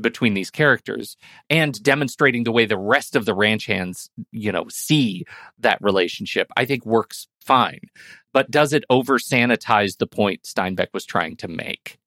between 0.00 0.32
these 0.32 0.50
characters 0.50 1.18
and 1.50 1.80
demonstrating 1.82 2.44
the 2.44 2.52
way 2.52 2.64
the 2.64 2.78
rest 2.78 3.16
of 3.16 3.26
the 3.26 3.34
ranch 3.34 3.66
hands, 3.66 4.08
you 4.30 4.50
know, 4.50 4.64
see 4.70 5.26
that 5.58 5.78
relationship, 5.82 6.50
I 6.56 6.64
think 6.64 6.86
works 6.86 7.28
fine. 7.40 7.80
But 8.32 8.50
does 8.50 8.72
it 8.72 8.84
over 8.88 9.18
sanitize 9.18 9.98
the 9.98 10.06
point 10.06 10.44
Steinbeck 10.44 10.88
was 10.94 11.04
trying 11.04 11.36
to 11.36 11.48
make? 11.48 11.98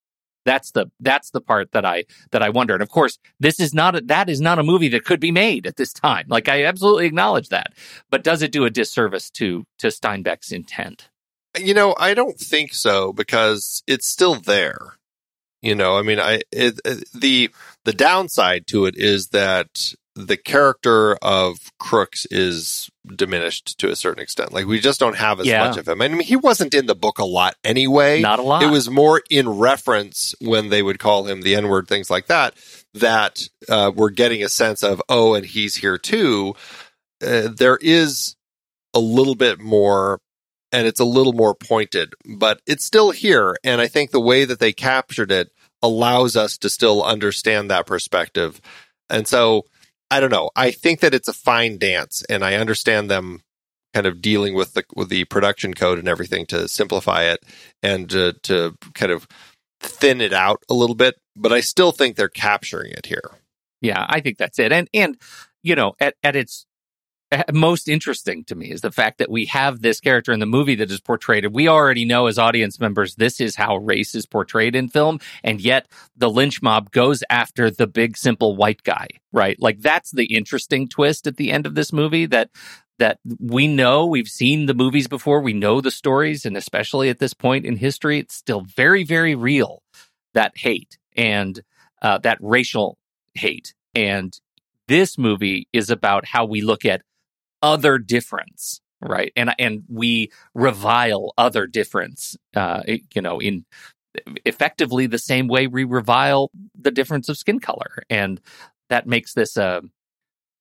That's 0.45 0.71
the 0.71 0.91
that's 0.99 1.31
the 1.31 1.41
part 1.41 1.71
that 1.71 1.85
I 1.85 2.05
that 2.31 2.43
I 2.43 2.49
wonder. 2.49 2.73
And 2.73 2.83
of 2.83 2.89
course, 2.89 3.17
this 3.39 3.59
is 3.59 3.73
not 3.73 3.95
a, 3.95 4.01
that 4.01 4.29
is 4.29 4.39
not 4.39 4.59
a 4.59 4.63
movie 4.63 4.89
that 4.89 5.03
could 5.03 5.19
be 5.19 5.31
made 5.31 5.65
at 5.65 5.75
this 5.75 5.91
time. 5.91 6.25
Like 6.29 6.47
I 6.47 6.63
absolutely 6.63 7.07
acknowledge 7.07 7.49
that. 7.49 7.73
But 8.09 8.23
does 8.23 8.41
it 8.41 8.51
do 8.51 8.65
a 8.65 8.69
disservice 8.69 9.29
to 9.31 9.65
to 9.79 9.87
Steinbeck's 9.87 10.51
intent? 10.51 11.09
You 11.59 11.73
know, 11.73 11.95
I 11.97 12.13
don't 12.13 12.37
think 12.37 12.73
so 12.73 13.11
because 13.11 13.81
it's 13.87 14.07
still 14.07 14.35
there. 14.35 14.97
You 15.61 15.73
know, 15.73 15.97
I 15.97 16.03
mean, 16.03 16.19
I 16.19 16.41
it, 16.51 16.79
it, 16.85 17.09
the 17.13 17.49
the 17.85 17.93
downside 17.93 18.67
to 18.67 18.85
it 18.85 18.95
is 18.95 19.29
that 19.29 19.93
the 20.16 20.38
character 20.38 21.16
of 21.22 21.57
Crooks 21.78 22.26
is 22.32 22.89
diminished 23.05 23.78
to 23.80 23.89
a 23.89 23.95
certain 23.95 24.24
extent. 24.24 24.53
Like 24.53 24.66
we 24.66 24.80
just 24.80 24.99
don't 24.99 25.18
have 25.18 25.41
as 25.41 25.45
Yeah. 25.45 25.68
much 25.68 25.78
of 25.78 25.88
him. 25.88 26.01
I 26.01 26.07
mean, 26.07 26.22
he 26.22 26.38
wasn't 26.38 26.74
in 26.74 26.86
the 26.86 26.95
book 26.95 27.20
a 27.20 27.26
lot 27.26 27.55
anyway. 27.63 28.22
Not 28.22 28.39
a 28.39 28.41
lot. 28.41 28.63
It 28.63 28.72
was 28.72 28.89
more 28.89 29.22
in 29.30 29.49
reference 29.49 30.34
when 30.39 30.70
they 30.70 30.82
would 30.82 30.99
call 30.99 31.26
him 31.26 31.41
the 31.41 31.55
N 31.55 31.68
word, 31.68 31.88
things 31.88 32.09
like 32.09 32.28
that. 32.28 32.53
That 32.93 33.47
uh, 33.68 33.91
we're 33.93 34.09
getting 34.09 34.41
a 34.41 34.49
sense 34.49 34.84
of, 34.84 35.01
oh, 35.09 35.34
and 35.34 35.45
he's 35.45 35.76
here 35.76 35.97
too. 35.97 36.55
Uh, 37.22 37.49
there 37.53 37.78
is 37.82 38.36
a 38.93 38.99
little 38.99 39.36
bit 39.36 39.59
more, 39.59 40.22
and 40.72 40.88
it's 40.88 41.01
a 41.01 41.05
little 41.05 41.34
more 41.34 41.53
pointed, 41.55 42.13
but 42.38 42.61
it's 42.66 42.86
still 42.86 43.11
here. 43.11 43.57
And 43.66 43.82
I 43.82 43.88
think 43.88 44.11
the 44.11 44.22
way 44.22 44.45
that 44.45 44.59
they 44.59 44.72
captured 44.72 45.32
it 45.32 45.51
allows 45.82 46.38
us 46.38 46.57
to 46.59 46.70
still 46.70 47.03
understand 47.03 47.70
that 47.70 47.86
perspective. 47.86 48.61
And 49.09 49.28
so 49.28 49.66
I 50.12 50.20
don't 50.20 50.32
know. 50.32 50.51
I 50.56 50.72
think 50.72 50.99
that 50.99 51.14
it's 51.14 51.28
a 51.28 51.34
fine 51.34 51.78
dance, 51.78 52.24
and 52.30 52.43
I 52.43 52.56
understand 52.56 53.10
them 53.10 53.41
kind 53.93 54.06
of 54.06 54.22
dealing 54.22 54.53
with 54.53 54.74
the 54.74 54.84
with 54.95 55.10
the 55.10 55.26
production 55.26 55.74
code 55.74 55.99
and 55.99 56.08
everything 56.08 56.45
to 56.47 56.68
simplify 56.68 57.24
it 57.24 57.39
and 57.82 58.10
to, 58.10 58.34
to 58.43 58.76
kind 58.93 59.12
of 59.12 59.28
thin 59.80 60.22
it 60.22 60.34
out 60.34 60.62
a 60.70 60.74
little 60.74 60.95
bit. 60.95 61.16
But 61.36 61.53
I 61.53 61.62
still 61.62 61.91
think 61.91 62.16
they're 62.16 62.28
capturing 62.28 62.91
it 62.91 63.06
here. 63.06 63.39
Yeah, 63.82 64.06
I 64.08 64.20
think 64.20 64.38
that's 64.38 64.60
it. 64.60 64.72
And 64.72 64.89
and 64.93 65.18
you 65.64 65.76
know, 65.76 65.93
at 65.99 66.16
at 66.24 66.36
its 66.36 66.66
most 67.53 67.88
interesting 67.88 68.43
to 68.45 68.55
me 68.55 68.71
is 68.71 68.81
the 68.81 68.91
fact 68.91 69.17
that 69.17 69.29
we 69.29 69.45
have 69.45 69.81
this 69.81 69.99
character 69.99 70.31
in 70.31 70.39
the 70.39 70.45
movie 70.45 70.75
that 70.75 70.91
is 70.91 70.99
portrayed. 70.99 71.45
We 71.47 71.67
already 71.67 72.05
know 72.05 72.27
as 72.27 72.38
audience 72.38 72.79
members 72.79 73.15
this 73.15 73.39
is 73.39 73.55
how 73.55 73.77
race 73.77 74.15
is 74.15 74.25
portrayed 74.25 74.75
in 74.75 74.89
film, 74.89 75.19
and 75.43 75.61
yet 75.61 75.88
the 76.15 76.29
lynch 76.29 76.61
mob 76.61 76.91
goes 76.91 77.23
after 77.29 77.69
the 77.69 77.88
big 77.88 78.17
simple 78.17 78.55
white 78.55 78.83
guy, 78.83 79.07
right? 79.31 79.59
Like 79.59 79.79
that's 79.79 80.11
the 80.11 80.36
interesting 80.36 80.88
twist 80.88 81.27
at 81.27 81.38
the 81.38 81.51
end 81.51 81.65
of 81.65 81.75
this 81.75 81.91
movie 81.93 82.25
that 82.27 82.49
that 82.97 83.19
we 83.39 83.67
know 83.67 84.05
we've 84.05 84.27
seen 84.27 84.67
the 84.67 84.73
movies 84.73 85.07
before, 85.07 85.41
we 85.41 85.53
know 85.53 85.81
the 85.81 85.91
stories, 85.91 86.45
and 86.45 86.55
especially 86.55 87.09
at 87.09 87.19
this 87.19 87.33
point 87.33 87.65
in 87.65 87.75
history, 87.75 88.19
it's 88.19 88.36
still 88.36 88.61
very, 88.61 89.03
very 89.03 89.36
real 89.36 89.83
that 90.33 90.53
hate 90.55 90.97
and 91.17 91.61
uh, 92.01 92.17
that 92.19 92.38
racial 92.39 92.97
hate. 93.33 93.73
And 93.93 94.38
this 94.88 95.17
movie 95.17 95.67
is 95.73 95.89
about 95.89 96.25
how 96.25 96.45
we 96.45 96.61
look 96.61 96.86
at 96.86 97.01
other 97.66 97.97
difference, 97.97 98.80
right? 99.01 99.34
And 99.36 99.53
and 99.57 99.84
we 99.89 100.32
revile 100.53 101.34
other 101.38 101.66
difference, 101.66 102.38
uh, 102.55 102.84
you 102.86 103.22
know, 103.22 103.39
in 103.41 103.66
effectively 104.45 105.07
the 105.07 105.18
same 105.18 105.47
way 105.47 105.68
we 105.68 105.84
revile 105.84 106.51
the 106.80 106.91
difference 106.91 107.28
of 107.28 107.38
skin 107.38 107.59
color, 107.59 108.03
and 108.09 108.39
that 108.89 109.07
makes 109.07 109.34
this 109.34 109.57
a 109.57 109.82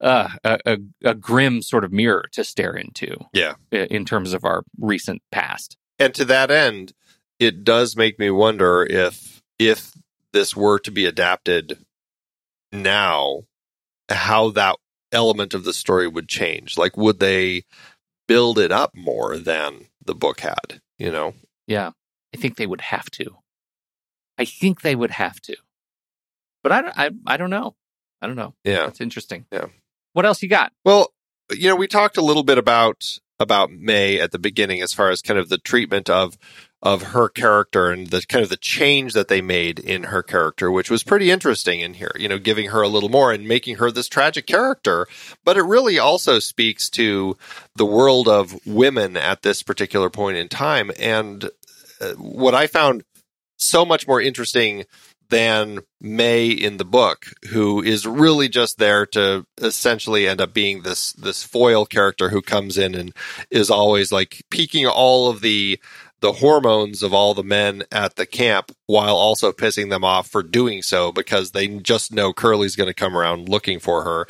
uh, 0.01 0.29
a, 0.43 0.59
a, 0.67 0.79
a 1.05 1.15
grim 1.15 1.63
sort 1.63 1.85
of 1.85 1.93
mirror 1.93 2.25
to 2.33 2.43
stare 2.43 2.75
into. 2.75 3.17
Yeah. 3.33 3.55
in 3.71 4.05
terms 4.05 4.33
of 4.33 4.45
our 4.45 4.65
recent 4.79 5.23
past. 5.31 5.77
And 5.99 6.15
to 6.15 6.25
that 6.25 6.51
end, 6.51 6.93
it 7.39 7.65
does 7.65 7.97
make 7.97 8.19
me 8.19 8.31
wonder 8.31 8.85
if 8.85 9.43
if 9.59 9.93
this 10.33 10.57
were 10.57 10.79
to 10.81 10.91
be 10.91 11.07
adapted 11.07 11.79
now, 12.73 13.43
how 14.09 14.51
that 14.51 14.77
element 15.15 15.55
of 15.55 15.65
the 15.65 15.73
story 15.73 16.09
would 16.09 16.29
change. 16.29 16.77
Like 16.77 16.97
would 16.97 17.21
they 17.21 17.65
build 18.27 18.59
it 18.59 18.73
up 18.73 18.95
more 18.95 19.39
than 19.39 19.89
the 20.05 20.15
book 20.15 20.41
had, 20.41 20.81
you 20.99 21.11
know? 21.11 21.35
Yeah, 21.67 21.93
I 22.35 22.39
think 22.39 22.57
they 22.57 22.67
would 22.67 22.83
have 22.83 23.11
to. 23.13 23.39
I 24.37 24.45
think 24.45 24.83
they 24.83 24.97
would 24.97 25.13
have 25.13 25.41
to, 25.43 25.57
but 26.63 26.73
I 26.73 26.83
don't. 26.83 26.99
I, 26.99 27.11
I 27.27 27.37
don't 27.37 27.51
know. 27.51 27.77
I 28.21 28.27
don't 28.27 28.37
know. 28.37 28.55
Yeah. 28.65 28.89
it's 28.89 29.01
interesting. 29.01 29.47
Yeah. 29.53 29.67
What 30.13 30.27
else 30.27 30.43
you 30.43 30.49
got? 30.49 30.73
Well, 30.85 31.13
you 31.53 31.69
know, 31.69 31.77
we 31.77 31.87
talked 31.87 32.17
a 32.17 32.23
little 32.23 32.43
bit 32.43 32.59
about 32.59 33.19
about 33.39 33.71
Mae 33.71 34.21
at 34.21 34.33
the 34.33 34.39
beginning 34.39 34.81
as 34.81 34.93
far 34.93 35.11
as 35.11 35.21
kind 35.21 35.39
of 35.39 35.49
the 35.49 35.59
treatment 35.59 36.09
of 36.09 36.39
of 36.85 37.03
her 37.03 37.31
character 37.31 37.91
and 37.91 38.09
the 38.09 38.25
kind 38.29 38.43
of 38.43 38.51
the 38.51 38.59
change 38.59 39.15
that 39.15 39.29
they 39.29 39.41
made 39.41 39.79
in 39.79 40.05
her 40.05 40.23
character, 40.23 40.71
which 40.71 40.91
was 40.91 41.03
pretty 41.03 41.31
interesting 41.31 41.81
in 41.81 41.95
here, 41.95 42.13
you 42.17 42.29
know, 42.29 42.39
giving 42.39 42.69
her 42.69 42.83
a 42.83 42.89
little 42.89 43.09
more 43.09 43.33
and 43.33 43.49
making 43.49 43.77
her 43.77 43.91
this 43.91 44.07
tragic 44.07 44.47
character. 44.47 45.07
But 45.45 45.57
it 45.57 45.63
really 45.63 45.99
also 45.99 46.39
speaks 46.39 46.91
to 46.91 47.39
the 47.75 47.87
world 47.87 48.29
of 48.29 48.65
women 48.67 49.17
at 49.17 49.41
this 49.41 49.63
particular 49.63 50.11
point 50.11 50.37
in 50.37 50.49
time. 50.49 50.91
And 50.99 51.49
uh, 52.03 52.13
what 52.13 52.55
I 52.55 52.67
found 52.67 53.03
so 53.57 53.87
much 53.87 54.07
more 54.07 54.21
interesting 54.21 54.85
than 55.31 55.81
Mae 56.01 56.49
in 56.51 56.77
the 56.77 56.85
book, 56.85 57.33
who 57.49 57.83
is 57.83 58.07
really 58.07 58.49
just 58.49 58.79
there 58.79 59.07
to 59.07 59.47
essentially 59.59 60.29
end 60.29 60.41
up 60.41 60.53
being 60.53 60.83
this 60.83 61.13
this 61.15 61.43
foil 61.43 61.87
character 61.87 62.29
who 62.29 62.43
comes 62.43 62.77
in 62.77 62.95
and 62.95 63.13
is 63.51 63.71
always 63.71 64.13
like 64.13 64.43
peaking 64.51 64.87
all 64.87 65.31
of 65.31 65.41
the 65.41 65.81
the 66.25 66.33
hormones 66.33 67.03
of 67.03 67.13
all 67.13 67.35
the 67.35 67.45
men 67.45 67.83
at 67.93 68.17
the 68.17 68.25
camp 68.25 68.73
while 68.87 69.15
also 69.15 69.53
pissing 69.53 69.91
them 69.91 70.03
off 70.03 70.27
for 70.27 70.43
doing 70.43 70.81
so 70.81 71.13
because 71.13 71.51
they 71.51 71.69
just 71.69 72.15
know 72.15 72.33
Curley's 72.33 72.77
going 72.77 72.89
to 72.89 72.95
come 72.95 73.15
around 73.15 73.51
looking 73.51 73.79
for 73.79 74.05
her. 74.05 74.27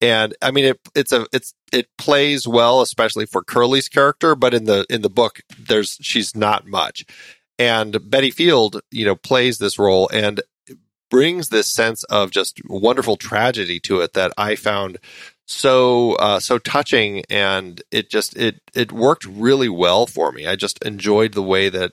And 0.00 0.34
I 0.40 0.50
mean 0.50 0.64
it 0.64 0.80
it's 0.94 1.12
a 1.12 1.26
it's 1.34 1.52
it 1.70 1.88
plays 1.98 2.48
well 2.48 2.80
especially 2.80 3.26
for 3.26 3.44
Curley's 3.44 3.90
character 3.90 4.34
but 4.34 4.54
in 4.54 4.64
the 4.64 4.86
in 4.88 5.02
the 5.02 5.10
book 5.10 5.40
there's 5.58 5.98
she's 6.00 6.34
not 6.34 6.66
much 6.66 7.04
and 7.58 8.10
Betty 8.10 8.30
Field, 8.30 8.80
you 8.90 9.04
know, 9.04 9.14
plays 9.14 9.58
this 9.58 9.78
role 9.78 10.08
and 10.12 10.40
brings 11.10 11.50
this 11.50 11.68
sense 11.68 12.04
of 12.04 12.30
just 12.30 12.60
wonderful 12.68 13.16
tragedy 13.16 13.78
to 13.80 14.00
it 14.00 14.14
that 14.14 14.32
I 14.36 14.56
found 14.56 14.98
so 15.46 16.14
uh, 16.14 16.40
so 16.40 16.58
touching, 16.58 17.22
and 17.28 17.82
it 17.90 18.10
just 18.10 18.36
it 18.36 18.60
it 18.74 18.92
worked 18.92 19.26
really 19.26 19.68
well 19.68 20.06
for 20.06 20.32
me. 20.32 20.46
I 20.46 20.56
just 20.56 20.82
enjoyed 20.84 21.32
the 21.32 21.42
way 21.42 21.68
that 21.68 21.92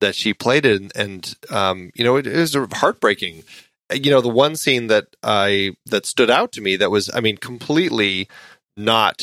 that 0.00 0.14
she 0.14 0.34
played 0.34 0.66
it, 0.66 0.92
and 0.94 1.34
um, 1.50 1.90
you 1.94 2.04
know, 2.04 2.16
it 2.16 2.26
is 2.26 2.56
heartbreaking. 2.72 3.44
You 3.92 4.10
know, 4.10 4.20
the 4.20 4.28
one 4.28 4.56
scene 4.56 4.88
that 4.88 5.06
I 5.22 5.72
that 5.86 6.06
stood 6.06 6.30
out 6.30 6.52
to 6.52 6.60
me 6.60 6.76
that 6.76 6.90
was, 6.90 7.10
I 7.14 7.20
mean, 7.20 7.36
completely 7.36 8.28
not 8.76 9.22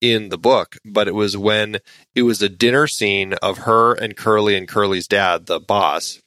in 0.00 0.30
the 0.30 0.38
book, 0.38 0.78
but 0.84 1.06
it 1.06 1.14
was 1.14 1.36
when 1.36 1.78
it 2.14 2.22
was 2.22 2.40
a 2.40 2.48
dinner 2.48 2.86
scene 2.86 3.34
of 3.34 3.58
her 3.58 3.92
and 3.92 4.16
Curley 4.16 4.56
and 4.56 4.66
Curley's 4.66 5.06
dad, 5.06 5.46
the 5.46 5.60
boss, 5.60 6.20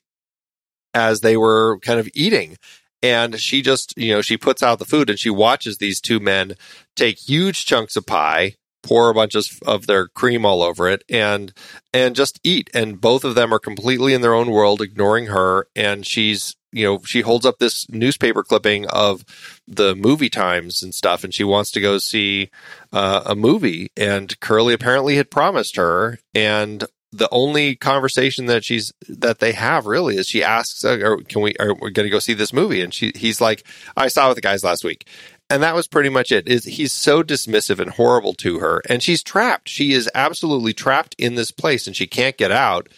as 0.94 1.22
they 1.22 1.36
were 1.38 1.80
kind 1.80 2.00
of 2.00 2.08
eating. 2.14 2.58
And 3.04 3.40
she 3.40 3.62
just, 3.62 3.94
you 3.98 4.14
know, 4.14 4.22
she 4.22 4.38
puts 4.38 4.64
out 4.64 4.80
the 4.80 4.86
food 4.86 5.10
and 5.10 5.20
she 5.20 5.30
watches 5.30 5.78
these 5.78 6.00
two 6.00 6.22
men 6.22 6.56
take 6.96 7.20
huge 7.20 7.66
chunks 7.66 7.98
of 7.98 8.06
pie, 8.06 8.56
pour 8.82 9.10
a 9.10 9.14
bunch 9.14 9.36
of, 9.36 9.46
of 9.66 9.88
their 9.88 10.08
cream 10.08 10.46
all 10.46 10.64
over 10.64 10.88
it, 10.88 11.04
and 11.10 11.54
and 11.94 12.16
just 12.16 12.40
eat. 12.44 12.70
And 12.74 13.02
both 13.02 13.26
of 13.26 13.36
them 13.36 13.54
are 13.54 13.60
completely 13.60 14.14
in 14.14 14.22
their 14.22 14.34
own 14.34 14.50
world, 14.50 14.82
ignoring 14.82 15.28
her. 15.28 15.68
And 15.76 16.06
she's, 16.06 16.56
you 16.72 16.86
know, 16.86 17.00
she 17.04 17.22
holds 17.22 17.46
up 17.46 17.60
this 17.60 17.90
newspaper 17.90 18.42
clipping 18.42 18.88
of 18.88 19.26
the 19.68 19.96
movie 19.96 20.30
times 20.30 20.82
and 20.82 20.96
stuff, 20.96 21.26
and 21.26 21.34
she 21.34 21.44
wants 21.44 21.72
to 21.72 21.82
go 21.82 21.98
see 21.98 22.50
uh, 22.94 23.24
a 23.26 23.36
movie. 23.36 23.92
And 23.98 24.40
Curley 24.40 24.74
apparently 24.74 25.18
had 25.18 25.30
promised 25.30 25.76
her, 25.76 26.20
and 26.34 26.86
the 27.14 27.30
only 27.32 27.76
conversation 27.76 28.48
that 28.48 28.64
she's 28.64 28.92
that 29.08 29.40
they 29.40 29.54
have 29.54 29.86
really 29.86 30.18
is 30.18 30.28
she 30.28 30.44
asks, 30.44 30.84
uh, 30.84 31.16
"Can 31.28 31.42
we? 31.42 31.56
Are 31.60 31.74
we 31.74 31.92
going 31.92 32.06
to 32.06 32.10
go 32.10 32.20
see 32.20 32.34
this 32.34 32.52
movie?" 32.54 32.82
And 32.82 32.94
she 32.94 33.12
he's 33.16 33.40
like, 33.40 33.66
"I 33.96 34.08
saw 34.08 34.26
it 34.26 34.30
with 34.30 34.36
the 34.38 34.42
guys 34.42 34.64
last 34.64 34.84
week." 34.84 35.08
And 35.50 35.62
that 35.62 35.76
was 35.76 35.88
pretty 35.88 36.10
much 36.10 36.32
it. 36.32 36.48
Is 36.48 36.66
he's 36.66 36.92
so 36.92 37.22
dismissive 37.22 37.80
and 37.80 37.92
horrible 37.92 38.34
to 38.36 38.60
her, 38.60 38.82
and 38.90 39.04
she's 39.04 39.24
trapped. 39.24 39.70
She 39.70 39.94
is 39.94 40.10
absolutely 40.16 40.74
trapped 40.74 41.16
in 41.18 41.36
this 41.36 41.52
place, 41.52 41.86
and 41.88 41.96
she 41.96 42.08
can't 42.08 42.38
get 42.38 42.52
out. 42.52 42.90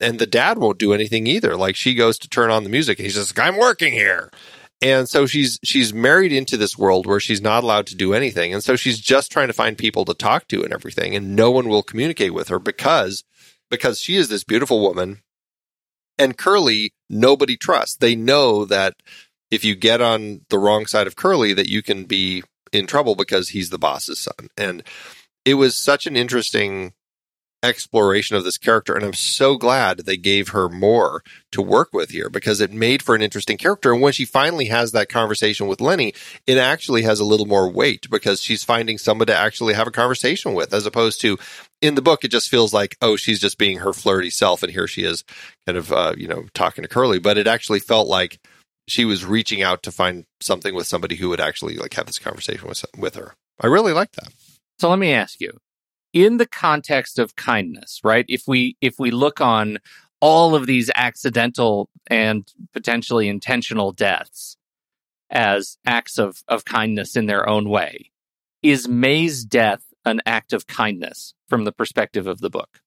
And 0.00 0.18
the 0.18 0.26
dad 0.26 0.58
won't 0.58 0.78
do 0.78 0.92
anything 0.92 1.26
either. 1.26 1.56
Like 1.56 1.76
she 1.76 1.94
goes 1.94 2.18
to 2.18 2.28
turn 2.28 2.50
on 2.50 2.64
the 2.64 2.70
music, 2.70 2.98
and 2.98 3.04
he's 3.04 3.14
just 3.14 3.36
like, 3.36 3.46
"I'm 3.46 3.58
working 3.58 3.92
here." 3.92 4.30
And 4.82 5.08
so 5.08 5.26
she's 5.26 5.58
she's 5.62 5.92
married 5.92 6.32
into 6.32 6.56
this 6.56 6.78
world 6.78 7.06
where 7.06 7.20
she's 7.20 7.42
not 7.42 7.64
allowed 7.64 7.86
to 7.88 7.96
do 7.96 8.14
anything, 8.14 8.54
and 8.54 8.64
so 8.64 8.76
she's 8.76 8.98
just 8.98 9.30
trying 9.30 9.48
to 9.48 9.52
find 9.52 9.76
people 9.76 10.04
to 10.06 10.14
talk 10.14 10.48
to 10.48 10.64
and 10.64 10.72
everything, 10.72 11.14
and 11.14 11.36
no 11.36 11.50
one 11.50 11.68
will 11.68 11.82
communicate 11.82 12.32
with 12.32 12.48
her 12.48 12.58
because 12.58 13.24
because 13.70 14.00
she 14.00 14.16
is 14.16 14.28
this 14.28 14.44
beautiful 14.44 14.80
woman, 14.80 15.22
and 16.18 16.36
Curley 16.36 16.92
nobody 17.08 17.56
trusts. 17.56 17.96
They 17.96 18.14
know 18.14 18.64
that 18.64 18.94
if 19.50 19.64
you 19.64 19.74
get 19.74 20.00
on 20.00 20.42
the 20.48 20.58
wrong 20.58 20.86
side 20.86 21.06
of 21.06 21.16
Curley, 21.16 21.52
that 21.54 21.68
you 21.68 21.82
can 21.82 22.04
be 22.04 22.42
in 22.72 22.86
trouble 22.86 23.14
because 23.14 23.50
he's 23.50 23.70
the 23.70 23.78
boss's 23.78 24.18
son, 24.18 24.48
and 24.56 24.82
it 25.44 25.54
was 25.54 25.76
such 25.76 26.06
an 26.06 26.16
interesting 26.16 26.92
exploration 27.62 28.36
of 28.36 28.44
this 28.44 28.56
character 28.56 28.94
and 28.94 29.04
I'm 29.04 29.12
so 29.12 29.56
glad 29.56 29.98
they 29.98 30.16
gave 30.16 30.48
her 30.48 30.68
more 30.68 31.22
to 31.52 31.60
work 31.60 31.90
with 31.92 32.10
here 32.10 32.30
because 32.30 32.60
it 32.60 32.72
made 32.72 33.02
for 33.02 33.14
an 33.14 33.20
interesting 33.20 33.58
character. 33.58 33.92
And 33.92 34.00
when 34.00 34.14
she 34.14 34.24
finally 34.24 34.66
has 34.66 34.92
that 34.92 35.10
conversation 35.10 35.66
with 35.66 35.80
Lennie 35.80 36.14
it 36.46 36.56
actually 36.56 37.02
has 37.02 37.20
a 37.20 37.24
little 37.24 37.46
more 37.46 37.70
weight 37.70 38.08
because 38.10 38.40
she's 38.40 38.64
finding 38.64 38.96
someone 38.96 39.26
to 39.26 39.36
actually 39.36 39.74
have 39.74 39.86
a 39.86 39.92
conversation 39.92 40.54
with 40.54 40.72
as 40.72 40.86
opposed 40.86 41.20
to 41.20 41.38
in 41.80 41.94
the 41.94 42.02
book, 42.02 42.24
it 42.24 42.30
just 42.30 42.48
feels 42.48 42.72
like, 42.72 42.96
oh, 43.00 43.16
she's 43.16 43.40
just 43.40 43.58
being 43.58 43.78
her 43.78 43.92
flirty 43.92 44.30
self, 44.30 44.62
and 44.62 44.72
here 44.72 44.86
she 44.86 45.02
is, 45.02 45.24
kind 45.66 45.78
of, 45.78 45.92
uh, 45.92 46.14
you 46.16 46.28
know, 46.28 46.44
talking 46.54 46.82
to 46.82 46.88
Curley. 46.88 47.18
But 47.18 47.38
it 47.38 47.46
actually 47.46 47.80
felt 47.80 48.08
like 48.08 48.38
she 48.88 49.04
was 49.04 49.24
reaching 49.24 49.62
out 49.62 49.82
to 49.84 49.92
find 49.92 50.24
something 50.40 50.74
with 50.74 50.86
somebody 50.86 51.16
who 51.16 51.28
would 51.28 51.40
actually 51.40 51.76
like 51.76 51.94
have 51.94 52.06
this 52.06 52.18
conversation 52.18 52.68
with 52.68 52.84
with 52.96 53.14
her. 53.14 53.34
I 53.60 53.66
really 53.66 53.92
like 53.92 54.12
that. 54.12 54.32
So 54.78 54.88
let 54.88 54.98
me 54.98 55.12
ask 55.12 55.40
you, 55.40 55.58
in 56.12 56.38
the 56.38 56.46
context 56.46 57.18
of 57.18 57.36
kindness, 57.36 58.00
right? 58.02 58.24
If 58.28 58.44
we 58.46 58.76
if 58.80 58.98
we 58.98 59.10
look 59.10 59.40
on 59.40 59.78
all 60.20 60.54
of 60.54 60.66
these 60.66 60.90
accidental 60.94 61.88
and 62.08 62.46
potentially 62.72 63.28
intentional 63.28 63.92
deaths 63.92 64.56
as 65.30 65.78
acts 65.86 66.18
of, 66.18 66.42
of 66.48 66.64
kindness 66.64 67.16
in 67.16 67.26
their 67.26 67.48
own 67.48 67.68
way, 67.68 68.10
is 68.62 68.88
Mae's 68.88 69.44
death 69.44 69.82
an 70.04 70.20
act 70.26 70.52
of 70.52 70.66
kindness 70.66 71.34
from 71.48 71.64
the 71.64 71.72
perspective 71.72 72.26
of 72.26 72.40
the 72.40 72.50
book, 72.50 72.80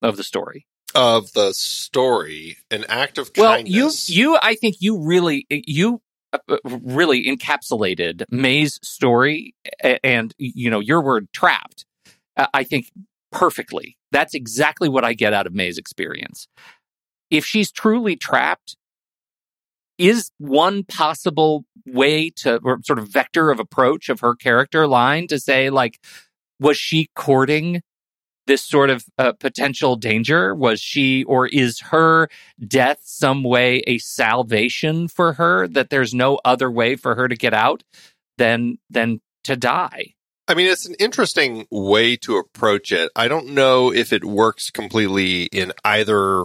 of 0.00 0.16
the 0.16 0.24
story? 0.24 0.66
Of 0.94 1.32
the 1.32 1.54
story, 1.54 2.58
an 2.70 2.84
act 2.88 3.16
of 3.18 3.30
well, 3.36 3.54
kindness. 3.54 4.10
you, 4.10 4.32
you, 4.32 4.38
I 4.42 4.54
think 4.54 4.76
you 4.80 4.98
really, 4.98 5.46
you 5.48 6.02
uh, 6.32 6.38
really 6.64 7.24
encapsulated 7.24 8.24
Mae's 8.30 8.78
story 8.82 9.54
and, 10.02 10.34
you 10.38 10.70
know, 10.70 10.80
your 10.80 11.02
word 11.02 11.28
trapped, 11.32 11.86
uh, 12.36 12.46
I 12.52 12.64
think 12.64 12.90
perfectly. 13.30 13.96
That's 14.10 14.34
exactly 14.34 14.88
what 14.88 15.04
I 15.04 15.14
get 15.14 15.32
out 15.32 15.46
of 15.46 15.54
Mae's 15.54 15.78
experience. 15.78 16.46
If 17.30 17.46
she's 17.46 17.72
truly 17.72 18.16
trapped, 18.16 18.76
is 19.98 20.30
one 20.38 20.84
possible 20.84 21.64
way 21.86 22.30
to, 22.30 22.58
or 22.64 22.80
sort 22.82 22.98
of 22.98 23.08
vector 23.08 23.50
of 23.50 23.60
approach 23.60 24.08
of 24.08 24.20
her 24.20 24.34
character 24.34 24.86
line 24.86 25.26
to 25.28 25.38
say, 25.38 25.70
like, 25.70 26.00
was 26.62 26.76
she 26.76 27.10
courting 27.14 27.82
this 28.46 28.62
sort 28.62 28.90
of 28.90 29.04
uh, 29.18 29.32
potential 29.32 29.96
danger? 29.96 30.54
Was 30.54 30.80
she, 30.80 31.24
or 31.24 31.46
is 31.46 31.80
her 31.80 32.28
death 32.66 33.00
some 33.02 33.42
way 33.42 33.82
a 33.86 33.98
salvation 33.98 35.08
for 35.08 35.34
her 35.34 35.68
that 35.68 35.90
there's 35.90 36.14
no 36.14 36.40
other 36.44 36.70
way 36.70 36.96
for 36.96 37.14
her 37.14 37.28
to 37.28 37.36
get 37.36 37.54
out 37.54 37.82
than, 38.38 38.78
than 38.90 39.20
to 39.44 39.56
die? 39.56 40.14
I 40.48 40.54
mean, 40.54 40.66
it's 40.66 40.86
an 40.86 40.96
interesting 40.98 41.66
way 41.70 42.16
to 42.16 42.36
approach 42.36 42.90
it. 42.90 43.10
I 43.14 43.28
don't 43.28 43.50
know 43.50 43.92
if 43.92 44.12
it 44.12 44.24
works 44.24 44.70
completely 44.70 45.44
in 45.44 45.72
either 45.84 46.44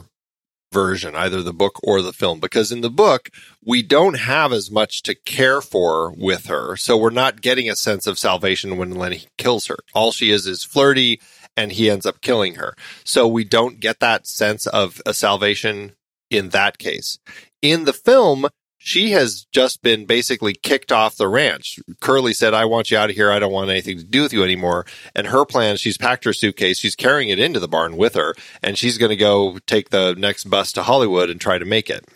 version, 0.77 1.15
either 1.15 1.41
the 1.41 1.53
book 1.53 1.79
or 1.81 2.03
the 2.03 2.13
film, 2.13 2.39
because 2.39 2.71
in 2.71 2.81
the 2.81 2.89
book, 2.91 3.31
we 3.65 3.81
don't 3.81 4.19
have 4.19 4.53
as 4.53 4.69
much 4.69 5.01
to 5.01 5.15
care 5.15 5.59
for 5.59 6.11
with 6.11 6.45
her. 6.45 6.75
So 6.75 6.95
we're 6.95 7.09
not 7.09 7.41
getting 7.41 7.67
a 7.67 7.75
sense 7.75 8.05
of 8.05 8.19
salvation 8.19 8.77
when 8.77 8.91
Lennie 8.91 9.25
kills 9.39 9.65
her. 9.65 9.77
All 9.95 10.11
she 10.11 10.29
is 10.29 10.45
is 10.45 10.63
flirty 10.63 11.19
and 11.55 11.71
he 11.71 11.89
ends 11.89 12.05
up 12.05 12.21
killing 12.21 12.55
her. 12.55 12.75
So 13.03 13.27
we 13.27 13.43
don't 13.43 13.79
get 13.79 13.99
that 14.01 14.27
sense 14.27 14.67
of 14.67 15.01
a 15.03 15.15
salvation 15.15 15.93
in 16.29 16.49
that 16.49 16.77
case. 16.77 17.17
In 17.63 17.85
the 17.85 17.93
film, 17.93 18.47
she 18.87 19.11
has 19.11 19.45
just 19.51 19.81
been 19.81 20.05
basically 20.05 20.53
kicked 20.53 20.93
off 20.93 21.17
the 21.17 21.27
ranch. 21.27 21.77
Curley 21.99 22.33
said, 22.33 22.53
I 22.53 22.63
want 22.63 22.89
you 22.89 22.97
out 22.97 23.09
of 23.09 23.17
here. 23.17 23.29
I 23.29 23.37
don't 23.37 23.51
want 23.51 23.69
anything 23.69 23.97
to 23.97 24.03
do 24.05 24.21
with 24.21 24.31
you 24.31 24.45
anymore. 24.45 24.85
And 25.13 25.27
her 25.27 25.43
plan, 25.43 25.75
she's 25.75 25.97
packed 25.97 26.23
her 26.23 26.31
suitcase. 26.31 26.79
She's 26.79 26.95
carrying 26.95 27.27
it 27.27 27.37
into 27.37 27.59
the 27.59 27.67
barn 27.67 27.97
with 27.97 28.15
her 28.15 28.33
and 28.63 28.77
she's 28.77 28.97
going 28.97 29.09
to 29.09 29.17
go 29.17 29.57
take 29.67 29.89
the 29.89 30.15
next 30.17 30.45
bus 30.45 30.71
to 30.71 30.83
Hollywood 30.83 31.29
and 31.29 31.41
try 31.41 31.57
to 31.57 31.65
make 31.65 31.89
it. 31.89 32.07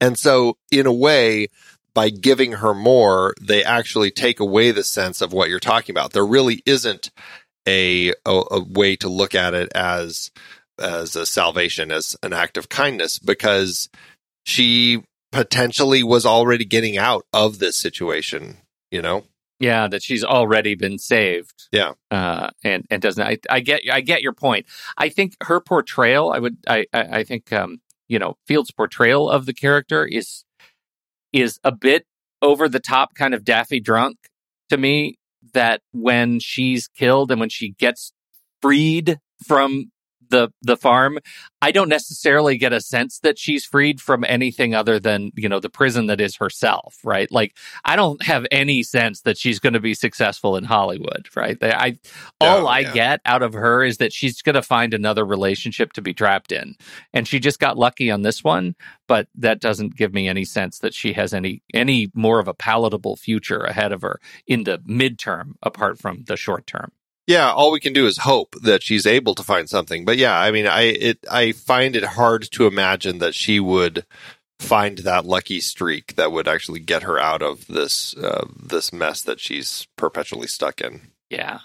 And 0.00 0.18
so 0.18 0.56
in 0.70 0.86
a 0.86 0.92
way, 0.92 1.48
by 1.92 2.08
giving 2.08 2.52
her 2.52 2.72
more, 2.72 3.34
they 3.38 3.62
actually 3.62 4.10
take 4.10 4.40
away 4.40 4.70
the 4.70 4.82
sense 4.82 5.20
of 5.20 5.34
what 5.34 5.50
you're 5.50 5.60
talking 5.60 5.92
about. 5.92 6.14
There 6.14 6.24
really 6.24 6.62
isn't 6.64 7.10
a, 7.68 8.14
a, 8.24 8.42
a 8.50 8.64
way 8.64 8.96
to 8.96 9.10
look 9.10 9.34
at 9.34 9.52
it 9.52 9.70
as, 9.74 10.30
as 10.78 11.16
a 11.16 11.26
salvation, 11.26 11.92
as 11.92 12.16
an 12.22 12.32
act 12.32 12.56
of 12.56 12.70
kindness 12.70 13.18
because 13.18 13.90
she 14.46 15.02
potentially 15.36 16.02
was 16.02 16.24
already 16.24 16.64
getting 16.64 16.96
out 16.96 17.26
of 17.32 17.58
this 17.58 17.76
situation, 17.76 18.56
you 18.90 19.02
know? 19.02 19.24
Yeah, 19.60 19.86
that 19.88 20.02
she's 20.02 20.24
already 20.24 20.74
been 20.74 20.98
saved. 20.98 21.68
Yeah. 21.72 21.92
Uh, 22.10 22.50
and, 22.64 22.86
and 22.90 23.02
doesn't, 23.02 23.22
I, 23.22 23.38
I 23.50 23.60
get, 23.60 23.82
I 23.90 24.00
get 24.00 24.22
your 24.22 24.32
point. 24.32 24.66
I 24.96 25.10
think 25.10 25.36
her 25.42 25.60
portrayal, 25.60 26.32
I 26.32 26.38
would, 26.38 26.56
I, 26.66 26.86
I, 26.92 27.00
I 27.18 27.24
think, 27.24 27.52
um, 27.52 27.80
you 28.08 28.18
know, 28.18 28.36
Field's 28.46 28.70
portrayal 28.70 29.30
of 29.30 29.44
the 29.44 29.52
character 29.52 30.06
is, 30.06 30.44
is 31.32 31.60
a 31.62 31.72
bit 31.72 32.06
over 32.40 32.66
the 32.68 32.80
top 32.80 33.14
kind 33.14 33.34
of 33.34 33.44
daffy 33.44 33.80
drunk 33.80 34.16
to 34.70 34.78
me 34.78 35.18
that 35.52 35.82
when 35.92 36.38
she's 36.40 36.88
killed 36.88 37.30
and 37.30 37.40
when 37.40 37.50
she 37.50 37.72
gets 37.72 38.12
freed 38.62 39.18
from 39.46 39.90
the 40.30 40.50
the 40.62 40.76
farm, 40.76 41.18
I 41.62 41.72
don't 41.72 41.88
necessarily 41.88 42.56
get 42.56 42.72
a 42.72 42.80
sense 42.80 43.18
that 43.20 43.38
she's 43.38 43.64
freed 43.64 44.00
from 44.00 44.24
anything 44.24 44.74
other 44.74 45.00
than 45.00 45.32
you 45.36 45.48
know 45.48 45.60
the 45.60 45.70
prison 45.70 46.06
that 46.06 46.20
is 46.20 46.36
herself, 46.36 46.98
right? 47.04 47.30
Like 47.30 47.56
I 47.84 47.96
don't 47.96 48.22
have 48.22 48.46
any 48.50 48.82
sense 48.82 49.22
that 49.22 49.38
she's 49.38 49.58
going 49.58 49.72
to 49.72 49.80
be 49.80 49.94
successful 49.94 50.56
in 50.56 50.64
Hollywood, 50.64 51.28
right? 51.34 51.56
I 51.62 51.98
all 52.40 52.64
oh, 52.64 52.66
I 52.66 52.82
get 52.84 53.20
out 53.24 53.42
of 53.42 53.52
her 53.54 53.82
is 53.82 53.98
that 53.98 54.12
she's 54.12 54.42
going 54.42 54.54
to 54.54 54.62
find 54.62 54.94
another 54.94 55.24
relationship 55.24 55.92
to 55.94 56.02
be 56.02 56.14
trapped 56.14 56.52
in, 56.52 56.76
and 57.12 57.26
she 57.26 57.40
just 57.40 57.58
got 57.58 57.78
lucky 57.78 58.10
on 58.10 58.22
this 58.22 58.44
one, 58.44 58.74
but 59.06 59.28
that 59.36 59.60
doesn't 59.60 59.96
give 59.96 60.12
me 60.12 60.28
any 60.28 60.44
sense 60.44 60.78
that 60.78 60.94
she 60.94 61.12
has 61.14 61.32
any 61.34 61.62
any 61.74 62.10
more 62.14 62.38
of 62.40 62.48
a 62.48 62.54
palatable 62.54 63.16
future 63.16 63.60
ahead 63.60 63.92
of 63.92 64.02
her 64.02 64.20
in 64.46 64.64
the 64.64 64.78
midterm, 64.78 65.52
apart 65.62 65.98
from 65.98 66.24
the 66.24 66.36
short 66.36 66.66
term 66.66 66.92
yeah, 67.26 67.52
all 67.52 67.72
we 67.72 67.80
can 67.80 67.92
do 67.92 68.06
is 68.06 68.18
hope 68.18 68.54
that 68.62 68.82
she's 68.82 69.06
able 69.06 69.34
to 69.34 69.42
find 69.42 69.68
something. 69.68 70.04
But 70.04 70.16
yeah, 70.16 70.38
I 70.38 70.50
mean, 70.50 70.66
I 70.66 70.82
it 70.82 71.18
I 71.30 71.52
find 71.52 71.96
it 71.96 72.04
hard 72.04 72.48
to 72.52 72.66
imagine 72.66 73.18
that 73.18 73.34
she 73.34 73.58
would 73.58 74.06
find 74.60 74.98
that 74.98 75.26
lucky 75.26 75.60
streak 75.60 76.16
that 76.16 76.32
would 76.32 76.48
actually 76.48 76.80
get 76.80 77.02
her 77.02 77.18
out 77.18 77.42
of 77.42 77.66
this 77.66 78.16
uh, 78.16 78.46
this 78.56 78.92
mess 78.92 79.22
that 79.22 79.40
she's 79.40 79.86
perpetually 79.96 80.46
stuck 80.46 80.80
in. 80.80 81.12
Yeah, 81.28 81.60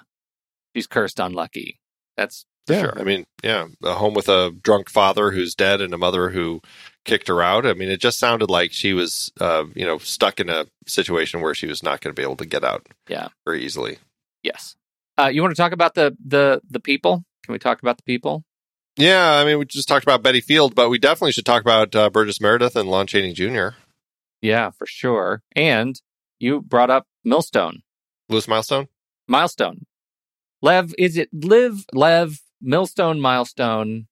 she's 0.75 0.87
cursed 0.87 1.19
unlucky. 1.19 1.79
That's 2.17 2.45
yeah. 2.67 2.81
Sure. 2.81 2.99
I 2.99 3.03
mean, 3.03 3.25
yeah, 3.43 3.67
a 3.83 3.93
home 3.93 4.13
with 4.13 4.29
a 4.29 4.51
drunk 4.63 4.89
father 4.89 5.31
who's 5.31 5.55
dead 5.55 5.81
and 5.81 5.93
a 5.93 5.97
mother 5.97 6.29
who 6.29 6.61
kicked 7.05 7.27
her 7.27 7.41
out. 7.41 7.65
I 7.65 7.73
mean, 7.73 7.89
it 7.89 7.99
just 7.99 8.19
sounded 8.19 8.49
like 8.49 8.71
she 8.71 8.93
was, 8.93 9.31
uh, 9.39 9.65
you 9.75 9.85
know, 9.85 9.97
stuck 9.97 10.39
in 10.39 10.49
a 10.49 10.67
situation 10.87 11.41
where 11.41 11.55
she 11.55 11.67
was 11.67 11.81
not 11.83 12.01
going 12.01 12.15
to 12.15 12.19
be 12.19 12.23
able 12.23 12.37
to 12.37 12.45
get 12.45 12.63
out. 12.63 12.87
Yeah, 13.07 13.29
very 13.45 13.63
easily. 13.63 13.97
Yes. 14.43 14.75
Uh, 15.17 15.27
you 15.27 15.41
want 15.41 15.55
to 15.55 15.61
talk 15.61 15.71
about 15.71 15.93
the 15.93 16.15
the 16.25 16.61
the 16.69 16.79
people? 16.79 17.23
Can 17.43 17.53
we 17.53 17.59
talk 17.59 17.81
about 17.81 17.97
the 17.97 18.03
people? 18.03 18.43
Yeah, 18.97 19.33
I 19.33 19.45
mean, 19.45 19.57
we 19.57 19.65
just 19.65 19.87
talked 19.87 20.03
about 20.03 20.21
Betty 20.21 20.41
Field, 20.41 20.75
but 20.75 20.89
we 20.89 20.99
definitely 20.99 21.31
should 21.31 21.45
talk 21.45 21.61
about 21.61 21.95
uh, 21.95 22.09
Burgess 22.09 22.41
Meredith 22.41 22.75
and 22.75 22.89
Lon 22.89 23.07
Chaney 23.07 23.33
Jr. 23.33 23.69
Yeah, 24.41 24.71
for 24.71 24.85
sure. 24.85 25.43
And 25.55 25.99
you 26.39 26.61
brought 26.61 26.89
up 26.89 27.07
Millstone, 27.23 27.83
Lewis 28.29 28.47
Milestone, 28.47 28.87
Milestone. 29.27 29.85
Lev, 30.61 30.93
is 30.97 31.17
it 31.17 31.29
Live, 31.33 31.85
Lev, 31.93 32.41
Millstone, 32.61 33.19
Milestone? 33.19 34.07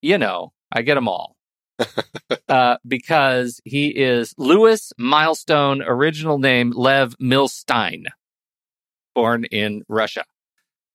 You 0.00 0.18
know, 0.18 0.52
I 0.70 0.82
get 0.82 0.94
them 0.94 1.08
all. 1.08 1.36
uh, 2.48 2.76
because 2.86 3.60
he 3.64 3.88
is 3.88 4.34
Lewis 4.36 4.92
Milestone, 4.98 5.82
original 5.82 6.38
name 6.38 6.72
Lev 6.74 7.14
Milstein, 7.20 8.06
born 9.14 9.44
in 9.44 9.82
Russia. 9.88 10.24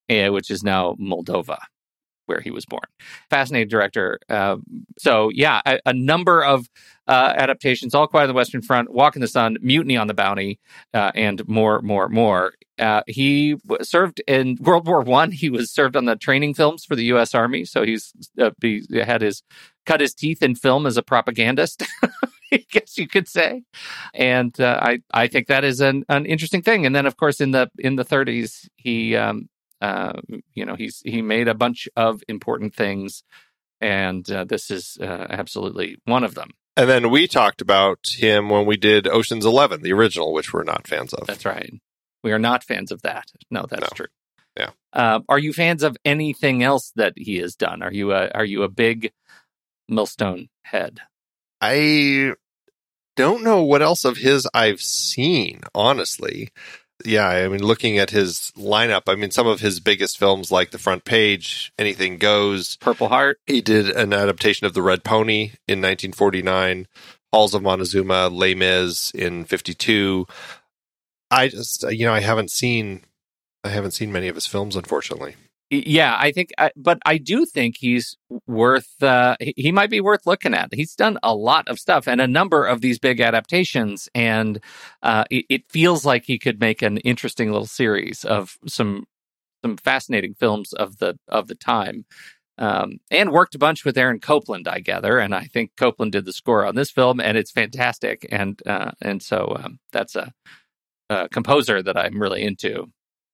Eh, 0.10 0.28
which 0.28 0.51
is 0.51 0.64
now 0.64 0.95
Moldova, 0.99 1.58
where 2.26 2.41
he 2.41 2.51
was 2.51 2.66
born. 2.66 2.84
Fascinating 3.30 3.70
director. 3.70 4.20
Uh, 4.28 4.58
so, 4.97 5.30
yeah, 5.34 5.62
a, 5.66 5.80
a 5.86 5.93
number 5.93 6.43
of 6.43 6.68
uh, 7.08 7.34
adaptations 7.38 7.95
All 7.95 8.08
Quiet 8.08 8.24
on 8.24 8.28
the 8.30 8.34
Western 8.34 8.62
Front, 8.62 8.91
Walk 8.91 9.16
in 9.16 9.22
the 9.22 9.30
Sun, 9.30 9.58
Mutiny 9.62 9.95
on 9.95 10.08
the 10.08 10.14
Bounty, 10.14 10.60
uh, 10.93 11.12
and 11.16 11.47
more, 11.47 11.82
more, 11.82 12.10
more. 12.10 12.54
Uh, 12.78 13.01
he 13.08 13.56
served 13.82 14.22
in 14.28 14.58
World 14.60 14.88
War 14.88 15.01
One. 15.01 15.32
He 15.32 15.49
was 15.49 15.72
served 15.72 15.95
on 15.95 16.04
the 16.04 16.18
training 16.18 16.54
films 16.54 16.84
for 16.84 16.97
the 16.97 17.06
U.S. 17.06 17.34
Army, 17.34 17.64
so 17.64 17.84
he's 17.84 18.12
uh, 18.41 18.51
he 18.62 18.84
had 18.91 19.22
his 19.22 19.41
cut 19.86 20.01
his 20.01 20.14
teeth 20.14 20.41
in 20.41 20.56
film 20.56 20.86
as 20.86 20.97
a 20.97 21.04
propagandist. 21.04 21.84
I 22.51 22.66
guess 22.72 22.97
you 22.97 23.08
could 23.08 23.28
say, 23.28 23.64
and 24.14 24.60
uh, 24.60 24.80
I 24.82 24.99
I 25.14 25.28
think 25.28 25.47
that 25.47 25.64
is 25.64 25.80
an, 25.82 26.04
an 26.10 26.26
interesting 26.26 26.62
thing. 26.62 26.86
And 26.86 26.95
then, 26.95 27.06
of 27.06 27.16
course, 27.16 27.39
in 27.39 27.51
the 27.51 27.70
in 27.80 27.95
the 27.95 28.06
30s, 28.06 28.68
he 28.76 29.16
um, 29.16 29.49
uh, 29.84 30.14
you 30.54 30.66
know, 30.66 30.76
he's 30.76 31.02
he 31.04 31.22
made 31.22 31.50
a 31.50 31.54
bunch 31.54 31.90
of 31.98 32.24
important 32.30 32.74
things, 32.74 33.22
and 33.82 34.30
uh, 34.32 34.46
this 34.46 34.72
is 34.72 34.98
uh, 35.02 35.28
absolutely 35.30 35.98
one 36.06 36.24
of 36.24 36.36
them. 36.36 36.52
And 36.78 36.90
then 36.90 37.10
we 37.10 37.28
talked 37.28 37.60
about 37.60 38.00
him 38.18 38.50
when 38.50 38.66
we 38.66 38.78
did 38.78 39.10
Ocean's 39.10 39.46
Eleven, 39.46 39.82
the 39.82 39.92
original, 39.92 40.32
which 40.32 40.54
we're 40.54 40.64
not 40.64 40.88
fans 40.88 41.14
of. 41.14 41.28
That's 41.28 41.46
right. 41.46 41.74
We 42.24 42.32
are 42.32 42.40
not 42.40 42.64
fans 42.64 42.94
of 42.94 43.02
that. 43.02 43.26
No, 43.52 43.66
that's 43.70 43.82
no. 43.82 43.90
true. 43.94 44.08
Yeah. 44.58 44.70
Uh, 44.94 45.20
are 45.28 45.40
you 45.40 45.52
fans 45.52 45.84
of 45.84 45.98
anything 46.06 46.64
else 46.64 46.94
that 46.96 47.14
he 47.18 47.40
has 47.40 47.58
done? 47.58 47.84
Are 47.84 47.92
you 47.92 48.14
a 48.14 48.30
are 48.30 48.46
you 48.46 48.64
a 48.64 48.70
big 48.70 49.12
Millstone 49.90 50.48
head? 50.64 51.02
I 51.60 52.36
don't 53.18 53.44
know 53.44 53.64
what 53.64 53.82
else 53.82 54.06
of 54.06 54.16
his 54.16 54.48
I've 54.54 54.82
seen, 54.82 55.64
honestly 55.76 56.52
yeah, 57.06 57.28
I 57.28 57.47
mean, 57.47 57.64
looking 57.64 57.97
at 57.97 58.10
his 58.10 58.51
lineup, 58.56 59.04
I 59.08 59.16
mean, 59.16 59.32
some 59.32 59.47
of 59.47 59.60
his 59.60 59.80
biggest 59.80 60.18
films 60.18 60.51
like 60.51 60.72
The 60.72 60.78
Front 60.78 61.06
Page, 61.06 61.72
Anything 61.78 62.18
Goes, 62.18 62.78
Purple 62.78 63.10
Heart. 63.10 63.39
He 63.45 63.62
did 63.62 63.89
an 63.89 64.14
adaptation 64.14 64.68
of 64.68 64.74
The 64.74 64.82
Red 64.82 65.04
Pony 65.04 65.51
in 65.68 65.82
1949, 65.82 66.88
Halls 67.32 67.54
of 67.54 67.64
Montezuma, 67.64 68.30
Les 68.30 68.56
Mis 68.56 69.12
in 69.12 69.45
52. 69.45 70.26
I 71.32 71.47
just, 71.47 71.84
you 71.91 72.06
know, 72.06 72.14
I 72.14 72.22
haven't 72.22 72.51
seen, 72.51 73.01
I 73.64 73.70
haven't 73.70 73.91
seen 73.91 74.12
many 74.12 74.28
of 74.28 74.36
his 74.36 74.47
films, 74.47 74.76
unfortunately. 74.76 75.36
Yeah, 75.74 76.15
I 76.19 76.32
think, 76.32 76.51
uh, 76.59 76.69
but 76.76 76.99
I 77.03 77.17
do 77.17 77.47
think 77.47 77.78
he's 77.80 78.15
worth. 78.45 79.01
Uh, 79.01 79.36
he 79.39 79.71
might 79.71 79.89
be 79.89 80.01
worth 80.01 80.28
looking 80.28 80.53
at. 80.53 80.71
He's 80.71 80.93
done 80.95 81.17
a 81.24 81.34
lot 81.34 81.67
of 81.67 81.80
stuff 81.80 82.07
and 82.07 82.21
a 82.21 82.28
number 82.28 82.65
of 82.65 82.82
these 82.82 82.99
big 82.99 83.19
adaptations, 83.19 84.07
and 84.13 84.59
uh, 85.01 85.24
it, 85.32 85.63
feels 85.69 86.05
like 86.05 86.26
he 86.26 86.38
could 86.38 86.59
make 86.59 86.84
an 86.84 86.97
interesting 86.99 87.51
little 87.51 87.65
series 87.65 88.24
of 88.24 88.57
some 88.67 89.05
some 89.63 89.78
fascinating 89.78 90.36
films 90.36 90.74
of 90.74 90.99
the 90.99 91.17
of 91.28 91.47
the 91.47 91.55
time. 91.55 92.05
Um, 92.59 92.99
and 93.09 93.32
worked 93.32 93.55
a 93.55 93.59
bunch 93.59 93.84
with 93.84 93.97
Aaron 93.97 94.19
Copland, 94.19 94.67
I 94.67 94.80
gather, 94.80 95.17
and 95.17 95.34
I 95.34 95.45
think 95.45 95.71
Copland 95.76 96.11
did 96.11 96.26
the 96.26 96.34
score 96.34 96.65
on 96.65 96.76
this 96.76 96.91
film, 96.91 97.19
and 97.19 97.36
it's 97.36 97.51
fantastic. 97.51 98.28
And 98.32 98.61
uh, 98.67 98.91
and 99.01 99.24
so 99.24 99.57
um, 99.59 99.80
that's 99.91 100.15
a, 100.15 100.32
a 101.09 101.30
composer 101.30 101.82
that 101.82 101.97
I'm 101.97 102.21
really 102.21 102.43
into. 102.43 102.91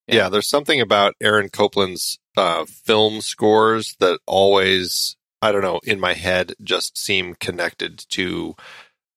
Yeah. 0.09 0.15
yeah. 0.15 0.29
there's 0.29 0.49
something 0.49 0.81
about 0.81 1.15
Aaron 1.21 1.49
Copland's 1.49 2.19
uh, 2.37 2.65
film 2.65 3.21
scores 3.21 3.95
that 3.99 4.19
always, 4.25 5.15
I 5.41 5.51
don't 5.51 5.61
know, 5.61 5.79
in 5.83 5.99
my 5.99 6.13
head 6.13 6.53
just 6.63 6.97
seem 6.97 7.35
connected 7.35 8.05
to 8.09 8.55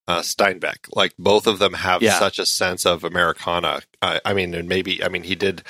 uh, 0.09 0.21
Steinbeck. 0.21 0.89
Like 0.95 1.15
both 1.19 1.47
of 1.47 1.59
them 1.59 1.75
have 1.75 2.03
yeah. 2.03 2.19
such 2.19 2.39
a 2.39 2.47
sense 2.47 2.87
of 2.87 3.05
Americana. 3.05 3.83
Uh, 4.01 4.21
I 4.25 4.35
mean, 4.35 4.55
and 4.55 4.69
maybe, 4.69 5.03
I 5.03 5.09
mean, 5.09 5.23
he 5.23 5.35
did 5.35 5.63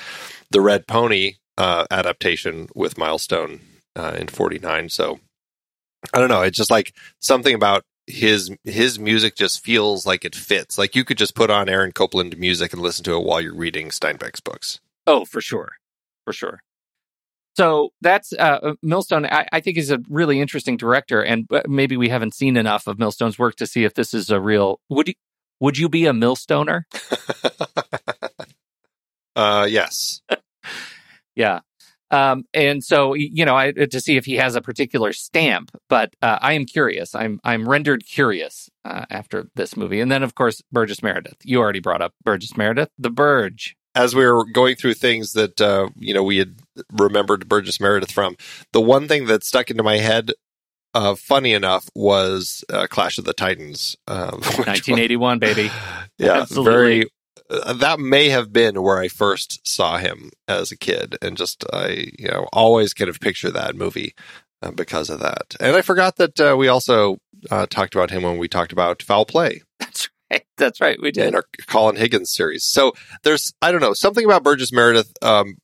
the 0.51 0.61
Red 0.61 0.87
Pony 0.87 1.35
uh, 1.59 1.85
adaptation 1.91 2.69
with 2.75 2.99
Milestone 2.99 3.61
uh, 3.97 4.17
in 4.19 4.29
49. 4.29 4.89
So 4.89 5.21
I 6.13 6.19
don't 6.19 6.29
know. 6.29 6.43
It's 6.43 6.57
just 6.57 6.71
like 6.71 6.95
something 7.21 7.55
about 7.55 7.85
his 8.07 8.51
his 8.65 8.99
music 8.99 9.37
just 9.37 9.63
feels 9.63 10.07
like 10.07 10.25
it 10.25 10.35
fits. 10.35 10.77
Like 10.77 10.97
you 10.97 11.05
could 11.05 11.19
just 11.19 11.35
put 11.35 11.51
on 11.51 11.69
Aaron 11.69 11.93
Copland 11.93 12.37
music 12.39 12.73
and 12.73 12.83
listen 12.83 13.05
to 13.05 13.17
it 13.17 13.25
while 13.25 13.41
you're 13.41 13.55
reading 13.55 13.89
Steinbeck's 13.89 14.41
books. 14.41 14.81
Oh, 15.07 15.25
for 15.25 15.41
sure, 15.41 15.71
for 16.25 16.33
sure. 16.33 16.61
So 17.55 17.91
that's 18.01 18.33
uh, 18.33 18.59
uh, 18.63 18.75
Millstone. 18.83 19.27
I, 19.27 19.47
I, 19.53 19.61
think 19.61 19.77
is 19.77 19.91
a 19.91 19.99
really 20.09 20.41
interesting 20.41 20.79
director, 20.79 21.23
and 21.23 21.47
uh, 21.51 21.63
maybe 21.69 21.99
we 21.99 22.09
haven't 22.09 22.35
seen 22.35 22.57
enough 22.57 22.87
of 22.87 22.99
Millstone's 22.99 23.39
work 23.39 23.57
to 23.57 23.67
see 23.67 23.85
if 23.85 23.95
this 23.95 24.15
is 24.15 24.31
a 24.31 24.41
real. 24.41 24.81
Would 24.89 25.09
you 25.09 25.15
would 25.61 25.77
you 25.77 25.89
be 25.89 26.07
a 26.07 26.15
Millstoner? 26.15 26.87
uh, 29.37 29.67
yes. 29.69 30.23
yeah. 31.37 31.61
Um, 32.11 32.45
and 32.55 32.83
so 32.83 33.13
you 33.15 33.45
know, 33.45 33.57
I, 33.57 33.73
to 33.73 34.01
see 34.01 34.17
if 34.17 34.25
he 34.25 34.37
has 34.37 34.55
a 34.55 34.63
particular 34.63 35.13
stamp, 35.13 35.73
but 35.91 36.15
uh, 36.23 36.39
I 36.41 36.55
am 36.55 36.65
curious. 36.65 37.15
I'm 37.15 37.39
I'm 37.45 37.69
rendered 37.69 38.05
curious 38.07 38.71
uh, 38.87 39.05
after 39.11 39.49
this 39.57 39.77
movie, 39.77 40.01
and 40.01 40.11
then 40.11 40.23
of 40.23 40.35
course 40.35 40.63
Burgess 40.73 41.03
Meredith. 41.03 41.37
You 41.45 41.61
already 41.61 41.81
brought 41.81 42.01
up 42.01 42.15
Burgess 42.25 42.57
Meredith, 42.57 42.91
the 42.99 43.11
Burge 43.11 43.77
as 43.95 44.15
we 44.15 44.25
were 44.25 44.45
going 44.45 44.77
through 44.77 44.95
things 44.95 45.33
that 45.33 45.61
uh, 45.61 45.89
you 45.97 46.15
know 46.15 46.23
we 46.23 46.39
had 46.39 46.57
remembered 46.93 47.49
Burgess 47.49 47.81
Meredith 47.81 48.11
from, 48.13 48.37
the 48.73 48.81
one 48.81 49.09
thing 49.09 49.27
that 49.27 49.45
stuck 49.45 49.71
into 49.71 49.83
my 49.83 49.99
head, 49.99 50.33
uh, 50.95 51.15
funny 51.15 51.53
enough, 51.53 51.89
was 51.95 52.65
uh, 52.71 52.87
Clash 52.89 53.19
of 53.19 53.25
the 53.25 53.33
Titans, 53.33 53.97
1981, 54.07 55.39
baby. 55.39 55.71
Yeah, 56.19 56.43
Absolutely. 56.43 56.73
very. 56.73 57.07
Uh, 57.51 57.75
that 57.75 58.01
may 58.01 58.31
have 58.31 58.53
been 58.53 58.83
where 58.83 58.99
I 58.99 59.09
first 59.09 59.67
saw 59.67 59.99
him 59.99 60.31
as 60.49 60.73
a 60.73 60.77
kid, 60.77 61.17
and 61.21 61.37
just 61.37 61.65
I, 61.73 62.11
you 62.19 62.29
know, 62.29 62.49
always 62.53 62.95
kind 62.95 63.11
of 63.11 63.21
picture 63.21 63.51
that 63.51 63.77
movie 63.77 64.15
uh, 64.63 64.71
because 64.71 65.11
of 65.11 65.21
that. 65.21 65.55
And 65.61 65.77
I 65.77 65.83
forgot 65.83 66.17
that 66.17 66.41
uh, 66.41 66.57
we 66.59 66.69
also 66.69 67.19
talked 67.69 67.95
about 67.95 68.11
him 68.11 68.23
when 68.23 68.39
we 68.39 68.49
talked 68.49 68.73
about 68.73 69.03
Foul 69.03 69.27
Play. 69.27 69.63
That's 70.33 70.45
That's 70.57 70.81
right. 70.81 71.01
We 71.01 71.11
did. 71.11 71.29
In 71.29 71.35
our 71.35 71.45
Colin 71.67 71.97
Higgins 71.97 72.33
series. 72.33 72.65
So 72.65 72.93
there's, 73.25 73.53
I 73.61 73.73
don't 73.73 73.81
know, 73.81 73.93
something 73.93 74.25
about 74.25 74.43
Burgess 74.43 74.73
Meredith, 74.73 75.13
um, 75.23 75.59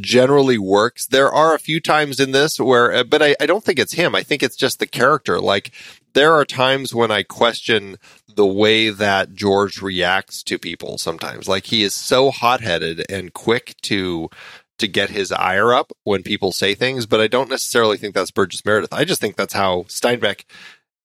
generally 0.00 0.56
works. 0.56 1.06
There 1.06 1.30
are 1.30 1.54
a 1.54 1.58
few 1.58 1.80
times 1.80 2.18
in 2.18 2.32
this 2.32 2.58
where, 2.58 2.92
uh, 2.92 3.04
but 3.04 3.22
I, 3.22 3.36
I 3.40 3.46
don't 3.46 3.62
think 3.62 3.78
it's 3.78 3.92
him. 3.92 4.14
I 4.14 4.22
think 4.22 4.42
it's 4.42 4.56
just 4.56 4.78
the 4.78 4.86
character. 4.86 5.40
Like 5.40 5.72
there 6.14 6.32
are 6.32 6.44
times 6.44 6.94
when 6.94 7.10
I 7.10 7.22
question 7.22 7.98
the 8.34 8.46
way 8.46 8.88
that 8.88 9.34
George 9.34 9.82
reacts 9.82 10.42
to 10.44 10.58
people 10.58 10.96
sometimes. 10.96 11.48
Like 11.48 11.66
he 11.66 11.82
is 11.82 11.92
so 11.92 12.30
hot 12.30 12.62
headed 12.62 13.04
and 13.10 13.34
quick 13.34 13.74
to, 13.82 14.30
to 14.78 14.88
get 14.88 15.10
his 15.10 15.30
ire 15.30 15.74
up 15.74 15.92
when 16.04 16.22
people 16.22 16.52
say 16.52 16.74
things, 16.74 17.04
but 17.04 17.20
I 17.20 17.26
don't 17.26 17.50
necessarily 17.50 17.98
think 17.98 18.14
that's 18.14 18.30
Burgess 18.30 18.64
Meredith. 18.64 18.92
I 18.92 19.04
just 19.04 19.20
think 19.20 19.36
that's 19.36 19.54
how 19.54 19.82
Steinbeck 19.88 20.44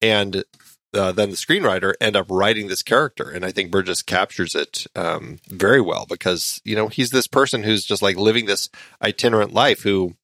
and 0.02 0.46
uh, 0.94 1.12
then 1.12 1.30
the 1.30 1.36
screenwriter 1.36 1.94
end 2.02 2.16
up 2.16 2.28
writing 2.30 2.68
this 2.68 2.82
character, 2.82 3.30
and 3.30 3.46
I 3.46 3.52
think 3.52 3.72
Burgess 3.72 4.02
captures 4.02 4.56
it 4.56 4.88
um, 4.96 5.40
very 5.48 5.82
well 5.82 6.06
because 6.08 6.62
you 6.64 6.76
know 6.76 6.88
he's 6.88 7.12
this 7.12 7.28
person 7.28 7.64
who's 7.64 7.86
just 7.86 8.02
like 8.02 8.18
living 8.18 8.46
this 8.46 8.70
itinerant 9.02 9.54
life 9.54 9.84
who 9.84 10.16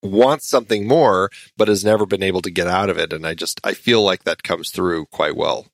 wants 0.00 0.48
something 0.48 0.86
more 0.86 1.28
but 1.56 1.66
has 1.66 1.84
never 1.84 2.06
been 2.06 2.22
able 2.22 2.42
to 2.42 2.50
get 2.50 2.68
out 2.68 2.90
of 2.90 2.98
it, 2.98 3.12
and 3.12 3.26
I 3.26 3.34
just 3.34 3.60
I 3.64 3.74
feel 3.74 4.02
like 4.02 4.24
that 4.24 4.42
comes 4.42 4.70
through 4.70 5.06
quite 5.06 5.36
well 5.36 5.66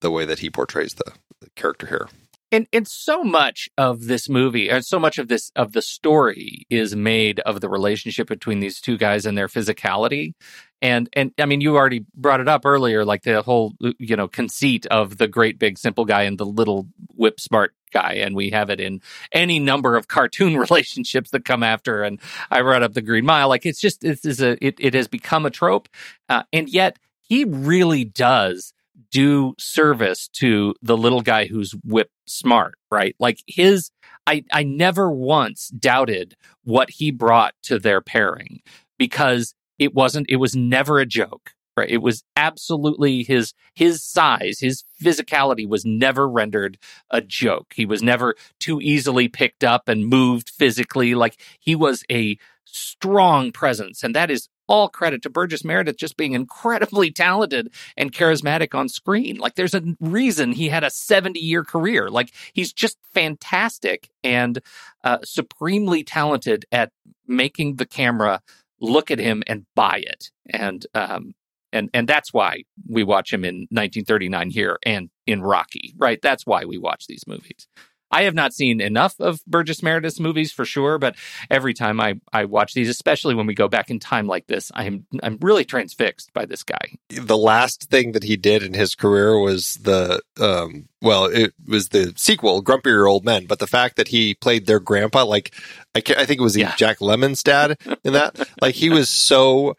the 0.00 0.10
way 0.10 0.24
that 0.24 0.38
he 0.40 0.50
portrays 0.50 0.94
the, 0.94 1.12
the 1.40 1.50
character 1.56 1.86
here. 1.86 2.08
And 2.52 2.68
and 2.72 2.86
so 2.86 3.24
much 3.24 3.68
of 3.76 4.06
this 4.06 4.28
movie, 4.28 4.70
and 4.70 4.84
so 4.84 5.00
much 5.00 5.18
of 5.18 5.26
this 5.26 5.50
of 5.56 5.72
the 5.72 5.82
story 5.82 6.64
is 6.70 6.94
made 6.94 7.40
of 7.40 7.60
the 7.60 7.68
relationship 7.68 8.28
between 8.28 8.60
these 8.60 8.80
two 8.80 8.96
guys 8.96 9.26
and 9.26 9.36
their 9.36 9.48
physicality. 9.48 10.34
And 10.80 11.08
and 11.14 11.32
I 11.38 11.46
mean, 11.46 11.60
you 11.60 11.76
already 11.76 12.04
brought 12.14 12.40
it 12.40 12.48
up 12.48 12.64
earlier, 12.64 13.04
like 13.04 13.22
the 13.24 13.42
whole 13.42 13.74
you 13.98 14.14
know 14.14 14.28
conceit 14.28 14.86
of 14.86 15.18
the 15.18 15.26
great 15.26 15.58
big 15.58 15.76
simple 15.76 16.04
guy 16.04 16.22
and 16.22 16.38
the 16.38 16.46
little 16.46 16.86
whip 17.16 17.40
smart 17.40 17.74
guy, 17.92 18.12
and 18.14 18.36
we 18.36 18.50
have 18.50 18.70
it 18.70 18.80
in 18.80 19.00
any 19.32 19.58
number 19.58 19.96
of 19.96 20.06
cartoon 20.16 20.56
relationships 20.56 21.30
that 21.30 21.44
come 21.44 21.64
after. 21.64 22.04
And 22.04 22.20
I 22.50 22.62
brought 22.62 22.84
up 22.84 22.94
the 22.94 23.02
Green 23.02 23.26
Mile, 23.26 23.48
like 23.48 23.66
it's 23.66 23.80
just 23.80 24.02
this 24.02 24.24
is 24.24 24.40
a 24.40 24.64
it, 24.64 24.76
it 24.78 24.94
has 24.94 25.08
become 25.08 25.46
a 25.46 25.50
trope, 25.50 25.88
uh, 26.28 26.44
and 26.52 26.68
yet 26.68 26.98
he 27.22 27.44
really 27.44 28.04
does 28.04 28.72
do 29.16 29.54
service 29.58 30.28
to 30.28 30.74
the 30.82 30.94
little 30.94 31.22
guy 31.22 31.46
who's 31.46 31.74
whip 31.82 32.10
smart, 32.26 32.74
right? 32.90 33.16
Like 33.18 33.38
his, 33.46 33.90
I, 34.26 34.44
I 34.52 34.62
never 34.62 35.10
once 35.10 35.68
doubted 35.68 36.36
what 36.64 36.90
he 36.90 37.10
brought 37.10 37.54
to 37.62 37.78
their 37.78 38.02
pairing 38.02 38.60
because 38.98 39.54
it 39.78 39.94
wasn't, 39.94 40.26
it 40.28 40.36
was 40.36 40.54
never 40.54 40.98
a 40.98 41.06
joke, 41.06 41.52
right? 41.78 41.88
It 41.88 42.02
was 42.02 42.24
absolutely 42.36 43.22
his, 43.22 43.54
his 43.74 44.04
size, 44.04 44.58
his 44.60 44.84
physicality 45.02 45.66
was 45.66 45.86
never 45.86 46.28
rendered 46.28 46.76
a 47.10 47.22
joke. 47.22 47.72
He 47.74 47.86
was 47.86 48.02
never 48.02 48.34
too 48.60 48.82
easily 48.82 49.28
picked 49.28 49.64
up 49.64 49.88
and 49.88 50.08
moved 50.08 50.50
physically. 50.50 51.14
Like 51.14 51.40
he 51.58 51.74
was 51.74 52.04
a 52.12 52.36
strong 52.66 53.52
presence. 53.52 54.02
And 54.02 54.14
that 54.14 54.30
is 54.30 54.48
all 54.68 54.88
credit 54.88 55.22
to 55.22 55.30
Burgess 55.30 55.64
Meredith 55.64 55.96
just 55.96 56.16
being 56.16 56.32
incredibly 56.32 57.10
talented 57.10 57.72
and 57.96 58.12
charismatic 58.12 58.74
on 58.74 58.88
screen. 58.88 59.36
Like 59.36 59.54
there's 59.54 59.74
a 59.74 59.82
reason 60.00 60.52
he 60.52 60.68
had 60.68 60.84
a 60.84 60.90
70 60.90 61.38
year 61.38 61.64
career. 61.64 62.10
Like 62.10 62.32
he's 62.52 62.72
just 62.72 62.98
fantastic 63.14 64.10
and 64.24 64.60
uh, 65.04 65.18
supremely 65.24 66.02
talented 66.02 66.64
at 66.72 66.90
making 67.26 67.76
the 67.76 67.86
camera 67.86 68.40
look 68.80 69.10
at 69.10 69.18
him 69.18 69.42
and 69.46 69.66
buy 69.74 70.02
it. 70.04 70.30
And 70.50 70.86
um, 70.94 71.34
and 71.72 71.90
and 71.92 72.08
that's 72.08 72.32
why 72.32 72.62
we 72.88 73.04
watch 73.04 73.32
him 73.32 73.44
in 73.44 73.66
1939 73.70 74.50
here 74.50 74.78
and 74.84 75.10
in 75.26 75.42
Rocky, 75.42 75.94
right? 75.96 76.20
That's 76.22 76.46
why 76.46 76.64
we 76.64 76.78
watch 76.78 77.06
these 77.06 77.24
movies. 77.26 77.68
I 78.10 78.22
have 78.22 78.34
not 78.34 78.52
seen 78.52 78.80
enough 78.80 79.18
of 79.20 79.44
Burgess 79.46 79.82
Meredith's 79.82 80.20
movies 80.20 80.52
for 80.52 80.64
sure, 80.64 80.98
but 80.98 81.16
every 81.50 81.74
time 81.74 82.00
I, 82.00 82.20
I 82.32 82.44
watch 82.44 82.74
these, 82.74 82.88
especially 82.88 83.34
when 83.34 83.46
we 83.46 83.54
go 83.54 83.68
back 83.68 83.90
in 83.90 83.98
time 83.98 84.26
like 84.26 84.46
this, 84.46 84.70
I'm 84.74 85.06
I'm 85.22 85.38
really 85.40 85.64
transfixed 85.64 86.32
by 86.32 86.46
this 86.46 86.62
guy. 86.62 86.96
The 87.08 87.36
last 87.36 87.90
thing 87.90 88.12
that 88.12 88.24
he 88.24 88.36
did 88.36 88.62
in 88.62 88.74
his 88.74 88.94
career 88.94 89.38
was 89.38 89.74
the 89.74 90.22
um 90.40 90.88
well, 91.02 91.26
it 91.26 91.52
was 91.66 91.90
the 91.90 92.12
sequel, 92.16 92.62
Grumpier 92.62 93.08
Old 93.08 93.24
Men, 93.24 93.46
but 93.46 93.58
the 93.58 93.66
fact 93.66 93.96
that 93.96 94.08
he 94.08 94.34
played 94.34 94.66
their 94.66 94.80
grandpa, 94.80 95.24
like 95.24 95.54
I, 95.94 96.02
I 96.16 96.24
think 96.24 96.40
it 96.40 96.44
was 96.44 96.56
yeah. 96.56 96.74
Jack 96.76 96.98
Lemmon's 96.98 97.42
dad 97.42 97.78
in 98.04 98.12
that, 98.12 98.48
like 98.60 98.74
he 98.74 98.90
was 98.90 99.08
so 99.08 99.76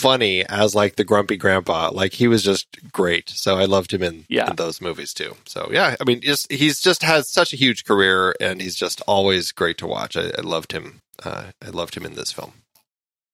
funny 0.00 0.44
as 0.44 0.74
like 0.74 0.96
the 0.96 1.04
grumpy 1.04 1.36
grandpa. 1.36 1.90
Like 1.92 2.12
he 2.12 2.28
was 2.28 2.42
just 2.42 2.66
great. 2.92 3.30
So 3.30 3.56
I 3.58 3.66
loved 3.66 3.92
him 3.92 4.02
in, 4.02 4.24
yeah. 4.28 4.50
in 4.50 4.56
those 4.56 4.80
movies 4.80 5.14
too. 5.14 5.36
So 5.46 5.68
yeah, 5.72 5.96
I 6.00 6.04
mean, 6.04 6.20
just 6.20 6.50
he's 6.50 6.80
just 6.80 7.02
has 7.02 7.28
such 7.28 7.52
a 7.52 7.56
huge 7.56 7.84
career, 7.84 8.34
and 8.40 8.60
he's 8.60 8.76
just 8.76 9.00
always 9.06 9.52
great 9.52 9.78
to 9.78 9.86
watch. 9.86 10.16
I, 10.16 10.30
I 10.36 10.40
loved 10.42 10.72
him. 10.72 11.00
Uh, 11.22 11.50
I 11.64 11.68
loved 11.68 11.96
him 11.96 12.04
in 12.04 12.14
this 12.14 12.32
film. 12.32 12.52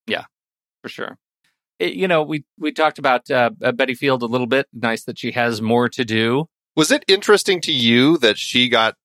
Yeah, 0.05 0.25
for 0.81 0.89
sure. 0.89 1.17
It, 1.79 1.93
you 1.93 2.07
know, 2.07 2.23
we 2.23 2.43
we 2.59 2.71
talked 2.71 2.99
about 2.99 3.29
uh, 3.29 3.51
Betty 3.73 3.93
Field 3.93 4.23
a 4.23 4.27
little 4.27 4.47
bit. 4.47 4.67
Nice 4.73 5.03
that 5.05 5.19
she 5.19 5.31
has 5.31 5.61
more 5.61 5.89
to 5.89 6.03
do. 6.03 6.47
Was 6.75 6.91
it 6.91 7.03
interesting 7.07 7.61
to 7.61 7.71
you 7.71 8.17
that 8.19 8.37
she 8.37 8.69
got 8.69 8.95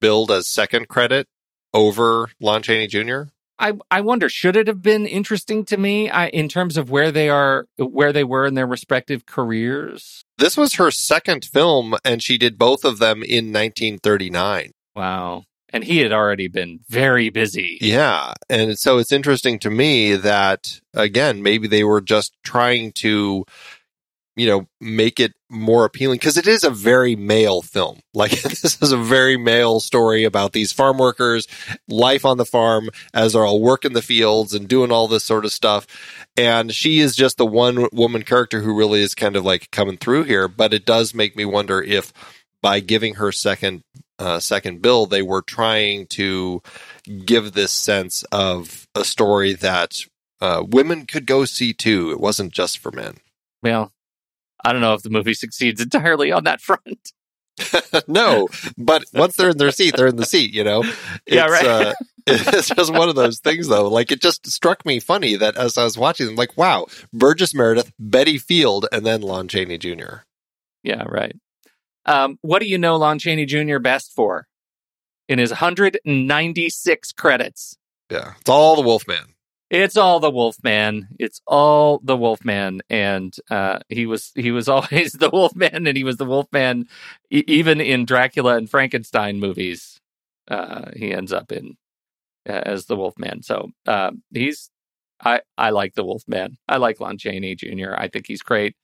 billed 0.00 0.30
as 0.30 0.46
second 0.46 0.88
credit 0.88 1.26
over 1.72 2.30
Lon 2.40 2.62
Chaney 2.62 2.86
Jr.? 2.86 3.24
I 3.64 3.72
I 3.90 4.02
wonder 4.02 4.28
should 4.28 4.56
it 4.56 4.66
have 4.66 4.82
been 4.82 5.06
interesting 5.06 5.64
to 5.66 5.78
me 5.78 6.10
I, 6.10 6.28
in 6.28 6.48
terms 6.48 6.76
of 6.76 6.90
where 6.90 7.10
they 7.10 7.30
are 7.30 7.66
where 7.78 8.12
they 8.12 8.24
were 8.24 8.44
in 8.44 8.54
their 8.54 8.66
respective 8.66 9.24
careers. 9.24 10.24
This 10.36 10.56
was 10.56 10.74
her 10.74 10.90
second 10.90 11.46
film, 11.46 11.94
and 12.04 12.22
she 12.22 12.36
did 12.36 12.58
both 12.58 12.84
of 12.84 12.98
them 12.98 13.22
in 13.22 13.52
1939. 13.52 14.72
Wow. 14.94 15.44
And 15.70 15.82
he 15.82 15.98
had 15.98 16.12
already 16.12 16.46
been 16.46 16.80
very 16.88 17.30
busy. 17.30 17.78
Yeah. 17.80 18.34
And 18.48 18.78
so 18.78 18.98
it's 18.98 19.10
interesting 19.10 19.58
to 19.60 19.70
me 19.70 20.14
that, 20.14 20.80
again, 20.92 21.42
maybe 21.42 21.66
they 21.66 21.82
were 21.82 22.00
just 22.00 22.32
trying 22.44 22.92
to, 22.98 23.44
you 24.36 24.46
know, 24.46 24.66
make 24.80 25.20
it 25.20 25.32
more 25.48 25.84
appealing 25.84 26.18
because 26.18 26.36
it 26.36 26.46
is 26.46 26.64
a 26.64 26.70
very 26.70 27.16
male 27.16 27.62
film. 27.62 28.00
Like, 28.16 28.42
this 28.42 28.80
is 28.80 28.92
a 28.92 28.96
very 28.96 29.36
male 29.36 29.80
story 29.80 30.22
about 30.22 30.52
these 30.52 30.70
farm 30.70 30.98
workers, 30.98 31.48
life 31.88 32.24
on 32.24 32.38
the 32.38 32.44
farm 32.44 32.88
as 33.12 33.32
they're 33.32 33.44
all 33.44 33.60
working 33.60 33.92
the 33.92 34.02
fields 34.02 34.54
and 34.54 34.68
doing 34.68 34.92
all 34.92 35.08
this 35.08 35.24
sort 35.24 35.44
of 35.44 35.52
stuff. 35.52 35.86
And 36.36 36.72
she 36.72 37.00
is 37.00 37.16
just 37.16 37.38
the 37.38 37.46
one 37.46 37.88
woman 37.92 38.22
character 38.22 38.60
who 38.60 38.72
really 38.78 39.02
is 39.02 39.16
kind 39.16 39.34
of 39.34 39.44
like 39.44 39.72
coming 39.72 39.96
through 39.96 40.24
here. 40.24 40.46
But 40.46 40.72
it 40.72 40.86
does 40.86 41.12
make 41.12 41.36
me 41.36 41.44
wonder 41.44 41.82
if 41.82 42.12
by 42.62 42.78
giving 42.78 43.14
her 43.16 43.32
second 43.32 43.82
uh, 44.18 44.38
second 44.38 44.80
bill, 44.80 45.06
they 45.06 45.22
were 45.22 45.42
trying 45.42 46.06
to 46.06 46.62
give 47.24 47.52
this 47.52 47.72
sense 47.72 48.22
of 48.30 48.86
a 48.94 49.04
story 49.04 49.54
that 49.54 49.98
uh, 50.40 50.62
women 50.66 51.06
could 51.06 51.26
go 51.26 51.44
see 51.44 51.72
too. 51.72 52.10
It 52.10 52.20
wasn't 52.20 52.52
just 52.52 52.78
for 52.78 52.92
men. 52.92 53.16
Well, 53.62 53.92
I 54.64 54.72
don't 54.72 54.80
know 54.80 54.94
if 54.94 55.02
the 55.02 55.10
movie 55.10 55.34
succeeds 55.34 55.80
entirely 55.80 56.32
on 56.32 56.44
that 56.44 56.60
front. 56.60 57.12
no, 58.08 58.48
but 58.76 59.04
once 59.14 59.36
they're 59.36 59.50
in 59.50 59.58
their 59.58 59.70
seat, 59.70 59.94
they're 59.96 60.08
in 60.08 60.16
the 60.16 60.24
seat. 60.26 60.52
You 60.52 60.64
know, 60.64 60.82
it's, 60.82 60.96
Yeah, 61.26 61.46
right. 61.46 61.66
uh, 61.66 61.94
it's 62.26 62.68
just 62.70 62.92
one 62.92 63.08
of 63.08 63.14
those 63.14 63.38
things, 63.38 63.68
though. 63.68 63.88
Like 63.88 64.10
it 64.10 64.20
just 64.20 64.50
struck 64.50 64.84
me 64.84 64.98
funny 64.98 65.36
that 65.36 65.56
as 65.56 65.78
I 65.78 65.84
was 65.84 65.96
watching 65.96 66.26
them, 66.26 66.34
like, 66.36 66.56
wow, 66.56 66.86
Burgess 67.12 67.54
Meredith, 67.54 67.92
Betty 67.98 68.38
Field, 68.38 68.86
and 68.90 69.04
then 69.06 69.20
Lon 69.20 69.46
Chaney 69.46 69.78
Jr. 69.78 70.22
Yeah, 70.82 71.04
right. 71.04 71.36
Um, 72.06 72.38
what 72.42 72.60
do 72.60 72.66
you 72.66 72.76
know 72.76 72.96
Lon 72.96 73.18
Chaney 73.18 73.46
Jr. 73.46 73.78
best 73.78 74.12
for? 74.14 74.46
In 75.28 75.38
his 75.38 75.50
196 75.50 77.12
credits. 77.12 77.76
Yeah, 78.10 78.32
it's 78.40 78.50
all 78.50 78.76
the 78.76 78.82
Wolfman. 78.82 79.33
It's 79.74 79.98
all 79.98 80.20
the 80.20 80.30
Wolfman. 80.30 81.08
It's 81.18 81.42
all 81.48 82.00
the 82.04 82.16
Wolfman, 82.16 82.82
and 82.90 83.36
uh, 83.50 83.80
he 83.90 84.06
was 84.06 84.32
he 84.36 84.52
was 84.52 84.68
always 84.70 85.14
the 85.14 85.30
Wolfman, 85.30 85.88
and 85.88 85.96
he 85.98 86.04
was 86.04 86.18
the 86.18 86.26
Wolfman 86.26 86.88
e- 87.30 87.44
even 87.48 87.82
in 87.82 88.06
Dracula 88.06 88.56
and 88.56 88.70
Frankenstein 88.70 89.40
movies. 89.40 90.00
Uh, 90.48 90.92
he 90.96 91.12
ends 91.12 91.32
up 91.34 91.52
in 91.52 91.76
uh, 92.48 92.62
as 92.66 92.86
the 92.86 92.96
Wolfman. 92.96 93.42
So 93.42 93.70
uh, 93.86 94.12
he's 94.34 94.70
I 95.24 95.42
I 95.58 95.70
like 95.70 95.94
the 95.94 96.04
Wolfman. 96.04 96.58
I 96.68 96.78
like 96.78 97.00
Lon 97.00 97.18
Chaney 97.18 97.56
Jr. 97.56 97.94
I 97.98 98.08
think 98.08 98.26
he's 98.28 98.42
great. 98.42 98.76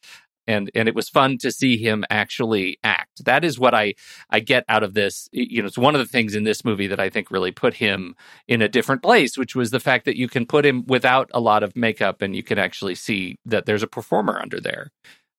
And, 0.50 0.70
and 0.74 0.88
it 0.88 0.96
was 0.96 1.08
fun 1.08 1.38
to 1.38 1.52
see 1.52 1.76
him 1.76 2.04
actually 2.10 2.78
act. 2.82 3.24
That 3.24 3.44
is 3.44 3.58
what 3.58 3.74
I, 3.74 3.94
I 4.30 4.40
get 4.40 4.64
out 4.68 4.82
of 4.82 4.94
this. 4.94 5.28
You 5.32 5.62
know, 5.62 5.68
it's 5.68 5.78
one 5.78 5.94
of 5.94 6.00
the 6.00 6.12
things 6.14 6.34
in 6.34 6.44
this 6.44 6.64
movie 6.64 6.88
that 6.88 6.98
I 6.98 7.08
think 7.08 7.30
really 7.30 7.52
put 7.52 7.74
him 7.74 8.16
in 8.48 8.60
a 8.60 8.68
different 8.68 9.02
place, 9.02 9.38
which 9.38 9.54
was 9.54 9.70
the 9.70 9.78
fact 9.78 10.06
that 10.06 10.16
you 10.16 10.28
can 10.28 10.46
put 10.46 10.66
him 10.66 10.84
without 10.86 11.30
a 11.32 11.40
lot 11.40 11.62
of 11.62 11.76
makeup 11.76 12.20
and 12.20 12.34
you 12.34 12.42
can 12.42 12.58
actually 12.58 12.96
see 12.96 13.36
that 13.44 13.64
there's 13.66 13.84
a 13.84 13.86
performer 13.86 14.40
under 14.42 14.60
there. 14.60 14.90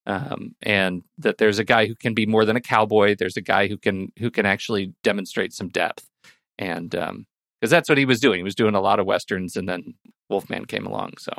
Um, 0.07 0.55
and 0.63 1.03
that 1.17 1.37
there's 1.37 1.59
a 1.59 1.63
guy 1.63 1.85
who 1.85 1.95
can 1.95 2.13
be 2.13 2.25
more 2.25 2.45
than 2.45 2.55
a 2.55 2.61
cowboy. 2.61 3.15
There's 3.15 3.37
a 3.37 3.41
guy 3.41 3.67
who 3.67 3.77
can 3.77 4.11
who 4.17 4.31
can 4.31 4.47
actually 4.47 4.93
demonstrate 5.03 5.53
some 5.53 5.69
depth, 5.69 6.09
and 6.57 6.89
because 6.89 7.69
that's 7.69 7.87
what 7.87 7.99
he 7.99 8.05
was 8.05 8.19
doing. 8.19 8.39
He 8.39 8.43
was 8.43 8.55
doing 8.55 8.73
a 8.73 8.81
lot 8.81 8.99
of 8.99 9.05
westerns, 9.05 9.55
and 9.55 9.69
then 9.69 9.93
Wolfman 10.27 10.65
came 10.65 10.87
along. 10.87 11.11
So 11.19 11.31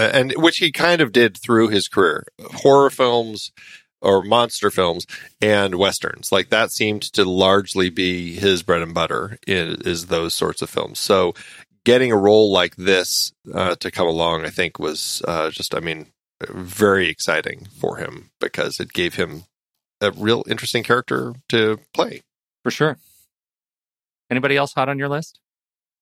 and 0.00 0.32
which 0.36 0.58
he 0.58 0.72
kind 0.72 1.00
of 1.00 1.12
did 1.12 1.36
through 1.36 1.68
his 1.68 1.88
career 1.88 2.24
horror 2.40 2.90
films 2.90 3.52
or 4.02 4.22
monster 4.22 4.70
films 4.70 5.06
and 5.40 5.74
westerns 5.74 6.32
like 6.32 6.48
that 6.50 6.70
seemed 6.70 7.02
to 7.02 7.24
largely 7.24 7.90
be 7.90 8.34
his 8.34 8.62
bread 8.62 8.82
and 8.82 8.94
butter 8.94 9.38
is, 9.46 9.76
is 9.82 10.06
those 10.06 10.34
sorts 10.34 10.62
of 10.62 10.70
films 10.70 10.98
so 10.98 11.34
getting 11.84 12.12
a 12.12 12.16
role 12.16 12.52
like 12.52 12.76
this 12.76 13.32
uh, 13.54 13.74
to 13.76 13.90
come 13.90 14.06
along 14.06 14.44
i 14.44 14.50
think 14.50 14.78
was 14.78 15.22
uh, 15.28 15.50
just 15.50 15.74
i 15.74 15.80
mean 15.80 16.06
very 16.48 17.08
exciting 17.08 17.66
for 17.78 17.96
him 17.96 18.30
because 18.40 18.80
it 18.80 18.92
gave 18.92 19.14
him 19.16 19.44
a 20.00 20.10
real 20.12 20.42
interesting 20.48 20.82
character 20.82 21.34
to 21.48 21.78
play 21.92 22.22
for 22.62 22.70
sure. 22.70 22.98
Anybody 24.30 24.56
else 24.56 24.72
hot 24.72 24.88
on 24.88 24.98
your 24.98 25.08
list? 25.08 25.40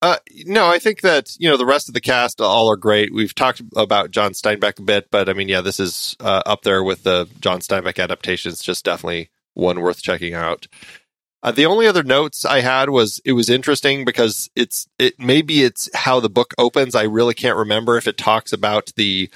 Uh, 0.01 0.17
no, 0.45 0.67
I 0.67 0.79
think 0.79 1.01
that 1.01 1.35
you 1.39 1.49
know 1.49 1.57
the 1.57 1.65
rest 1.65 1.89
of 1.89 1.93
the 1.93 2.01
cast 2.01 2.39
all 2.39 2.71
are 2.71 2.77
great. 2.77 3.13
We've 3.13 3.35
talked 3.35 3.61
about 3.75 4.11
John 4.11 4.31
Steinbeck 4.31 4.79
a 4.79 4.83
bit, 4.83 5.11
but 5.11 5.27
I 5.27 5.33
mean, 5.33 5.49
yeah, 5.49 5.61
this 5.61 5.79
is 5.79 6.15
uh, 6.21 6.41
up 6.45 6.61
there 6.61 6.83
with 6.83 7.03
the 7.03 7.27
John 7.41 7.59
Steinbeck 7.59 8.01
adaptations. 8.01 8.61
Just 8.61 8.85
definitely 8.85 9.29
one 9.55 9.81
worth 9.81 10.01
checking 10.01 10.33
out. 10.33 10.67
Uh, 11.41 11.51
the 11.51 11.65
only 11.65 11.87
other 11.87 12.03
notes 12.03 12.45
I 12.45 12.61
had 12.61 12.89
was 12.89 13.21
it 13.25 13.33
was 13.33 13.49
interesting 13.49 14.05
because 14.05 14.49
it's 14.55 14.87
it 14.97 15.19
maybe 15.19 15.63
it's 15.63 15.89
how 15.93 16.19
the 16.19 16.29
book 16.29 16.53
opens. 16.57 16.95
I 16.95 17.03
really 17.03 17.33
can't 17.33 17.57
remember 17.57 17.97
if 17.97 18.07
it 18.07 18.17
talks 18.17 18.53
about 18.53 18.91
the 18.95 19.29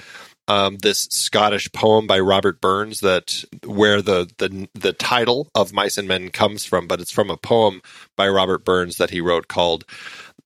um, 0.46 0.76
this 0.78 1.08
Scottish 1.10 1.72
poem 1.72 2.06
by 2.06 2.20
Robert 2.20 2.60
Burns 2.60 3.00
that 3.00 3.44
where 3.64 4.02
the 4.02 4.30
the 4.38 4.68
the 4.74 4.92
title 4.92 5.50
of 5.54 5.72
Mice 5.72 5.96
and 5.96 6.06
Men 6.08 6.30
comes 6.30 6.64
from, 6.64 6.86
but 6.86 7.00
it's 7.00 7.10
from 7.10 7.30
a 7.30 7.36
poem 7.36 7.80
by 8.16 8.28
Robert 8.28 8.64
Burns 8.64 8.98
that 8.98 9.10
he 9.10 9.22
wrote 9.22 9.48
called 9.48 9.84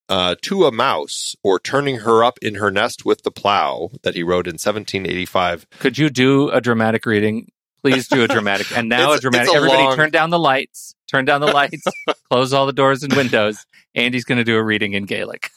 uh, 0.09 0.35
"To 0.43 0.65
a 0.67 0.73
Mouse" 0.73 1.37
or 1.43 1.59
"Turning 1.59 1.99
Her 1.99 2.23
Up 2.25 2.39
in 2.43 2.57
Her 2.57 2.71
Nest 2.71 3.05
with 3.05 3.23
the 3.23 3.31
Plow" 3.31 3.91
that 4.03 4.15
he 4.15 4.23
wrote 4.23 4.47
in 4.47 4.55
1785. 4.55 5.67
Could 5.79 5.99
you 5.99 6.11
do 6.11 6.51
a 6.51 6.61
dramatic 6.61 7.07
reading? 7.07 7.51
Please 7.83 8.09
do 8.09 8.23
a 8.25 8.29
dramatic. 8.29 8.77
And 8.77 8.89
now 8.89 9.13
a 9.15 9.19
dramatic. 9.21 9.53
a 9.53 9.57
Everybody 9.57 9.83
long- 9.83 9.97
turn 9.97 10.11
down 10.11 10.31
the 10.31 10.39
lights. 10.39 10.95
Turn 11.09 11.25
down 11.25 11.41
the 11.41 11.47
lights. 11.47 11.85
close 12.31 12.53
all 12.53 12.67
the 12.67 12.73
doors 12.73 13.03
and 13.03 13.13
windows. 13.15 13.65
Andy's 13.95 14.25
going 14.25 14.39
to 14.39 14.45
do 14.45 14.57
a 14.57 14.63
reading 14.63 14.93
in 14.93 15.05
Gaelic. 15.07 15.51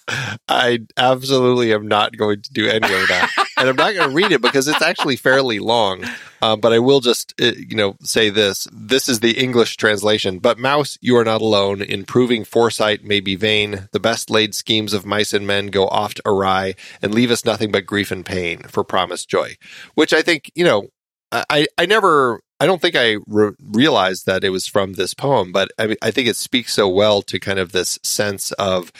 I 0.47 0.79
absolutely 0.97 1.73
am 1.73 1.87
not 1.87 2.15
going 2.15 2.41
to 2.41 2.53
do 2.53 2.67
any 2.69 2.77
of 2.93 3.07
that, 3.09 3.29
and 3.61 3.69
I'm 3.69 3.75
not 3.75 3.93
going 3.93 4.09
to 4.09 4.15
read 4.15 4.31
it 4.31 4.41
because 4.41 4.67
it's 4.67 4.81
actually 4.81 5.15
fairly 5.15 5.59
long. 5.59 6.03
Um, 6.41 6.59
but 6.59 6.73
I 6.73 6.79
will 6.79 6.99
just, 6.99 7.35
uh, 7.39 7.51
you 7.55 7.75
know, 7.75 7.95
say 8.01 8.31
this: 8.31 8.67
this 8.73 9.07
is 9.07 9.19
the 9.19 9.37
English 9.37 9.77
translation. 9.77 10.39
But 10.39 10.57
mouse, 10.57 10.97
you 10.99 11.15
are 11.17 11.23
not 11.23 11.41
alone. 11.41 11.83
In 11.83 12.03
proving 12.03 12.43
foresight 12.43 13.03
may 13.03 13.19
be 13.19 13.35
vain. 13.35 13.87
The 13.91 13.99
best 13.99 14.31
laid 14.31 14.55
schemes 14.55 14.93
of 14.93 15.05
mice 15.05 15.33
and 15.33 15.45
men 15.45 15.67
go 15.67 15.87
oft 15.87 16.19
awry, 16.25 16.73
and 17.01 17.13
leave 17.13 17.29
us 17.29 17.45
nothing 17.45 17.71
but 17.71 17.85
grief 17.85 18.09
and 18.09 18.25
pain 18.25 18.63
for 18.63 18.83
promised 18.83 19.29
joy. 19.29 19.55
Which 19.93 20.13
I 20.13 20.23
think, 20.23 20.51
you 20.55 20.65
know, 20.65 20.87
I 21.31 21.67
I 21.77 21.85
never. 21.85 22.41
I 22.59 22.65
don't 22.67 22.81
think 22.81 22.95
I 22.95 23.17
re- 23.27 23.53
realized 23.59 24.25
that 24.27 24.43
it 24.43 24.49
was 24.49 24.67
from 24.67 24.93
this 24.93 25.15
poem, 25.15 25.51
but 25.51 25.71
I, 25.79 25.95
I 26.01 26.11
think 26.11 26.27
it 26.27 26.35
speaks 26.35 26.73
so 26.73 26.87
well 26.87 27.23
to 27.23 27.39
kind 27.39 27.57
of 27.57 27.71
this 27.71 27.97
sense 28.03 28.51
of 28.53 28.91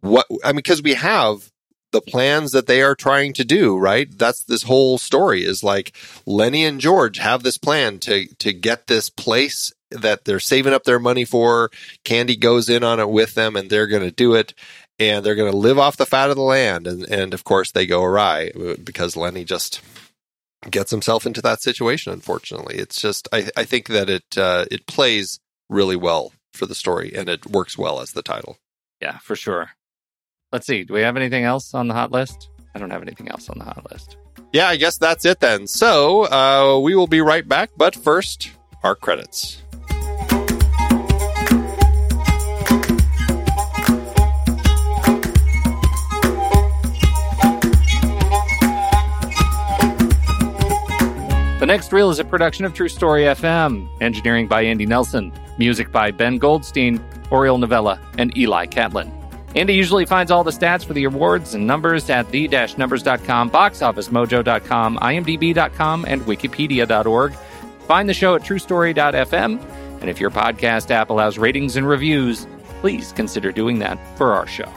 what 0.00 0.26
I 0.44 0.48
mean, 0.48 0.56
because 0.56 0.82
we 0.82 0.94
have 0.94 1.51
the 1.92 2.00
plans 2.00 2.52
that 2.52 2.66
they 2.66 2.82
are 2.82 2.94
trying 2.94 3.32
to 3.34 3.44
do, 3.44 3.76
right? 3.76 4.08
That's 4.18 4.44
this 4.44 4.64
whole 4.64 4.98
story 4.98 5.44
is 5.44 5.62
like 5.62 5.96
Lennie 6.26 6.64
and 6.64 6.80
George 6.80 7.18
have 7.18 7.42
this 7.42 7.58
plan 7.58 7.98
to 8.00 8.26
to 8.36 8.52
get 8.52 8.86
this 8.86 9.10
place 9.10 9.72
that 9.90 10.24
they're 10.24 10.40
saving 10.40 10.72
up 10.72 10.84
their 10.84 10.98
money 10.98 11.24
for. 11.24 11.70
Candy 12.04 12.36
goes 12.36 12.68
in 12.68 12.82
on 12.82 13.00
it 13.00 13.10
with 13.10 13.34
them, 13.34 13.56
and 13.56 13.70
they're 13.70 13.86
going 13.86 14.02
to 14.02 14.10
do 14.10 14.34
it, 14.34 14.54
and 14.98 15.24
they're 15.24 15.34
going 15.34 15.50
to 15.50 15.56
live 15.56 15.78
off 15.78 15.96
the 15.96 16.06
fat 16.06 16.30
of 16.30 16.36
the 16.36 16.42
land, 16.42 16.86
and 16.86 17.04
and 17.04 17.34
of 17.34 17.44
course 17.44 17.70
they 17.70 17.86
go 17.86 18.02
awry 18.02 18.50
because 18.82 19.16
Lennie 19.16 19.44
just 19.44 19.80
gets 20.70 20.90
himself 20.90 21.26
into 21.26 21.42
that 21.42 21.60
situation. 21.60 22.12
Unfortunately, 22.12 22.76
it's 22.76 23.00
just 23.00 23.28
I 23.32 23.50
I 23.56 23.64
think 23.64 23.88
that 23.88 24.08
it 24.10 24.24
uh, 24.36 24.66
it 24.70 24.86
plays 24.86 25.40
really 25.68 25.96
well 25.96 26.32
for 26.52 26.66
the 26.66 26.74
story, 26.74 27.12
and 27.14 27.28
it 27.28 27.46
works 27.46 27.78
well 27.78 28.00
as 28.00 28.12
the 28.12 28.22
title. 28.22 28.58
Yeah, 29.00 29.18
for 29.18 29.34
sure. 29.34 29.70
Let's 30.52 30.66
see. 30.66 30.84
Do 30.84 30.92
we 30.92 31.00
have 31.00 31.16
anything 31.16 31.44
else 31.44 31.72
on 31.72 31.88
the 31.88 31.94
hot 31.94 32.12
list? 32.12 32.50
I 32.74 32.78
don't 32.78 32.90
have 32.90 33.02
anything 33.02 33.28
else 33.28 33.48
on 33.48 33.58
the 33.58 33.64
hot 33.64 33.90
list. 33.90 34.18
Yeah, 34.52 34.68
I 34.68 34.76
guess 34.76 34.98
that's 34.98 35.24
it 35.24 35.40
then. 35.40 35.66
So 35.66 36.30
uh, 36.30 36.78
we 36.78 36.94
will 36.94 37.06
be 37.06 37.22
right 37.22 37.46
back, 37.46 37.70
but 37.76 37.94
first, 37.94 38.50
our 38.82 38.94
credits. 38.94 39.62
The 51.60 51.66
Next 51.66 51.92
Reel 51.92 52.10
is 52.10 52.18
a 52.18 52.24
production 52.24 52.64
of 52.64 52.74
True 52.74 52.88
Story 52.88 53.22
FM. 53.22 53.88
Engineering 54.02 54.48
by 54.48 54.62
Andy 54.62 54.84
Nelson. 54.84 55.32
Music 55.58 55.92
by 55.92 56.10
Ben 56.10 56.36
Goldstein, 56.36 57.02
Oriel 57.30 57.56
Novella, 57.56 58.00
and 58.18 58.36
Eli 58.36 58.66
Catlin. 58.66 59.21
Andy 59.54 59.74
usually 59.74 60.06
finds 60.06 60.30
all 60.30 60.44
the 60.44 60.50
stats 60.50 60.84
for 60.84 60.94
the 60.94 61.04
awards 61.04 61.54
and 61.54 61.66
numbers 61.66 62.08
at 62.08 62.30
the-numbers.com, 62.30 63.50
boxofficemojo.com, 63.50 64.98
imdb.com, 64.98 66.04
and 66.08 66.22
wikipedia.org. 66.22 67.34
Find 67.86 68.08
the 68.08 68.14
show 68.14 68.34
at 68.34 68.42
truestory.fm. 68.42 69.60
And 70.00 70.10
if 70.10 70.18
your 70.18 70.30
podcast 70.30 70.90
app 70.90 71.10
allows 71.10 71.38
ratings 71.38 71.76
and 71.76 71.86
reviews, 71.86 72.46
please 72.80 73.12
consider 73.12 73.52
doing 73.52 73.78
that 73.80 73.98
for 74.16 74.34
our 74.34 74.46
show. 74.46 74.70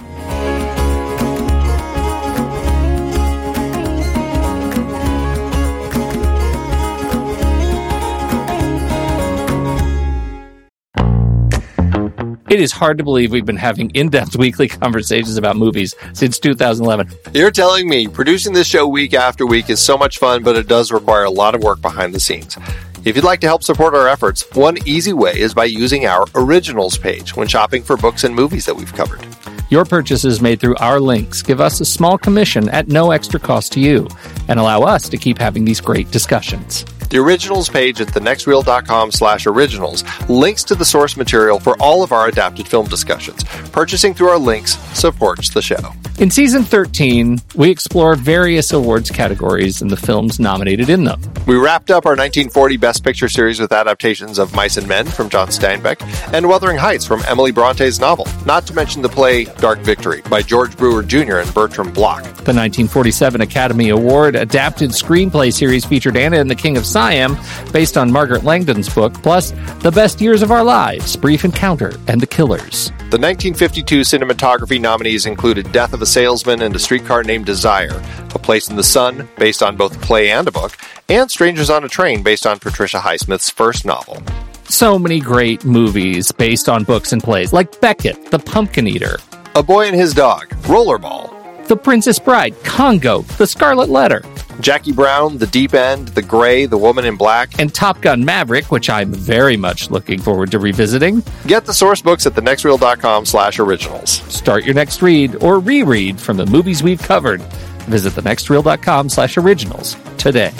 It 12.48 12.62
is 12.62 12.72
hard 12.72 13.00
to 13.00 13.04
believe 13.04 13.32
we've 13.32 13.46
been 13.46 13.56
having 13.56 13.90
in 13.92 14.10
depth 14.10 14.36
weekly 14.38 14.68
conversations 14.68 15.36
about 15.36 15.56
movies 15.56 15.96
since 16.14 16.38
2011. 16.38 17.10
You're 17.34 17.50
telling 17.50 17.90
me 17.90 18.08
producing 18.08 18.54
this 18.54 18.68
show 18.68 18.88
week 18.88 19.16
after 19.16 19.48
week 19.48 19.72
is 19.72 19.80
so 19.80 19.98
much 19.98 20.20
fun, 20.20 20.44
but 20.44 20.56
it 20.56 20.68
does 20.68 20.92
require 20.92 21.24
a 21.24 21.32
lot 21.32 21.56
of 21.56 21.64
work 21.64 21.82
behind 21.82 22.14
the 22.14 22.20
scenes. 22.20 22.56
If 23.04 23.16
you'd 23.16 23.26
like 23.26 23.40
to 23.42 23.48
help 23.48 23.64
support 23.64 23.96
our 23.96 24.08
efforts, 24.08 24.44
one 24.54 24.78
easy 24.88 25.12
way 25.12 25.40
is 25.40 25.56
by 25.56 25.66
using 25.66 26.06
our 26.06 26.26
originals 26.36 27.00
page 27.00 27.36
when 27.36 27.48
shopping 27.48 27.82
for 27.82 27.98
books 27.98 28.24
and 28.24 28.36
movies 28.36 28.66
that 28.66 28.76
we've 28.76 28.94
covered. 28.94 29.26
Your 29.72 29.84
purchases 29.84 30.40
made 30.40 30.60
through 30.60 30.76
our 30.76 31.00
links 31.00 31.42
give 31.42 31.60
us 31.60 31.82
a 31.82 31.86
small 31.86 32.18
commission 32.20 32.70
at 32.70 32.88
no 32.88 33.10
extra 33.10 33.40
cost 33.40 33.74
to 33.74 33.80
you 33.80 34.08
and 34.48 34.60
allow 34.60 34.82
us 34.82 35.10
to 35.10 35.18
keep 35.18 35.40
having 35.40 35.66
these 35.66 35.82
great 35.82 36.12
discussions. 36.12 36.86
The 37.10 37.18
originals 37.18 37.70
page 37.70 38.02
at 38.02 38.08
thenextreel.com 38.08 39.12
slash 39.12 39.46
originals 39.46 40.04
links 40.30 40.64
to 40.66 40.76
the 40.76 40.86
source 40.86 41.16
material 41.16 41.60
for 41.60 41.78
all 41.82 42.04
of 42.04 42.12
our 42.12 42.28
adapted 42.28 42.68
film 42.68 42.88
discussions. 42.88 43.44
Purchasing 43.72 44.14
through 44.14 44.30
our 44.30 44.40
links 44.40 44.78
supports 44.98 45.50
the 45.50 45.62
show. 45.62 45.94
In 46.18 46.32
season 46.32 46.64
13, 46.64 47.42
we 47.56 47.70
explore 47.70 48.16
various 48.16 48.72
awards 48.72 49.12
categories 49.12 49.82
and 49.82 49.92
the 49.92 49.98
films 49.98 50.40
nominated 50.40 50.90
in 50.90 51.04
them. 51.04 51.22
We 51.46 51.58
wrapped 51.58 51.92
up 51.92 52.06
our 52.06 52.14
1940 52.14 52.78
Best 52.78 53.04
Picture 53.04 53.28
series 53.28 53.60
with 53.60 53.74
adaptations 53.74 54.40
of 54.40 54.56
Mice 54.56 54.78
and 54.78 54.88
Men 54.88 55.08
from 55.08 55.30
John 55.30 55.50
Steinbeck 55.50 56.02
and 56.34 56.48
Wuthering 56.48 56.78
Heights 56.78 57.06
from 57.06 57.22
Emily 57.28 57.52
Bronte's 57.52 58.00
novel, 58.00 58.28
not 58.46 58.66
to 58.68 58.74
mention 58.74 59.02
the 59.02 59.10
play 59.10 59.44
Dark 59.44 59.80
Victory 59.80 60.22
by 60.30 60.42
George 60.42 60.78
Brewer 60.78 61.04
Jr. 61.04 61.40
and 61.40 61.54
Bertram 61.54 61.92
Bloch. 61.92 62.24
The 62.24 62.54
1947 62.54 63.42
Academy 63.42 63.90
Award 63.90 64.36
adapted 64.36 64.92
screenplay 64.92 65.52
series 65.52 65.84
featured 65.84 66.16
Anna 66.16 66.38
and 66.38 66.50
the 66.50 66.56
King 66.56 66.78
of 66.78 66.86
Siam, 66.96 67.36
based 67.74 67.98
on 67.98 68.10
Margaret 68.10 68.46
Landon's 68.46 68.88
book, 68.88 69.14
plus 69.22 69.52
The 69.82 69.92
Best 69.92 70.22
Years 70.22 70.42
of 70.42 70.50
Our 70.50 70.64
Lives, 70.64 71.18
Brief 71.18 71.44
Encounter, 71.44 71.92
and 72.08 72.22
The 72.22 72.26
Killers. 72.26 72.88
The 73.12 73.20
1952 73.20 74.00
cinematography 74.00 74.80
nominees 74.80 75.26
included 75.26 75.74
Death 75.74 75.92
of 75.92 76.02
a 76.02 76.06
Salesman 76.06 76.62
and 76.62 76.74
A 76.74 76.80
Streetcar 76.80 77.24
Named 77.24 77.46
Desire, 77.46 78.02
A 78.34 78.40
Place 78.40 78.70
in 78.70 78.78
the 78.78 78.84
Sun, 78.84 79.28
based 79.38 79.62
on 79.62 79.76
both 79.76 79.98
a 79.98 80.00
play 80.00 80.32
and 80.32 80.48
a 80.48 80.54
book, 80.54 80.78
and 81.10 81.30
Strangers 81.30 81.70
on 81.70 81.84
a 81.84 81.90
Train, 81.90 82.24
based 82.24 82.48
on 82.48 82.60
Patricia 82.60 83.00
Highsmith's 83.00 83.50
first 83.50 83.84
novel. 83.84 84.24
So 84.70 84.98
many 84.98 85.20
great 85.20 85.66
movies 85.66 86.32
based 86.32 86.70
on 86.70 86.86
books 86.86 87.12
and 87.12 87.22
plays, 87.22 87.52
like 87.52 87.82
Beckett, 87.82 88.32
The 88.32 88.40
Pumpkin 88.40 88.88
Eater, 88.88 89.18
A 89.56 89.62
Boy 89.62 89.88
and 89.88 89.96
His 89.98 90.14
Dog, 90.14 90.48
Rollerball, 90.62 91.68
The 91.68 91.76
Princess 91.76 92.20
Bride, 92.20 92.56
Congo, 92.64 93.24
The 93.38 93.48
Scarlet 93.48 93.90
Letter, 93.90 94.24
Jackie 94.62 94.92
Brown, 94.92 95.38
The 95.38 95.48
Deep 95.48 95.74
End, 95.74 96.10
The 96.10 96.22
Grey, 96.22 96.66
The 96.66 96.78
Woman 96.78 97.06
in 97.06 97.18
Black, 97.18 97.60
and 97.60 97.74
Top 97.74 98.02
Gun 98.02 98.24
Maverick, 98.24 98.72
which 98.72 98.90
I'm 98.90 99.14
very 99.14 99.58
much 99.58 99.90
looking 99.92 100.20
forward 100.20 100.52
to 100.52 100.60
revisiting. 100.60 101.24
Get 101.48 101.66
the 101.66 101.74
source 101.74 102.02
books 102.02 102.26
at 102.26 102.34
thenextreel.com 102.34 103.26
slash 103.26 103.60
originals. 103.60 104.12
Start 104.34 104.66
your 104.66 104.76
next 104.76 105.02
read 105.02 105.42
or 105.44 105.60
reread 105.60 106.20
from 106.20 106.38
the 106.38 106.46
movies 106.46 106.84
we've 106.84 107.02
covered. 107.02 107.42
Visit 107.86 108.14
thenextreel.com 108.14 109.10
slash 109.10 109.38
originals 109.38 109.96
today. 110.18 110.52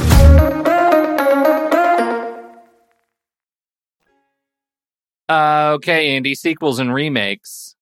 Uh, 5.28 5.72
okay, 5.76 6.16
Andy, 6.16 6.36
sequels 6.36 6.80
and 6.80 6.94
remakes. 6.94 7.76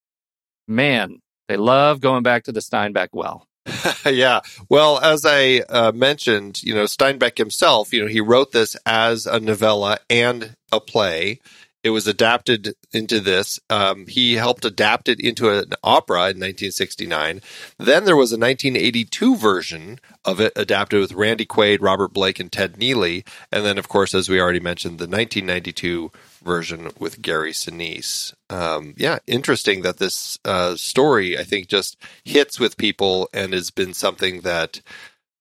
Man, 0.68 1.22
they 1.48 1.58
love 1.58 2.00
going 2.00 2.24
back 2.24 2.44
to 2.46 2.54
the 2.54 2.62
Steinbeck 2.62 3.10
well. 3.12 3.48
yeah. 4.06 4.42
Well, 4.70 5.00
as 5.00 5.26
I 5.26 5.60
uh, 5.70 5.92
mentioned, 5.94 6.62
you 6.64 6.74
know, 6.74 6.84
Steinbeck 6.84 7.38
himself, 7.38 7.94
you 7.94 8.02
know, 8.02 8.08
he 8.08 8.22
wrote 8.22 8.52
this 8.52 8.76
as 8.86 9.26
a 9.26 9.40
novella 9.40 10.00
and 10.10 10.56
a 10.72 10.80
play. 10.80 11.40
It 11.84 11.90
was 11.90 12.08
adapted 12.08 12.76
into 12.94 13.20
this. 13.20 13.60
Um, 13.70 14.08
he 14.08 14.36
helped 14.36 14.64
adapt 14.64 15.10
it 15.10 15.20
into 15.20 15.50
an 15.50 15.74
opera 15.84 16.18
in 16.18 16.40
1969. 16.40 17.42
Then 17.78 18.06
there 18.06 18.16
was 18.16 18.32
a 18.32 18.40
1982 18.40 19.36
version 19.36 20.00
of 20.24 20.40
it 20.40 20.54
adapted 20.56 21.02
with 21.02 21.12
Randy 21.12 21.46
Quaid, 21.46 21.80
Robert 21.82 22.14
Blake, 22.14 22.40
and 22.40 22.50
Ted 22.50 22.76
Neeley. 22.76 23.28
And 23.52 23.66
then, 23.66 23.78
of 23.78 23.90
course, 23.90 24.16
as 24.16 24.30
we 24.30 24.40
already 24.40 24.62
mentioned, 24.62 24.98
the 24.98 25.08
1992 25.08 26.10
version 26.44 26.92
with 27.00 27.22
Gary 27.22 27.52
Sinise. 27.52 28.34
Um, 28.50 28.94
yeah, 28.98 29.20
interesting 29.28 29.82
that 29.82 29.98
this 29.98 30.38
uh, 30.46 30.76
story, 30.76 31.38
I 31.38 31.44
think, 31.44 31.68
just 31.68 31.98
hits 32.24 32.60
with 32.60 32.78
people 32.78 33.30
and 33.34 33.54
has 33.54 33.72
been 33.72 33.94
something 33.94 34.42
that 34.42 34.82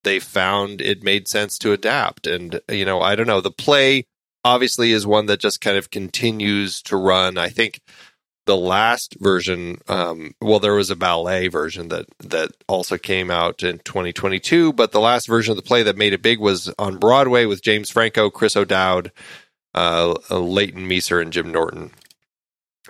they 0.05 0.19
found 0.19 0.81
it 0.81 1.03
made 1.03 1.29
sense 1.29 1.59
to 1.59 1.73
adapt. 1.73 2.27
And, 2.27 2.61
you 2.69 2.85
know, 2.85 3.01
I 3.01 3.15
don't 3.15 3.27
know, 3.27 3.41
the 3.41 3.51
play 3.51 4.05
obviously 4.45 4.93
is 4.93 5.07
one 5.07 5.27
that 5.27 5.41
just 5.41 5.61
kind 5.61 5.77
of 5.77 5.91
continues 5.91 6.83
to 6.83 6.97
run. 6.97 7.39
I 7.39 7.49
think 7.49 7.81
the 8.47 8.57
last 8.57 9.17
version, 9.21 9.79
um, 9.89 10.35
well, 10.41 10.59
there 10.59 10.75
was 10.75 10.91
a 10.91 10.97
ballet 10.97 11.49
version 11.49 11.89
that 11.89 12.07
that 12.19 12.51
also 12.67 12.99
came 12.99 13.31
out 13.31 13.63
in 13.63 13.79
2022, 13.79 14.73
but 14.73 14.93
the 14.93 15.01
last 15.01 15.29
version 15.29 15.53
of 15.53 15.57
the 15.57 15.63
play 15.63 15.83
that 15.85 15.97
made 15.97 16.13
it 16.13 16.23
big 16.23 16.41
was 16.41 16.73
on 16.79 16.99
Broadway 16.99 17.45
with 17.45 17.63
James 17.63 17.91
Franco, 17.91 18.31
Chris 18.31 18.57
O'Dowd, 18.57 19.13
uh, 19.75 20.15
Leighton 20.31 20.87
Meester, 20.87 21.21
and 21.21 21.33
Jim 21.33 21.51
Norton. 21.51 21.91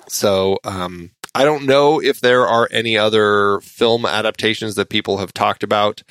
So 0.08 0.58
um, 0.64 1.10
I 1.34 1.44
don't 1.44 1.66
know 1.66 2.00
if 2.00 2.20
there 2.20 2.46
are 2.46 2.68
any 2.70 2.96
other 2.98 3.60
film 3.60 4.04
adaptations 4.04 4.74
that 4.74 4.88
people 4.90 5.18
have 5.18 5.32
talked 5.32 5.62
about. 5.62 6.02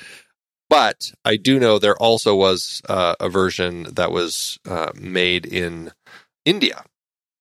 But 0.70 1.12
I 1.26 1.36
do 1.36 1.60
know 1.60 1.80
there 1.80 1.98
also 1.98 2.34
was 2.34 2.82
uh, 2.88 3.16
a 3.20 3.28
version 3.28 3.88
that 3.96 4.10
was 4.10 4.58
uh, 4.66 4.92
made 4.96 5.46
in 5.46 5.92
India, 6.46 6.86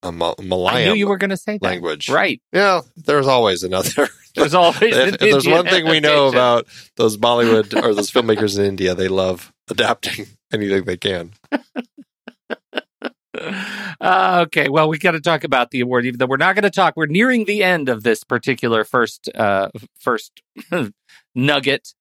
a 0.02 0.10
Mal- 0.10 0.34
Malayalam 0.34 0.72
I 0.72 0.84
knew 0.86 0.94
you 0.94 1.06
were 1.06 1.16
going 1.16 1.30
to 1.30 1.36
say 1.36 1.56
that. 1.58 1.62
language. 1.64 2.08
Right. 2.08 2.42
Yeah, 2.52 2.80
there's 2.96 3.28
always 3.28 3.62
another. 3.62 4.08
There's 4.36 4.54
always 4.54 4.80
if, 4.80 5.14
if 5.14 5.18
there's 5.18 5.48
one 5.48 5.66
thing 5.66 5.88
we 5.88 5.98
know 5.98 6.28
about 6.28 6.68
those 6.94 7.16
Bollywood 7.16 7.74
or 7.82 7.94
those 7.94 8.12
filmmakers 8.12 8.56
in 8.56 8.64
India, 8.64 8.94
they 8.94 9.08
love 9.08 9.52
adapting 9.68 10.26
anything 10.52 10.84
they 10.84 10.96
can. 10.96 11.32
Uh, 14.02 14.44
okay, 14.46 14.70
well, 14.70 14.88
we 14.88 14.96
got 14.96 15.10
to 15.10 15.20
talk 15.20 15.44
about 15.44 15.70
the 15.70 15.80
award. 15.80 16.06
Even 16.06 16.16
though 16.16 16.24
we're 16.24 16.38
not 16.38 16.54
going 16.54 16.62
to 16.62 16.70
talk, 16.70 16.94
we're 16.96 17.04
nearing 17.04 17.44
the 17.44 17.62
end 17.62 17.90
of 17.90 18.02
this 18.02 18.24
particular 18.24 18.82
first 18.82 19.28
uh, 19.34 19.68
first 19.98 20.40
nugget 21.34 21.92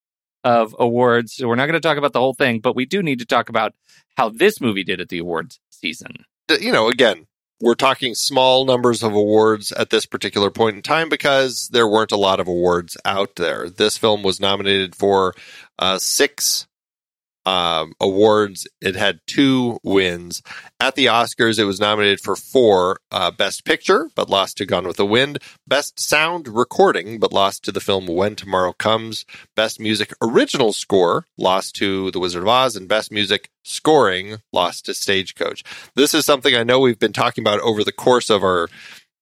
of 0.42 0.74
awards. 0.78 1.34
So 1.34 1.46
we're 1.46 1.56
not 1.56 1.66
going 1.66 1.74
to 1.74 1.86
talk 1.86 1.98
about 1.98 2.14
the 2.14 2.20
whole 2.20 2.32
thing, 2.32 2.60
but 2.60 2.74
we 2.74 2.86
do 2.86 3.02
need 3.02 3.18
to 3.18 3.26
talk 3.26 3.50
about 3.50 3.74
how 4.16 4.30
this 4.30 4.62
movie 4.62 4.82
did 4.82 4.98
at 4.98 5.10
the 5.10 5.18
awards 5.18 5.60
season. 5.70 6.24
you 6.58 6.72
know, 6.72 6.88
again, 6.88 7.26
we're 7.60 7.74
talking 7.74 8.14
small 8.14 8.64
numbers 8.64 9.02
of 9.02 9.12
awards 9.12 9.70
at 9.72 9.90
this 9.90 10.06
particular 10.06 10.50
point 10.50 10.76
in 10.76 10.82
time 10.82 11.10
because 11.10 11.68
there 11.70 11.86
weren't 11.86 12.12
a 12.12 12.16
lot 12.16 12.40
of 12.40 12.48
awards 12.48 12.96
out 13.04 13.36
there. 13.36 13.68
This 13.68 13.98
film 13.98 14.22
was 14.22 14.40
nominated 14.40 14.94
for 14.94 15.34
uh, 15.78 15.98
six 15.98 16.66
um, 17.50 17.94
awards. 17.98 18.68
It 18.80 18.94
had 18.94 19.18
two 19.26 19.80
wins. 19.82 20.40
At 20.78 20.94
the 20.94 21.06
Oscars, 21.06 21.58
it 21.58 21.64
was 21.64 21.80
nominated 21.80 22.20
for 22.20 22.36
four 22.36 23.00
uh, 23.10 23.32
Best 23.32 23.64
Picture, 23.64 24.08
but 24.14 24.30
lost 24.30 24.58
to 24.58 24.66
Gone 24.66 24.86
with 24.86 24.98
the 24.98 25.04
Wind. 25.04 25.38
Best 25.66 25.98
Sound 25.98 26.46
Recording, 26.46 27.18
but 27.18 27.32
lost 27.32 27.64
to 27.64 27.72
the 27.72 27.80
film 27.80 28.06
When 28.06 28.36
Tomorrow 28.36 28.74
Comes. 28.74 29.26
Best 29.56 29.80
Music 29.80 30.12
Original 30.22 30.72
Score, 30.72 31.26
lost 31.36 31.74
to 31.76 32.12
The 32.12 32.20
Wizard 32.20 32.42
of 32.42 32.48
Oz. 32.48 32.76
And 32.76 32.88
Best 32.88 33.10
Music 33.10 33.50
Scoring, 33.64 34.36
lost 34.52 34.86
to 34.86 34.94
Stagecoach. 34.94 35.64
This 35.96 36.14
is 36.14 36.24
something 36.24 36.54
I 36.54 36.62
know 36.62 36.78
we've 36.78 37.00
been 37.00 37.12
talking 37.12 37.42
about 37.42 37.58
over 37.60 37.82
the 37.82 37.90
course 37.90 38.30
of 38.30 38.44
our 38.44 38.68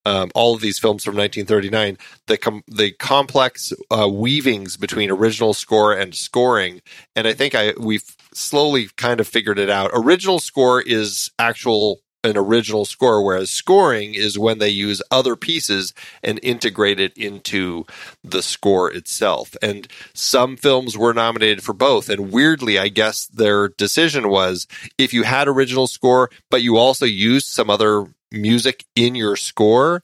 um, 0.05 0.31
all 0.35 0.55
of 0.55 0.61
these 0.61 0.79
films 0.79 1.05
from 1.05 1.17
1939, 1.17 1.99
the 2.27 2.39
com- 2.39 2.65
the 2.67 2.93
complex 2.93 3.73
uh, 3.91 4.09
weavings 4.09 4.77
between 4.77 5.11
original 5.11 5.55
score 5.55 5.93
and 5.93 6.15
scoring, 6.15 6.81
and 7.15 7.27
I 7.27 7.33
think 7.35 7.55
I 7.55 7.75
we've 7.79 8.17
slowly 8.33 8.89
kind 8.97 9.21
of 9.21 9.29
figured 9.29 9.59
it 9.59 9.71
out. 9.71 9.91
Original 9.93 10.39
score 10.39 10.81
is 10.81 11.31
actual 11.39 12.01
an 12.25 12.37
original 12.37 12.85
score, 12.85 13.25
whereas 13.25 13.51
scoring 13.51 14.15
is 14.15 14.39
when 14.39 14.59
they 14.59 14.69
use 14.69 15.03
other 15.11 15.37
pieces 15.37 15.95
and 16.23 16.41
integrate 16.43 16.99
it 16.99 17.17
into 17.17 17.85
the 18.25 18.43
score 18.43 18.91
itself. 18.93 19.57
And 19.63 19.87
some 20.15 20.57
films 20.57 20.99
were 20.99 21.15
nominated 21.15 21.63
for 21.63 21.73
both. 21.73 22.09
And 22.09 22.33
weirdly, 22.33 22.79
I 22.79 22.89
guess 22.89 23.27
their 23.27 23.69
decision 23.69 24.29
was 24.29 24.67
if 24.97 25.13
you 25.13 25.23
had 25.23 25.49
original 25.49 25.87
score, 25.87 26.31
but 26.51 26.63
you 26.63 26.77
also 26.77 27.07
used 27.07 27.47
some 27.47 27.71
other 27.71 28.07
music 28.33 28.85
in 28.95 29.14
your 29.14 29.37
score, 29.37 30.03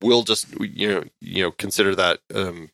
we'll 0.00 0.22
just 0.22 0.46
you 0.60 0.88
know 0.88 1.04
you 1.20 1.42
know 1.44 1.50
consider 1.50 1.94
that 1.94 2.20
um, 2.34 2.70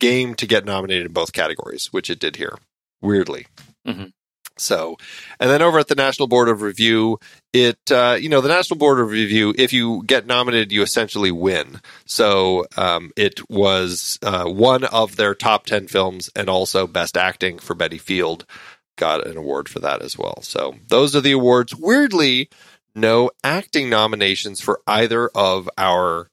game 0.00 0.34
to 0.36 0.46
get 0.46 0.64
nominated 0.64 1.06
in 1.06 1.12
both 1.12 1.32
categories, 1.32 1.88
which 1.92 2.10
it 2.10 2.18
did 2.18 2.36
here. 2.36 2.58
Weirdly. 3.00 3.46
Mhm. 3.86 4.12
So, 4.58 4.96
and 5.38 5.50
then 5.50 5.60
over 5.60 5.78
at 5.78 5.88
the 5.88 5.94
National 5.94 6.28
Board 6.28 6.48
of 6.48 6.62
Review, 6.62 7.18
it, 7.52 7.78
uh, 7.90 8.16
you 8.18 8.30
know, 8.30 8.40
the 8.40 8.48
National 8.48 8.78
Board 8.78 8.98
of 8.98 9.10
Review, 9.10 9.52
if 9.58 9.70
you 9.70 10.02
get 10.06 10.26
nominated, 10.26 10.72
you 10.72 10.80
essentially 10.82 11.30
win. 11.30 11.82
So, 12.06 12.64
um, 12.78 13.12
it 13.16 13.50
was, 13.50 14.18
uh, 14.22 14.44
one 14.46 14.84
of 14.84 15.16
their 15.16 15.34
top 15.34 15.66
10 15.66 15.88
films 15.88 16.30
and 16.34 16.48
also 16.48 16.86
best 16.86 17.18
acting 17.18 17.58
for 17.58 17.74
Betty 17.74 17.98
Field 17.98 18.46
got 18.96 19.26
an 19.26 19.36
award 19.36 19.68
for 19.68 19.78
that 19.80 20.00
as 20.00 20.16
well. 20.16 20.40
So 20.40 20.74
those 20.88 21.14
are 21.14 21.20
the 21.20 21.32
awards. 21.32 21.74
Weirdly, 21.74 22.48
no 22.96 23.30
acting 23.44 23.88
nominations 23.90 24.60
for 24.60 24.80
either 24.86 25.28
of 25.34 25.68
our 25.78 26.30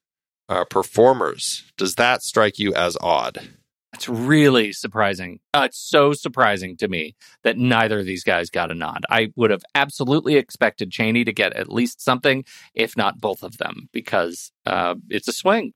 uh, 0.49 0.65
performers. 0.65 1.71
Does 1.77 1.95
that 1.95 2.23
strike 2.23 2.57
you 2.57 2.73
as 2.73 2.97
odd? 3.01 3.49
It's 3.93 4.09
really 4.09 4.71
surprising. 4.71 5.39
Uh, 5.53 5.63
it's 5.65 5.77
so 5.77 6.13
surprising 6.13 6.75
to 6.77 6.87
me 6.87 7.15
that 7.43 7.57
neither 7.57 7.99
of 7.99 8.05
these 8.05 8.23
guys 8.23 8.49
got 8.49 8.71
a 8.71 8.75
nod. 8.75 9.03
I 9.09 9.31
would 9.35 9.51
have 9.51 9.63
absolutely 9.75 10.35
expected 10.35 10.89
Chaney 10.89 11.23
to 11.25 11.31
get 11.31 11.53
at 11.53 11.71
least 11.71 12.01
something, 12.01 12.43
if 12.73 12.97
not 12.97 13.21
both 13.21 13.43
of 13.43 13.57
them, 13.57 13.89
because 13.93 14.51
uh, 14.65 14.95
it's 15.09 15.27
a 15.27 15.33
swing 15.33 15.73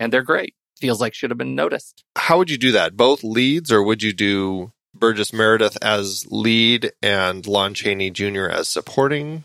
and 0.00 0.12
they're 0.12 0.22
great. 0.22 0.54
Feels 0.80 1.00
like 1.00 1.14
should 1.14 1.30
have 1.30 1.38
been 1.38 1.54
noticed. 1.54 2.02
How 2.16 2.38
would 2.38 2.50
you 2.50 2.58
do 2.58 2.72
that? 2.72 2.96
Both 2.96 3.22
leads, 3.22 3.70
or 3.70 3.82
would 3.82 4.02
you 4.02 4.12
do 4.12 4.72
Burgess 4.94 5.32
Meredith 5.32 5.78
as 5.82 6.26
lead 6.30 6.92
and 7.02 7.46
Lon 7.46 7.74
Chaney 7.74 8.10
Jr. 8.10 8.46
as 8.46 8.66
supporting? 8.66 9.44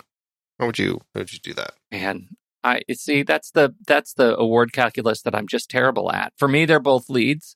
How 0.60 0.68
would 0.68 0.80
you 0.80 1.01
how 1.14 1.22
would 1.22 1.34
you 1.34 1.39
do 1.39 1.53
that? 1.53 1.74
Man, 1.91 2.30
I 2.64 2.82
see 2.93 3.24
that's 3.24 3.51
the 3.51 3.76
that's 3.88 4.14
the 4.14 4.38
award 4.38 4.74
calculus 4.74 5.22
that 5.22 5.36
I'm 5.36 5.47
just 5.47 5.70
terrible 5.70 6.12
at. 6.12 6.34
For 6.38 6.47
me, 6.47 6.66
they're 6.66 6.80
both 6.80 7.10
leads. 7.10 7.56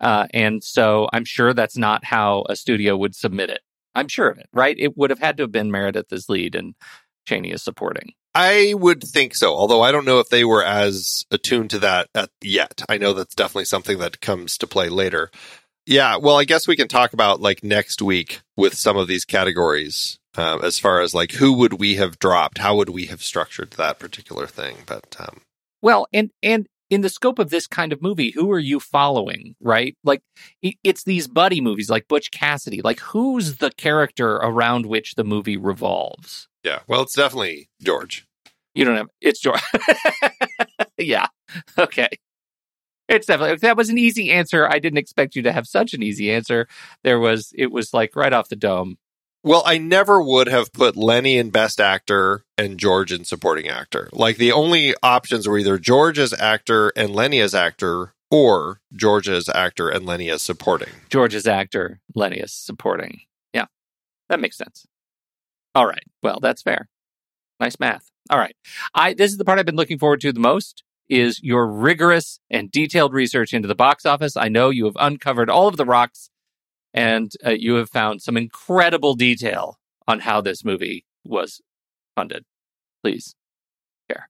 Uh, 0.00 0.26
and 0.32 0.62
so 0.62 1.08
I'm 1.12 1.24
sure 1.24 1.52
that's 1.52 1.76
not 1.76 2.04
how 2.04 2.44
a 2.48 2.56
studio 2.56 2.96
would 2.96 3.14
submit 3.14 3.50
it. 3.50 3.60
I'm 3.94 4.08
sure 4.08 4.28
of 4.28 4.38
it, 4.38 4.48
right? 4.52 4.76
It 4.78 4.96
would 4.96 5.10
have 5.10 5.18
had 5.18 5.36
to 5.38 5.42
have 5.44 5.52
been 5.52 5.72
Meredith 5.72 6.12
as 6.12 6.28
lead 6.28 6.54
and 6.54 6.74
Chaney 7.26 7.52
as 7.52 7.62
supporting. 7.62 8.12
I 8.34 8.74
would 8.76 9.02
think 9.02 9.34
so, 9.34 9.54
although 9.54 9.82
I 9.82 9.90
don't 9.90 10.04
know 10.04 10.20
if 10.20 10.28
they 10.28 10.44
were 10.44 10.64
as 10.64 11.24
attuned 11.30 11.70
to 11.70 11.80
that 11.80 12.08
at, 12.14 12.30
yet. 12.40 12.82
I 12.88 12.98
know 12.98 13.12
that's 13.12 13.34
definitely 13.34 13.64
something 13.64 13.98
that 13.98 14.20
comes 14.20 14.58
to 14.58 14.66
play 14.66 14.88
later. 14.88 15.30
Yeah, 15.88 16.18
well, 16.18 16.36
I 16.36 16.44
guess 16.44 16.68
we 16.68 16.76
can 16.76 16.86
talk 16.86 17.14
about 17.14 17.40
like 17.40 17.64
next 17.64 18.02
week 18.02 18.42
with 18.58 18.74
some 18.74 18.98
of 18.98 19.08
these 19.08 19.24
categories 19.24 20.18
uh, 20.36 20.58
as 20.58 20.78
far 20.78 21.00
as 21.00 21.14
like 21.14 21.32
who 21.32 21.54
would 21.54 21.80
we 21.80 21.94
have 21.94 22.18
dropped, 22.18 22.58
how 22.58 22.76
would 22.76 22.90
we 22.90 23.06
have 23.06 23.22
structured 23.22 23.70
that 23.72 23.98
particular 23.98 24.46
thing. 24.46 24.76
But 24.84 25.16
um, 25.18 25.40
well, 25.80 26.06
and 26.12 26.30
and 26.42 26.66
in 26.90 27.00
the 27.00 27.08
scope 27.08 27.38
of 27.38 27.48
this 27.48 27.66
kind 27.66 27.94
of 27.94 28.02
movie, 28.02 28.32
who 28.32 28.52
are 28.52 28.58
you 28.58 28.80
following, 28.80 29.56
right? 29.62 29.96
Like, 30.04 30.20
it's 30.62 31.04
these 31.04 31.26
buddy 31.26 31.62
movies 31.62 31.88
like 31.88 32.06
Butch 32.06 32.30
Cassidy. 32.30 32.82
Like, 32.82 33.00
who's 33.00 33.56
the 33.56 33.70
character 33.70 34.36
around 34.36 34.84
which 34.84 35.14
the 35.14 35.24
movie 35.24 35.56
revolves? 35.56 36.48
Yeah, 36.64 36.80
well, 36.86 37.00
it's 37.00 37.16
definitely 37.16 37.70
George. 37.80 38.26
You 38.74 38.84
don't 38.84 38.96
have, 38.96 39.08
it's 39.22 39.40
George. 39.40 39.62
yeah. 40.98 41.28
Okay. 41.78 42.08
It's 43.08 43.26
definitely, 43.26 43.56
that 43.56 43.76
was 43.76 43.88
an 43.88 43.98
easy 43.98 44.30
answer. 44.30 44.68
I 44.68 44.78
didn't 44.78 44.98
expect 44.98 45.34
you 45.34 45.42
to 45.42 45.52
have 45.52 45.66
such 45.66 45.94
an 45.94 46.02
easy 46.02 46.30
answer. 46.30 46.68
There 47.04 47.18
was, 47.18 47.52
it 47.56 47.72
was 47.72 47.94
like 47.94 48.14
right 48.14 48.32
off 48.32 48.48
the 48.48 48.56
dome. 48.56 48.98
Well, 49.44 49.62
I 49.64 49.78
never 49.78 50.20
would 50.20 50.48
have 50.48 50.72
put 50.72 50.96
Lennie 50.96 51.38
in 51.38 51.50
Best 51.50 51.80
Actor 51.80 52.44
and 52.58 52.76
George 52.76 53.12
in 53.12 53.24
Supporting 53.24 53.68
Actor. 53.68 54.10
Like 54.12 54.36
the 54.36 54.52
only 54.52 54.94
options 55.02 55.46
were 55.46 55.58
either 55.58 55.78
George 55.78 56.18
as 56.18 56.34
actor 56.34 56.92
and 56.96 57.14
Lennie 57.14 57.40
as 57.40 57.54
actor, 57.54 58.14
or 58.30 58.80
George 58.92 59.28
as 59.28 59.48
actor 59.48 59.88
and 59.88 60.04
Lennie 60.04 60.28
as 60.28 60.42
supporting. 60.42 60.90
George 61.08 61.34
as 61.34 61.46
actor, 61.46 62.00
Lennie 62.14 62.40
as 62.40 62.52
supporting. 62.52 63.20
Yeah, 63.54 63.66
that 64.28 64.40
makes 64.40 64.58
sense. 64.58 64.86
All 65.74 65.86
right. 65.86 66.04
Well, 66.22 66.40
that's 66.40 66.60
fair. 66.60 66.88
Nice 67.60 67.78
math. 67.80 68.10
All 68.28 68.38
right. 68.38 68.56
I 68.94 69.14
this 69.14 69.30
is 69.30 69.38
the 69.38 69.44
part 69.44 69.58
I've 69.58 69.66
been 69.66 69.76
looking 69.76 69.98
forward 69.98 70.20
to 70.22 70.32
the 70.32 70.40
most 70.40 70.82
is 71.08 71.40
your 71.42 71.66
rigorous 71.66 72.40
and 72.50 72.70
detailed 72.70 73.12
research 73.12 73.54
into 73.54 73.68
the 73.68 73.74
box 73.74 74.04
office. 74.04 74.36
I 74.36 74.48
know 74.48 74.70
you 74.70 74.84
have 74.84 74.96
uncovered 74.98 75.50
all 75.50 75.68
of 75.68 75.76
the 75.76 75.84
rocks 75.84 76.30
and 76.94 77.30
uh, 77.44 77.50
you 77.50 77.74
have 77.74 77.90
found 77.90 78.22
some 78.22 78.36
incredible 78.36 79.14
detail 79.14 79.78
on 80.06 80.20
how 80.20 80.40
this 80.40 80.64
movie 80.64 81.04
was 81.24 81.60
funded. 82.16 82.44
Please 83.02 83.34
share. 84.10 84.28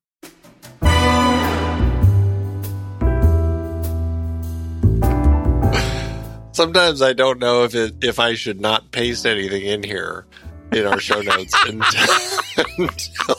Sometimes 6.51 7.01
I 7.01 7.13
don't 7.13 7.39
know 7.39 7.63
if 7.63 7.73
it, 7.75 8.03
if 8.03 8.19
I 8.19 8.33
should 8.33 8.59
not 8.59 8.91
paste 8.91 9.25
anything 9.25 9.65
in 9.65 9.83
here 9.83 10.25
in 10.71 10.85
our 10.85 10.99
show 10.99 11.21
notes 11.21 11.55
until, 11.67 12.15
until 12.77 13.35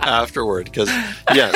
afterward 0.00 0.64
because 0.64 0.88
yes 1.34 1.54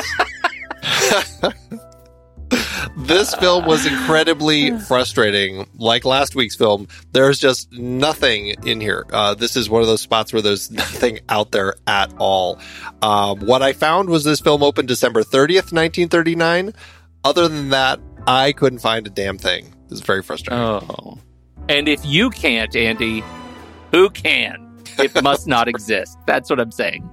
this 2.96 3.34
film 3.34 3.66
was 3.66 3.86
incredibly 3.86 4.78
frustrating. 4.80 5.66
Like 5.76 6.04
last 6.04 6.34
week's 6.34 6.56
film, 6.56 6.88
there's 7.12 7.38
just 7.38 7.72
nothing 7.72 8.54
in 8.64 8.80
here. 8.80 9.06
Uh, 9.12 9.34
this 9.34 9.56
is 9.56 9.68
one 9.68 9.82
of 9.82 9.88
those 9.88 10.00
spots 10.00 10.32
where 10.32 10.42
there's 10.42 10.70
nothing 10.70 11.20
out 11.28 11.52
there 11.52 11.74
at 11.86 12.12
all. 12.18 12.58
Um, 13.02 13.40
what 13.40 13.62
I 13.62 13.72
found 13.72 14.08
was 14.08 14.24
this 14.24 14.40
film 14.40 14.62
opened 14.62 14.88
December 14.88 15.22
30th, 15.22 15.72
1939. 15.72 16.72
Other 17.24 17.48
than 17.48 17.70
that, 17.70 18.00
I 18.26 18.52
couldn't 18.52 18.80
find 18.80 19.06
a 19.06 19.10
damn 19.10 19.38
thing. 19.38 19.74
It's 19.90 20.00
very 20.00 20.22
frustrating. 20.22 20.62
Oh. 20.62 21.18
And 21.68 21.88
if 21.88 22.04
you 22.04 22.30
can't, 22.30 22.74
Andy, 22.76 23.22
who 23.90 24.10
can? 24.10 24.82
It 24.98 25.22
must 25.22 25.46
not 25.46 25.68
exist. 25.74 26.18
That's 26.26 26.50
what 26.50 26.60
I'm 26.60 26.70
saying. 26.70 27.08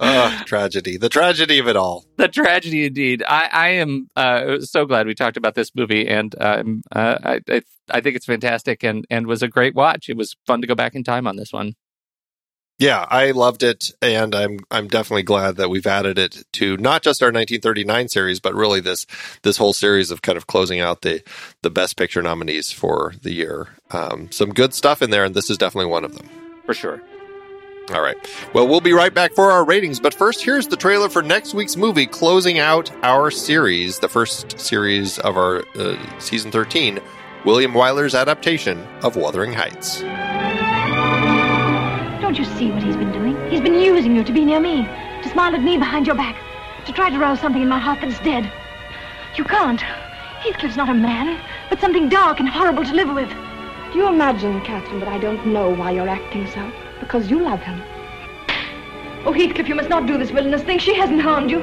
Uh, 0.00 0.42
tragedy. 0.44 0.96
The 0.96 1.10
tragedy 1.10 1.58
of 1.58 1.68
it 1.68 1.76
all. 1.76 2.06
The 2.16 2.28
tragedy 2.28 2.86
indeed. 2.86 3.22
I, 3.26 3.48
I 3.52 3.68
am 3.68 4.08
uh, 4.16 4.60
so 4.60 4.86
glad 4.86 5.06
we 5.06 5.14
talked 5.14 5.36
about 5.36 5.54
this 5.54 5.74
movie, 5.74 6.08
and 6.08 6.34
um, 6.40 6.82
uh, 6.90 7.18
I, 7.22 7.40
I, 7.48 7.62
I 7.90 8.00
think 8.00 8.16
it's 8.16 8.26
fantastic 8.26 8.82
and, 8.82 9.04
and 9.10 9.26
was 9.26 9.42
a 9.42 9.48
great 9.48 9.74
watch. 9.74 10.08
It 10.08 10.16
was 10.16 10.36
fun 10.46 10.62
to 10.62 10.66
go 10.66 10.74
back 10.74 10.94
in 10.94 11.04
time 11.04 11.26
on 11.26 11.36
this 11.36 11.52
one. 11.52 11.74
Yeah, 12.78 13.06
I 13.10 13.32
loved 13.32 13.62
it, 13.62 13.92
and 14.00 14.34
I'm 14.34 14.60
I'm 14.70 14.88
definitely 14.88 15.24
glad 15.24 15.56
that 15.56 15.68
we've 15.68 15.86
added 15.86 16.18
it 16.18 16.44
to 16.54 16.78
not 16.78 17.02
just 17.02 17.22
our 17.22 17.26
1939 17.26 18.08
series, 18.08 18.40
but 18.40 18.54
really 18.54 18.80
this 18.80 19.06
this 19.42 19.58
whole 19.58 19.74
series 19.74 20.10
of 20.10 20.22
kind 20.22 20.38
of 20.38 20.46
closing 20.46 20.80
out 20.80 21.02
the 21.02 21.22
the 21.60 21.68
best 21.68 21.98
picture 21.98 22.22
nominees 22.22 22.72
for 22.72 23.12
the 23.20 23.34
year. 23.34 23.68
Um, 23.90 24.32
some 24.32 24.54
good 24.54 24.72
stuff 24.72 25.02
in 25.02 25.10
there, 25.10 25.24
and 25.24 25.34
this 25.34 25.50
is 25.50 25.58
definitely 25.58 25.90
one 25.90 26.06
of 26.06 26.16
them 26.16 26.26
for 26.64 26.72
sure. 26.72 27.02
All 27.92 28.02
right. 28.02 28.16
Well, 28.54 28.68
we'll 28.68 28.80
be 28.80 28.92
right 28.92 29.12
back 29.12 29.32
for 29.32 29.50
our 29.50 29.64
ratings, 29.64 29.98
but 29.98 30.14
first, 30.14 30.42
here's 30.42 30.68
the 30.68 30.76
trailer 30.76 31.08
for 31.08 31.22
next 31.22 31.54
week's 31.54 31.76
movie, 31.76 32.06
closing 32.06 32.60
out 32.60 32.92
our 33.02 33.32
series, 33.32 33.98
the 33.98 34.08
first 34.08 34.60
series 34.60 35.18
of 35.20 35.36
our 35.36 35.64
uh, 35.74 35.96
season 36.20 36.52
13, 36.52 37.00
William 37.44 37.74
Wyler's 37.74 38.14
adaptation 38.14 38.78
of 39.02 39.16
Wuthering 39.16 39.52
Heights. 39.52 40.02
Don't 42.20 42.38
you 42.38 42.44
see 42.44 42.70
what 42.70 42.82
he's 42.82 42.96
been 42.96 43.10
doing? 43.10 43.50
He's 43.50 43.60
been 43.60 43.80
using 43.80 44.14
you 44.14 44.22
to 44.22 44.32
be 44.32 44.44
near 44.44 44.60
me, 44.60 44.84
to 45.22 45.28
smile 45.28 45.52
at 45.54 45.62
me 45.62 45.76
behind 45.76 46.06
your 46.06 46.14
back, 46.14 46.36
to 46.86 46.92
try 46.92 47.10
to 47.10 47.18
rouse 47.18 47.40
something 47.40 47.62
in 47.62 47.68
my 47.68 47.80
heart 47.80 47.98
that's 48.02 48.20
dead. 48.20 48.52
You 49.36 49.42
can't. 49.42 49.80
Heathcliff's 49.80 50.76
not 50.76 50.88
a 50.88 50.94
man, 50.94 51.40
but 51.68 51.80
something 51.80 52.08
dark 52.08 52.38
and 52.38 52.48
horrible 52.48 52.84
to 52.84 52.94
live 52.94 53.12
with. 53.12 53.28
Do 53.92 53.98
you 53.98 54.06
imagine, 54.06 54.60
Catherine, 54.60 55.00
that 55.00 55.08
I 55.08 55.18
don't 55.18 55.44
know 55.46 55.70
why 55.74 55.90
you're 55.90 56.08
acting 56.08 56.46
so? 56.46 56.70
Because 57.00 57.30
you 57.30 57.42
love 57.42 57.60
him. 57.60 57.82
Oh, 59.26 59.32
Heathcliff, 59.32 59.68
you 59.68 59.74
must 59.74 59.88
not 59.88 60.06
do 60.06 60.16
this 60.16 60.30
villainous 60.30 60.62
thing. 60.62 60.78
She 60.78 60.94
hasn't 60.94 61.20
harmed 61.20 61.50
you. 61.50 61.58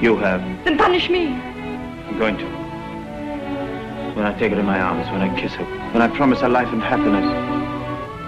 You 0.00 0.16
have. 0.16 0.40
Then 0.64 0.78
punish 0.78 1.10
me. 1.10 1.28
I'm 1.28 2.18
going 2.18 2.38
to. 2.38 2.44
When 4.16 4.24
I 4.26 4.36
take 4.38 4.52
her 4.52 4.58
in 4.58 4.66
my 4.66 4.80
arms, 4.80 5.06
when 5.10 5.20
I 5.20 5.38
kiss 5.38 5.52
her, 5.54 5.64
when 5.92 6.02
I 6.02 6.08
promise 6.08 6.40
her 6.40 6.48
life 6.48 6.68
and 6.72 6.82
happiness. 6.82 7.26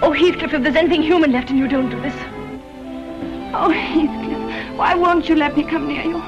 Oh, 0.03 0.11
Heathcliff, 0.11 0.53
if 0.53 0.63
there's 0.63 0.75
anything 0.75 1.01
human 1.01 1.31
left 1.31 1.49
in 1.49 1.57
you, 1.57 1.67
don't 1.67 1.89
do 1.89 1.99
this. 2.01 2.15
Oh, 3.53 3.69
Heathcliff, 3.69 4.77
why 4.77 4.95
won't 4.95 5.27
you 5.27 5.35
let 5.35 5.57
me 5.57 5.63
come 5.63 5.87
near 5.87 6.03
you? 6.03 6.21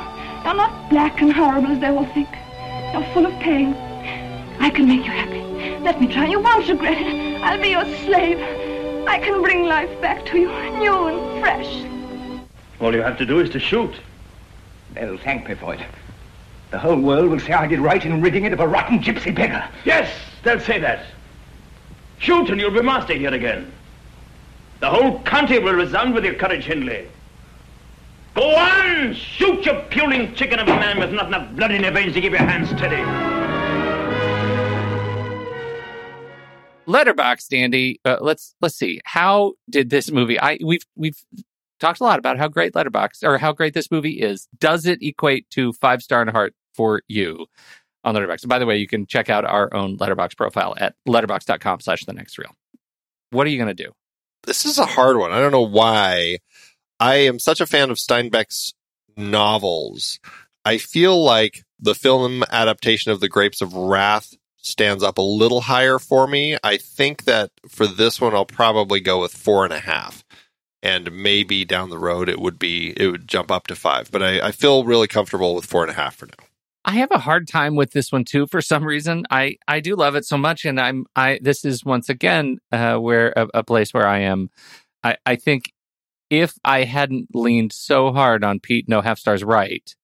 You're 0.45 0.53
not 0.53 0.89
black 0.89 1.21
and 1.21 1.31
horrible 1.31 1.71
as 1.71 1.79
they 1.79 1.87
all 1.87 2.05
think. 2.07 2.29
You're 2.93 3.05
full 3.13 3.25
of 3.25 3.33
pain. 3.39 3.73
I 4.59 4.69
can 4.69 4.87
make 4.87 5.05
you 5.05 5.11
happy. 5.11 5.41
Let 5.83 5.99
me 5.99 6.07
try. 6.07 6.25
You 6.27 6.39
won't 6.39 6.67
regret 6.67 6.97
it. 6.97 7.41
I'll 7.41 7.61
be 7.61 7.69
your 7.69 7.85
slave. 8.05 8.39
I 9.07 9.19
can 9.19 9.41
bring 9.41 9.65
life 9.65 10.01
back 10.01 10.25
to 10.27 10.37
you, 10.37 10.49
new 10.77 11.07
and 11.07 11.41
fresh. 11.41 11.85
All 12.79 12.93
you 12.93 13.01
have 13.01 13.17
to 13.17 13.25
do 13.25 13.39
is 13.39 13.49
to 13.51 13.59
shoot. 13.59 13.93
They'll 14.93 15.17
thank 15.17 15.47
me 15.47 15.55
for 15.55 15.73
it. 15.73 15.81
The 16.71 16.79
whole 16.79 16.99
world 16.99 17.29
will 17.29 17.39
say 17.39 17.53
I 17.53 17.67
did 17.67 17.79
right 17.79 18.03
in 18.03 18.21
ridding 18.21 18.45
it 18.45 18.53
of 18.53 18.59
a 18.59 18.67
rotten 18.67 18.99
gypsy 18.99 19.33
beggar. 19.33 19.67
Yes, 19.85 20.11
they'll 20.43 20.59
say 20.59 20.79
that. 20.79 21.05
Shoot 22.17 22.49
and 22.49 22.59
you'll 22.59 22.71
be 22.71 22.81
master 22.81 23.13
here 23.13 23.33
again. 23.33 23.71
The 24.79 24.89
whole 24.89 25.21
county 25.23 25.59
will 25.59 25.73
resound 25.73 26.13
with 26.13 26.25
your 26.25 26.35
courage, 26.35 26.65
Hindley. 26.65 27.07
Go 28.33 28.55
on! 28.55 29.13
Shoot, 29.13 29.65
you 29.65 29.73
puling 29.89 30.35
chicken 30.35 30.59
of 30.59 30.67
a 30.67 30.75
man 30.75 30.99
with 30.99 31.13
not 31.13 31.27
enough 31.27 31.55
blood 31.55 31.71
in 31.71 31.83
your 31.83 31.91
veins 31.91 32.13
to 32.13 32.21
keep 32.21 32.31
your 32.31 32.41
hands 32.41 32.69
steady. 32.69 33.34
Letterboxd, 36.87 37.57
Andy. 37.57 37.99
Uh, 38.05 38.17
let's 38.21 38.55
let's 38.61 38.75
see. 38.75 39.01
How 39.05 39.53
did 39.69 39.89
this 39.89 40.11
movie? 40.11 40.39
I 40.39 40.59
we've 40.63 40.85
we've 40.95 41.17
talked 41.79 41.99
a 41.99 42.03
lot 42.03 42.19
about 42.19 42.37
how 42.37 42.47
great 42.47 42.73
Letterboxd 42.73 43.23
or 43.23 43.37
how 43.37 43.53
great 43.53 43.73
this 43.73 43.91
movie 43.91 44.21
is. 44.21 44.47
Does 44.57 44.85
it 44.85 45.01
equate 45.01 45.49
to 45.51 45.73
five 45.73 46.01
star 46.01 46.21
and 46.21 46.29
heart 46.29 46.53
for 46.73 47.01
you 47.07 47.47
on 48.03 48.15
Letterboxd? 48.15 48.47
By 48.47 48.59
the 48.59 48.65
way, 48.65 48.77
you 48.77 48.87
can 48.87 49.05
check 49.05 49.29
out 49.29 49.45
our 49.45 49.73
own 49.73 49.97
Letterboxd 49.97 50.37
profile 50.37 50.75
at 50.77 50.95
letterboxd.com 51.07 51.79
slash 51.81 52.05
the 52.05 52.13
next 52.13 52.37
reel. 52.37 52.55
What 53.31 53.47
are 53.47 53.49
you 53.49 53.57
going 53.57 53.75
to 53.75 53.83
do? 53.83 53.91
This 54.43 54.65
is 54.65 54.77
a 54.77 54.85
hard 54.85 55.17
one. 55.17 55.31
I 55.31 55.39
don't 55.39 55.51
know 55.51 55.61
why. 55.61 56.39
I 56.99 57.15
am 57.15 57.39
such 57.39 57.61
a 57.61 57.65
fan 57.65 57.89
of 57.89 57.97
Steinbeck's 57.97 58.73
novels. 59.17 60.19
I 60.63 60.77
feel 60.77 61.21
like 61.21 61.63
the 61.79 61.95
film 61.95 62.43
adaptation 62.51 63.11
of 63.11 63.19
The 63.19 63.27
Grapes 63.27 63.61
of 63.61 63.73
Wrath 63.73 64.33
stands 64.65 65.03
up 65.03 65.17
a 65.17 65.21
little 65.21 65.61
higher 65.61 65.99
for 65.99 66.27
me. 66.27 66.57
I 66.63 66.77
think 66.77 67.25
that 67.25 67.51
for 67.67 67.87
this 67.87 68.19
one, 68.19 68.33
I'll 68.33 68.45
probably 68.45 68.99
go 68.99 69.21
with 69.21 69.33
four 69.33 69.63
and 69.63 69.73
a 69.73 69.79
half. 69.79 70.23
And 70.83 71.11
maybe 71.11 71.65
down 71.65 71.89
the 71.89 71.97
road 71.97 72.29
it 72.29 72.39
would 72.39 72.59
be 72.59 72.93
it 72.97 73.07
would 73.07 73.27
jump 73.27 73.49
up 73.49 73.67
to 73.67 73.75
five. 73.75 74.11
But 74.11 74.21
I, 74.21 74.47
I 74.47 74.51
feel 74.51 74.83
really 74.83 75.07
comfortable 75.07 75.55
with 75.55 75.65
four 75.65 75.81
and 75.81 75.91
a 75.91 75.95
half 75.95 76.15
for 76.15 76.27
now. 76.27 76.45
I 76.87 76.91
have 76.97 77.09
a 77.09 77.17
hard 77.17 77.47
time 77.47 77.75
with 77.75 77.91
this 77.91 78.11
one 78.11 78.23
too. 78.23 78.45
For 78.45 78.61
some 78.61 78.83
reason, 78.83 79.25
I 79.31 79.57
I 79.67 79.79
do 79.79 79.95
love 79.95 80.15
it 80.15 80.25
so 80.25 80.37
much, 80.37 80.63
and 80.65 80.79
I'm 80.79 81.07
I. 81.15 81.39
This 81.41 81.65
is 81.65 81.83
once 81.83 82.09
again 82.09 82.59
uh, 82.71 82.97
where 82.97 83.33
a, 83.35 83.47
a 83.55 83.63
place 83.63 83.91
where 83.91 84.07
I 84.07 84.19
am. 84.19 84.51
I 85.03 85.17
I 85.25 85.35
think 85.35 85.73
if 86.29 86.53
I 86.63 86.83
hadn't 86.83 87.33
leaned 87.33 87.73
so 87.73 88.13
hard 88.13 88.43
on 88.43 88.59
Pete 88.59 88.87
No 88.87 89.01
Half 89.01 89.17
Stars 89.17 89.43
Right, 89.43 89.95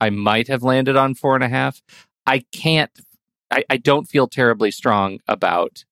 I 0.00 0.10
might 0.10 0.48
have 0.48 0.64
landed 0.64 0.96
on 0.96 1.14
four 1.14 1.36
and 1.36 1.44
a 1.44 1.48
half. 1.48 1.80
I 2.26 2.44
can't. 2.52 2.90
I, 3.50 3.64
I 3.70 3.76
don't 3.76 4.06
feel 4.08 4.26
terribly 4.26 4.70
strong 4.70 5.18
about 5.28 5.84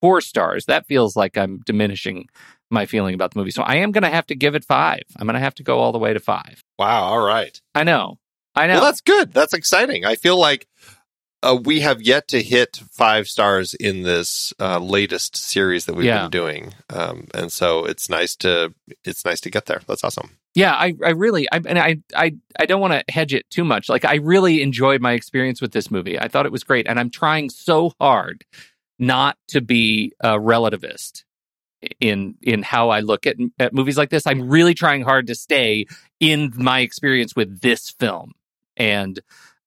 four 0.00 0.20
stars. 0.20 0.66
That 0.66 0.86
feels 0.86 1.16
like 1.16 1.36
I'm 1.36 1.60
diminishing 1.66 2.26
my 2.70 2.86
feeling 2.86 3.14
about 3.14 3.32
the 3.32 3.38
movie. 3.38 3.50
So 3.50 3.62
I 3.62 3.76
am 3.76 3.92
going 3.92 4.02
to 4.02 4.10
have 4.10 4.26
to 4.26 4.34
give 4.34 4.54
it 4.54 4.64
five. 4.64 5.02
I'm 5.16 5.26
going 5.26 5.34
to 5.34 5.40
have 5.40 5.54
to 5.56 5.62
go 5.62 5.78
all 5.78 5.92
the 5.92 5.98
way 5.98 6.12
to 6.12 6.20
five. 6.20 6.62
Wow. 6.78 7.04
All 7.04 7.24
right. 7.24 7.60
I 7.74 7.84
know. 7.84 8.18
I 8.54 8.66
know. 8.66 8.74
Well, 8.74 8.84
that's 8.84 9.02
good. 9.02 9.32
That's 9.32 9.52
exciting. 9.54 10.04
I 10.04 10.14
feel 10.16 10.38
like 10.38 10.66
uh, 11.42 11.58
we 11.62 11.80
have 11.80 12.00
yet 12.00 12.26
to 12.28 12.42
hit 12.42 12.80
five 12.90 13.28
stars 13.28 13.74
in 13.74 14.02
this 14.02 14.52
uh, 14.58 14.78
latest 14.78 15.36
series 15.36 15.84
that 15.84 15.94
we've 15.94 16.06
Yeah. 16.06 16.22
been 16.22 16.30
doing, 16.30 16.74
um, 16.88 17.26
and 17.34 17.52
so 17.52 17.84
it's 17.84 18.08
nice 18.08 18.34
to 18.36 18.72
it's 19.04 19.24
nice 19.26 19.40
to 19.42 19.50
get 19.50 19.66
there. 19.66 19.82
That's 19.86 20.02
awesome. 20.02 20.38
Yeah, 20.56 20.72
I, 20.72 20.94
I 21.04 21.10
really, 21.10 21.46
I, 21.52 21.60
and 21.66 21.78
I, 21.78 21.98
I, 22.14 22.34
I 22.58 22.64
don't 22.64 22.80
want 22.80 22.94
to 22.94 23.12
hedge 23.12 23.34
it 23.34 23.48
too 23.50 23.62
much. 23.62 23.90
Like, 23.90 24.06
I 24.06 24.14
really 24.14 24.62
enjoyed 24.62 25.02
my 25.02 25.12
experience 25.12 25.60
with 25.60 25.72
this 25.72 25.90
movie. 25.90 26.18
I 26.18 26.28
thought 26.28 26.46
it 26.46 26.52
was 26.52 26.64
great, 26.64 26.86
and 26.88 26.98
I'm 26.98 27.10
trying 27.10 27.50
so 27.50 27.92
hard 28.00 28.42
not 28.98 29.36
to 29.48 29.60
be 29.60 30.14
a 30.20 30.38
relativist 30.38 31.24
in 32.00 32.36
in 32.40 32.62
how 32.62 32.88
I 32.88 33.00
look 33.00 33.26
at 33.26 33.36
at 33.58 33.74
movies 33.74 33.98
like 33.98 34.08
this. 34.08 34.26
I'm 34.26 34.48
really 34.48 34.72
trying 34.72 35.02
hard 35.02 35.26
to 35.26 35.34
stay 35.34 35.84
in 36.20 36.50
my 36.56 36.80
experience 36.80 37.36
with 37.36 37.60
this 37.60 37.90
film, 37.90 38.32
and 38.78 39.20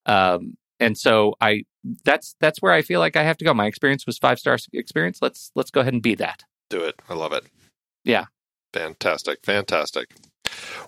um, 0.06 0.56
and 0.80 0.98
so 0.98 1.36
I 1.40 1.66
that's 2.04 2.34
that's 2.40 2.60
where 2.60 2.72
I 2.72 2.82
feel 2.82 2.98
like 2.98 3.14
I 3.14 3.22
have 3.22 3.36
to 3.38 3.44
go. 3.44 3.54
My 3.54 3.66
experience 3.66 4.06
was 4.06 4.18
five 4.18 4.40
star 4.40 4.58
experience. 4.72 5.20
Let's 5.22 5.52
let's 5.54 5.70
go 5.70 5.82
ahead 5.82 5.92
and 5.92 6.02
be 6.02 6.16
that. 6.16 6.42
Do 6.68 6.82
it. 6.82 7.00
I 7.08 7.14
love 7.14 7.32
it. 7.32 7.44
Yeah. 8.04 8.26
Fantastic. 8.72 9.44
Fantastic. 9.44 10.10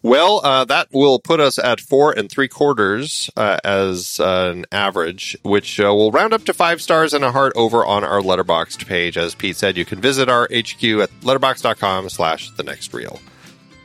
Well, 0.03 0.41
uh, 0.43 0.65
that 0.65 0.89
will 0.93 1.21
put 1.21 1.39
us 1.39 1.61
at 1.61 1.81
four 1.81 2.11
and 2.11 2.29
three 2.29 2.49
quarters 2.49 3.31
uh, 3.37 3.59
as 3.63 4.19
uh, 4.19 4.51
an 4.53 4.67
average, 4.73 5.37
which 5.43 5.79
uh, 5.79 5.95
will 5.95 6.11
round 6.11 6.33
up 6.33 6.45
to 6.47 6.53
five 6.53 6.83
stars 6.83 7.15
and 7.15 7.25
a 7.25 7.31
heart 7.31 7.53
over 7.55 7.85
on 7.87 8.03
our 8.03 8.21
Letterboxd 8.21 8.87
page. 8.87 9.17
As 9.17 9.37
Pete 9.37 9.57
said, 9.57 9.77
you 9.77 9.85
can 9.85 10.01
visit 10.01 10.29
our 10.29 10.45
HQ 10.53 10.83
at 10.83 11.11
letterboxd.com 11.21 12.09
slash 12.09 12.51
the 12.51 12.65
next 12.65 12.93
reel. 12.93 13.21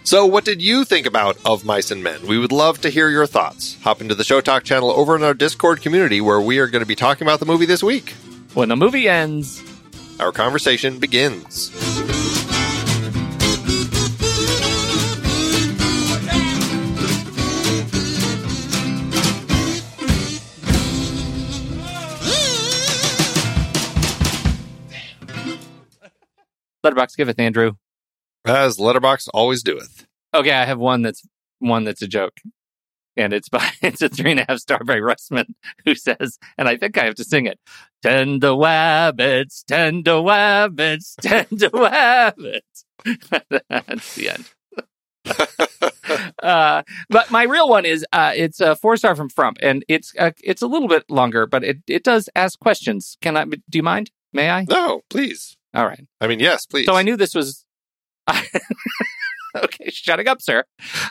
So, 0.04 0.26
what 0.26 0.46
did 0.46 0.60
you 0.62 0.86
think 0.86 1.06
about 1.06 1.38
Of 1.46 1.66
Mice 1.66 1.92
and 1.92 2.02
Men? 2.02 2.26
We 2.26 2.40
would 2.40 2.54
love 2.54 2.82
to 2.82 2.90
hear 2.90 3.10
your 3.10 3.28
thoughts. 3.28 3.78
Hop 3.82 4.02
into 4.02 4.16
the 4.16 4.24
Show 4.24 4.42
Talk 4.42 4.64
channel 4.64 4.90
over 4.90 5.16
in 5.16 5.22
our 5.24 5.34
Discord 5.36 5.82
community 5.82 6.20
where 6.22 6.42
we 6.42 6.58
are 6.58 6.68
going 6.68 6.82
to 6.82 6.88
be 6.88 6.96
talking 6.96 7.28
about 7.28 7.40
the 7.40 7.46
movie 7.46 7.66
this 7.66 7.84
week. 7.84 8.12
When 8.56 8.70
the 8.70 8.76
movie 8.78 9.08
ends, 9.08 9.62
Our 10.20 10.32
conversation 10.32 10.98
begins. 10.98 11.70
Letterboxd 26.88 27.18
giveth 27.18 27.40
Andrew. 27.40 27.74
As 28.46 28.78
Letterboxd 28.78 29.30
always 29.34 29.64
doeth. 29.64 30.06
Okay, 30.34 30.52
I 30.52 30.66
have 30.66 30.80
one 30.80 31.02
that's 31.02 31.24
one 31.60 31.84
that's 31.84 32.02
a 32.02 32.08
joke. 32.08 32.38
And 33.16 33.34
it's 33.34 33.50
by 33.50 33.70
it's 33.82 34.02
a 34.02 34.10
three 34.10 34.32
and 34.32 34.40
a 34.40 34.46
half 34.48 34.60
star 34.60 34.84
by 34.84 35.00
Russman 35.00 35.54
who 35.86 35.96
says, 35.96 36.38
and 36.58 36.68
I 36.68 36.78
think 36.78 36.98
I 36.98 37.06
have 37.06 37.16
to 37.16 37.24
sing 37.24 37.46
it. 37.46 37.60
Tender 38.02 38.50
wabbits, 38.50 39.66
tender 39.66 40.12
wabbits, 40.12 41.16
tender 41.22 41.70
wabbits. 41.70 42.84
That's 43.70 44.16
the 44.16 44.30
end. 44.30 44.50
uh, 46.44 46.84
but 47.10 47.32
my 47.32 47.44
real 47.44 47.68
one 47.68 47.86
is 47.86 48.06
uh, 48.14 48.32
it's 48.36 48.62
a 48.62 48.76
four 48.76 48.96
star 48.98 49.16
from 49.16 49.30
Frump, 49.30 49.58
and 49.62 49.84
it's 49.88 50.14
uh, 50.18 50.32
it's 50.44 50.62
a 50.62 50.68
little 50.68 50.88
bit 50.88 51.04
longer, 51.10 51.46
but 51.46 51.64
it, 51.64 51.78
it 51.88 52.04
does 52.04 52.30
ask 52.36 52.60
questions. 52.60 53.18
Can 53.22 53.36
I? 53.36 53.44
Do 53.46 53.60
you 53.74 53.84
mind? 53.84 54.12
May 54.32 54.50
I? 54.50 54.66
No, 54.70 55.02
please. 55.10 55.57
All 55.78 55.86
right. 55.86 56.06
I 56.20 56.28
mean, 56.28 56.40
yes, 56.40 56.66
please. 56.66 56.86
So 56.86 56.96
I 56.96 57.04
knew 57.04 57.16
this 57.16 57.36
was. 57.36 57.64
okay, 59.56 59.90
shutting 59.90 60.28
up, 60.28 60.42
sir. 60.42 60.64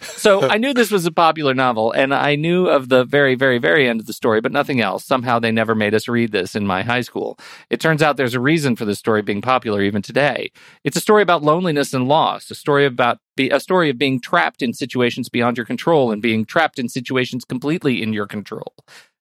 So 0.02 0.42
I 0.50 0.58
knew 0.58 0.74
this 0.74 0.90
was 0.90 1.06
a 1.06 1.12
popular 1.12 1.54
novel, 1.54 1.92
and 1.92 2.12
I 2.12 2.34
knew 2.34 2.66
of 2.66 2.88
the 2.88 3.04
very, 3.04 3.36
very, 3.36 3.58
very 3.58 3.88
end 3.88 4.00
of 4.00 4.06
the 4.06 4.12
story, 4.12 4.40
but 4.40 4.50
nothing 4.50 4.80
else. 4.80 5.04
Somehow 5.04 5.38
they 5.38 5.52
never 5.52 5.76
made 5.76 5.94
us 5.94 6.08
read 6.08 6.32
this 6.32 6.56
in 6.56 6.66
my 6.66 6.82
high 6.82 7.00
school. 7.02 7.38
It 7.70 7.80
turns 7.80 8.02
out 8.02 8.16
there's 8.16 8.34
a 8.34 8.40
reason 8.40 8.74
for 8.74 8.84
this 8.84 8.98
story 8.98 9.22
being 9.22 9.40
popular 9.40 9.82
even 9.82 10.02
today. 10.02 10.50
It's 10.82 10.96
a 10.96 11.00
story 11.00 11.22
about 11.22 11.44
loneliness 11.44 11.94
and 11.94 12.08
loss, 12.08 12.50
a 12.50 12.56
story 12.56 12.86
about 12.86 13.18
be, 13.36 13.50
a 13.50 13.60
story 13.60 13.88
of 13.88 13.98
being 13.98 14.20
trapped 14.20 14.62
in 14.62 14.72
situations 14.72 15.28
beyond 15.28 15.56
your 15.56 15.66
control 15.66 16.10
and 16.10 16.20
being 16.20 16.44
trapped 16.44 16.80
in 16.80 16.88
situations 16.88 17.44
completely 17.44 18.02
in 18.02 18.12
your 18.12 18.26
control. 18.26 18.74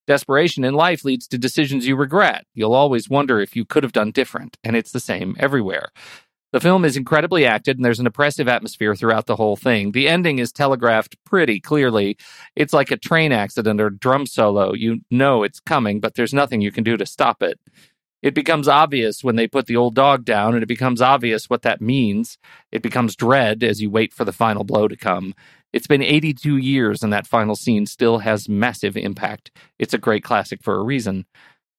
Desperation 0.07 0.63
in 0.63 0.73
life 0.73 1.03
leads 1.03 1.27
to 1.27 1.37
decisions 1.37 1.87
you 1.87 1.95
regret. 1.95 2.45
You'll 2.53 2.75
always 2.75 3.09
wonder 3.09 3.39
if 3.39 3.55
you 3.55 3.65
could 3.65 3.83
have 3.83 3.91
done 3.91 4.11
different, 4.11 4.57
and 4.63 4.75
it's 4.75 4.91
the 4.91 4.99
same 4.99 5.35
everywhere. 5.39 5.89
The 6.51 6.59
film 6.61 6.85
is 6.85 6.95
incredibly 6.95 7.45
acted, 7.45 7.77
and 7.77 7.83
there's 7.83 7.99
an 7.99 8.07
oppressive 8.07 8.47
atmosphere 8.47 8.95
throughout 8.95 9.25
the 9.25 9.35
whole 9.35 9.57
thing. 9.57 9.91
The 9.91 10.07
ending 10.07 10.39
is 10.39 10.51
telegraphed 10.51 11.17
pretty 11.25 11.59
clearly. 11.59 12.17
It's 12.55 12.71
like 12.71 12.91
a 12.91 12.97
train 12.97 13.31
accident 13.31 13.81
or 13.81 13.89
drum 13.89 14.25
solo. 14.25 14.73
You 14.73 15.01
know 15.11 15.43
it's 15.43 15.59
coming, 15.59 15.99
but 15.99 16.13
there's 16.13 16.33
nothing 16.33 16.61
you 16.61 16.71
can 16.71 16.83
do 16.83 16.95
to 16.95 17.05
stop 17.05 17.43
it. 17.43 17.59
It 18.21 18.33
becomes 18.33 18.67
obvious 18.67 19.23
when 19.23 19.35
they 19.35 19.47
put 19.47 19.65
the 19.65 19.75
old 19.75 19.95
dog 19.95 20.23
down, 20.23 20.53
and 20.53 20.63
it 20.63 20.67
becomes 20.67 21.01
obvious 21.01 21.49
what 21.49 21.63
that 21.63 21.81
means. 21.81 22.37
It 22.71 22.81
becomes 22.81 23.15
dread 23.15 23.61
as 23.61 23.81
you 23.81 23.89
wait 23.89 24.13
for 24.13 24.23
the 24.23 24.31
final 24.31 24.63
blow 24.63 24.87
to 24.87 24.95
come. 24.95 25.35
It's 25.75 25.87
been 25.87 26.01
82 26.01 26.55
years, 26.55 27.03
and 27.03 27.11
that 27.11 27.27
final 27.27 27.53
scene 27.53 27.85
still 27.85 28.19
has 28.19 28.47
massive 28.47 28.95
impact. 28.95 29.51
It's 29.77 29.93
a 29.93 29.97
great 29.97 30.23
classic 30.23 30.63
for 30.63 30.75
a 30.75 30.81
reason. 30.81 31.25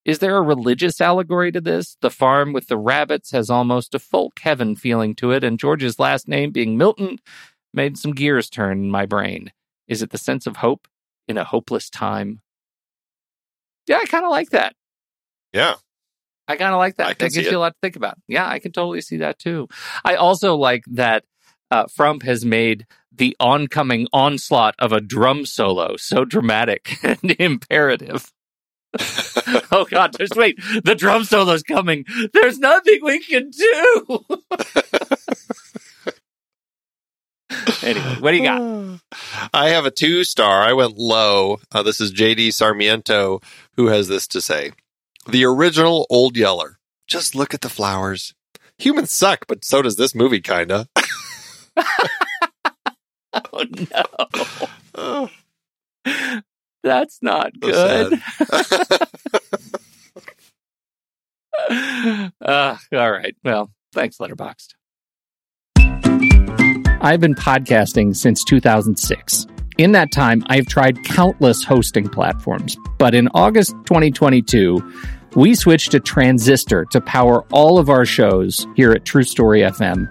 Is 0.05 0.18
there 0.18 0.37
a 0.37 0.42
religious 0.42 1.00
allegory 1.00 1.50
to 1.53 1.62
this? 1.62 1.96
The 2.03 2.11
farm 2.11 2.53
with 2.53 2.66
the 2.66 2.76
rabbits 2.76 3.30
has 3.30 3.49
almost 3.49 3.95
a 3.95 3.99
folk 3.99 4.38
heaven 4.41 4.76
feeling 4.76 5.14
to 5.14 5.30
it, 5.33 5.42
and 5.42 5.58
George's 5.58 5.99
last 5.99 6.29
name 6.29 6.50
being 6.50 6.76
Milton 6.76 7.21
made 7.72 7.96
some 7.96 8.12
gears 8.12 8.50
turn 8.50 8.80
in 8.80 8.91
my 8.91 9.07
brain. 9.07 9.50
Is 9.88 10.03
it 10.03 10.11
the 10.11 10.18
sense 10.18 10.46
of 10.46 10.58
hope 10.58 10.87
in 11.26 11.38
a 11.38 11.45
hopeless 11.45 11.88
time? 11.88 12.42
Yeah, 13.87 13.96
I 13.96 14.04
kind 14.04 14.26
of 14.26 14.30
like 14.30 14.50
that. 14.50 14.75
yeah. 15.54 15.76
I 16.49 16.57
kind 16.57 16.75
of 16.75 16.79
like 16.79 16.96
that. 16.96 17.18
That 17.18 17.33
gives 17.33 17.50
you 17.50 17.57
a 17.57 17.58
lot 17.58 17.71
to 17.71 17.79
think 17.80 17.96
about. 17.96 18.18
Yeah, 18.29 18.46
I 18.46 18.58
can 18.58 18.72
totally 18.72 19.00
see 19.00 19.16
that 19.16 19.38
too. 19.38 19.68
I 20.04 20.16
also 20.16 20.54
like 20.54 20.84
that 20.92 21.25
uh, 21.71 21.87
Frump 21.87 22.22
has 22.22 22.45
made 22.45 22.87
the 23.13 23.37
oncoming 23.41 24.07
onslaught 24.13 24.75
of 24.79 24.93
a 24.93 25.01
drum 25.01 25.47
solo 25.47 25.97
so 25.97 26.25
dramatic 26.25 26.99
and 27.03 27.34
imperative. 27.38 28.33
oh 29.72 29.87
God! 29.91 30.14
There's 30.14 30.30
wait, 30.34 30.59
the 30.84 30.95
drum 30.95 31.25
solo's 31.25 31.63
coming. 31.63 32.05
There's 32.33 32.59
nothing 32.59 33.01
we 33.03 33.21
can 33.21 33.51
do. 33.51 34.25
anyway, 37.83 38.17
what 38.21 38.30
do 38.30 38.37
you 38.38 38.45
got? 38.45 39.01
I 39.53 39.68
have 39.71 39.84
a 39.84 39.91
two 39.91 40.25
star. 40.25 40.63
I 40.63 40.72
went 40.72 40.97
low. 40.97 41.59
Uh, 41.72 41.83
this 41.83 42.01
is 42.01 42.13
JD 42.13 42.55
Sarmiento 42.55 43.41
who 43.76 43.88
has 43.88 44.09
this 44.09 44.26
to 44.29 44.41
say. 44.41 44.72
The 45.29 45.45
original 45.45 46.07
Old 46.09 46.37
Yeller. 46.37 46.79
Just 47.07 47.34
look 47.34 47.53
at 47.53 47.61
the 47.61 47.68
flowers. 47.68 48.34
Humans 48.79 49.13
suck, 49.13 49.47
but 49.47 49.64
so 49.64 49.83
does 49.83 49.97
this 49.97 50.14
movie, 50.14 50.41
kinda. 50.41 50.88
Oh 53.53 53.64
no, 53.92 54.03
Oh, 54.94 55.30
that's 56.82 57.18
not 57.22 57.53
so 57.62 58.11
good. 58.11 58.20
Uh, 62.40 62.76
all 62.92 63.12
right. 63.12 63.36
Well, 63.44 63.70
thanks, 63.92 64.16
Letterboxd. 64.18 64.74
I've 67.03 67.20
been 67.20 67.34
podcasting 67.34 68.16
since 68.16 68.42
2006. 68.44 69.46
In 69.78 69.92
that 69.92 70.11
time, 70.12 70.42
I've 70.46 70.66
tried 70.66 71.04
countless 71.04 71.62
hosting 71.62 72.08
platforms, 72.08 72.76
but 72.98 73.14
in 73.14 73.28
August 73.34 73.72
2022, 73.84 74.78
we 75.34 75.54
switched 75.54 75.90
to 75.90 76.00
Transistor 76.00 76.86
to 76.86 77.00
power 77.03 77.44
all 77.53 77.78
of 77.78 77.90
our 77.90 78.07
shows 78.07 78.66
here 78.74 78.92
at 78.92 79.04
True 79.04 79.22
Story 79.22 79.61
FM, 79.61 80.11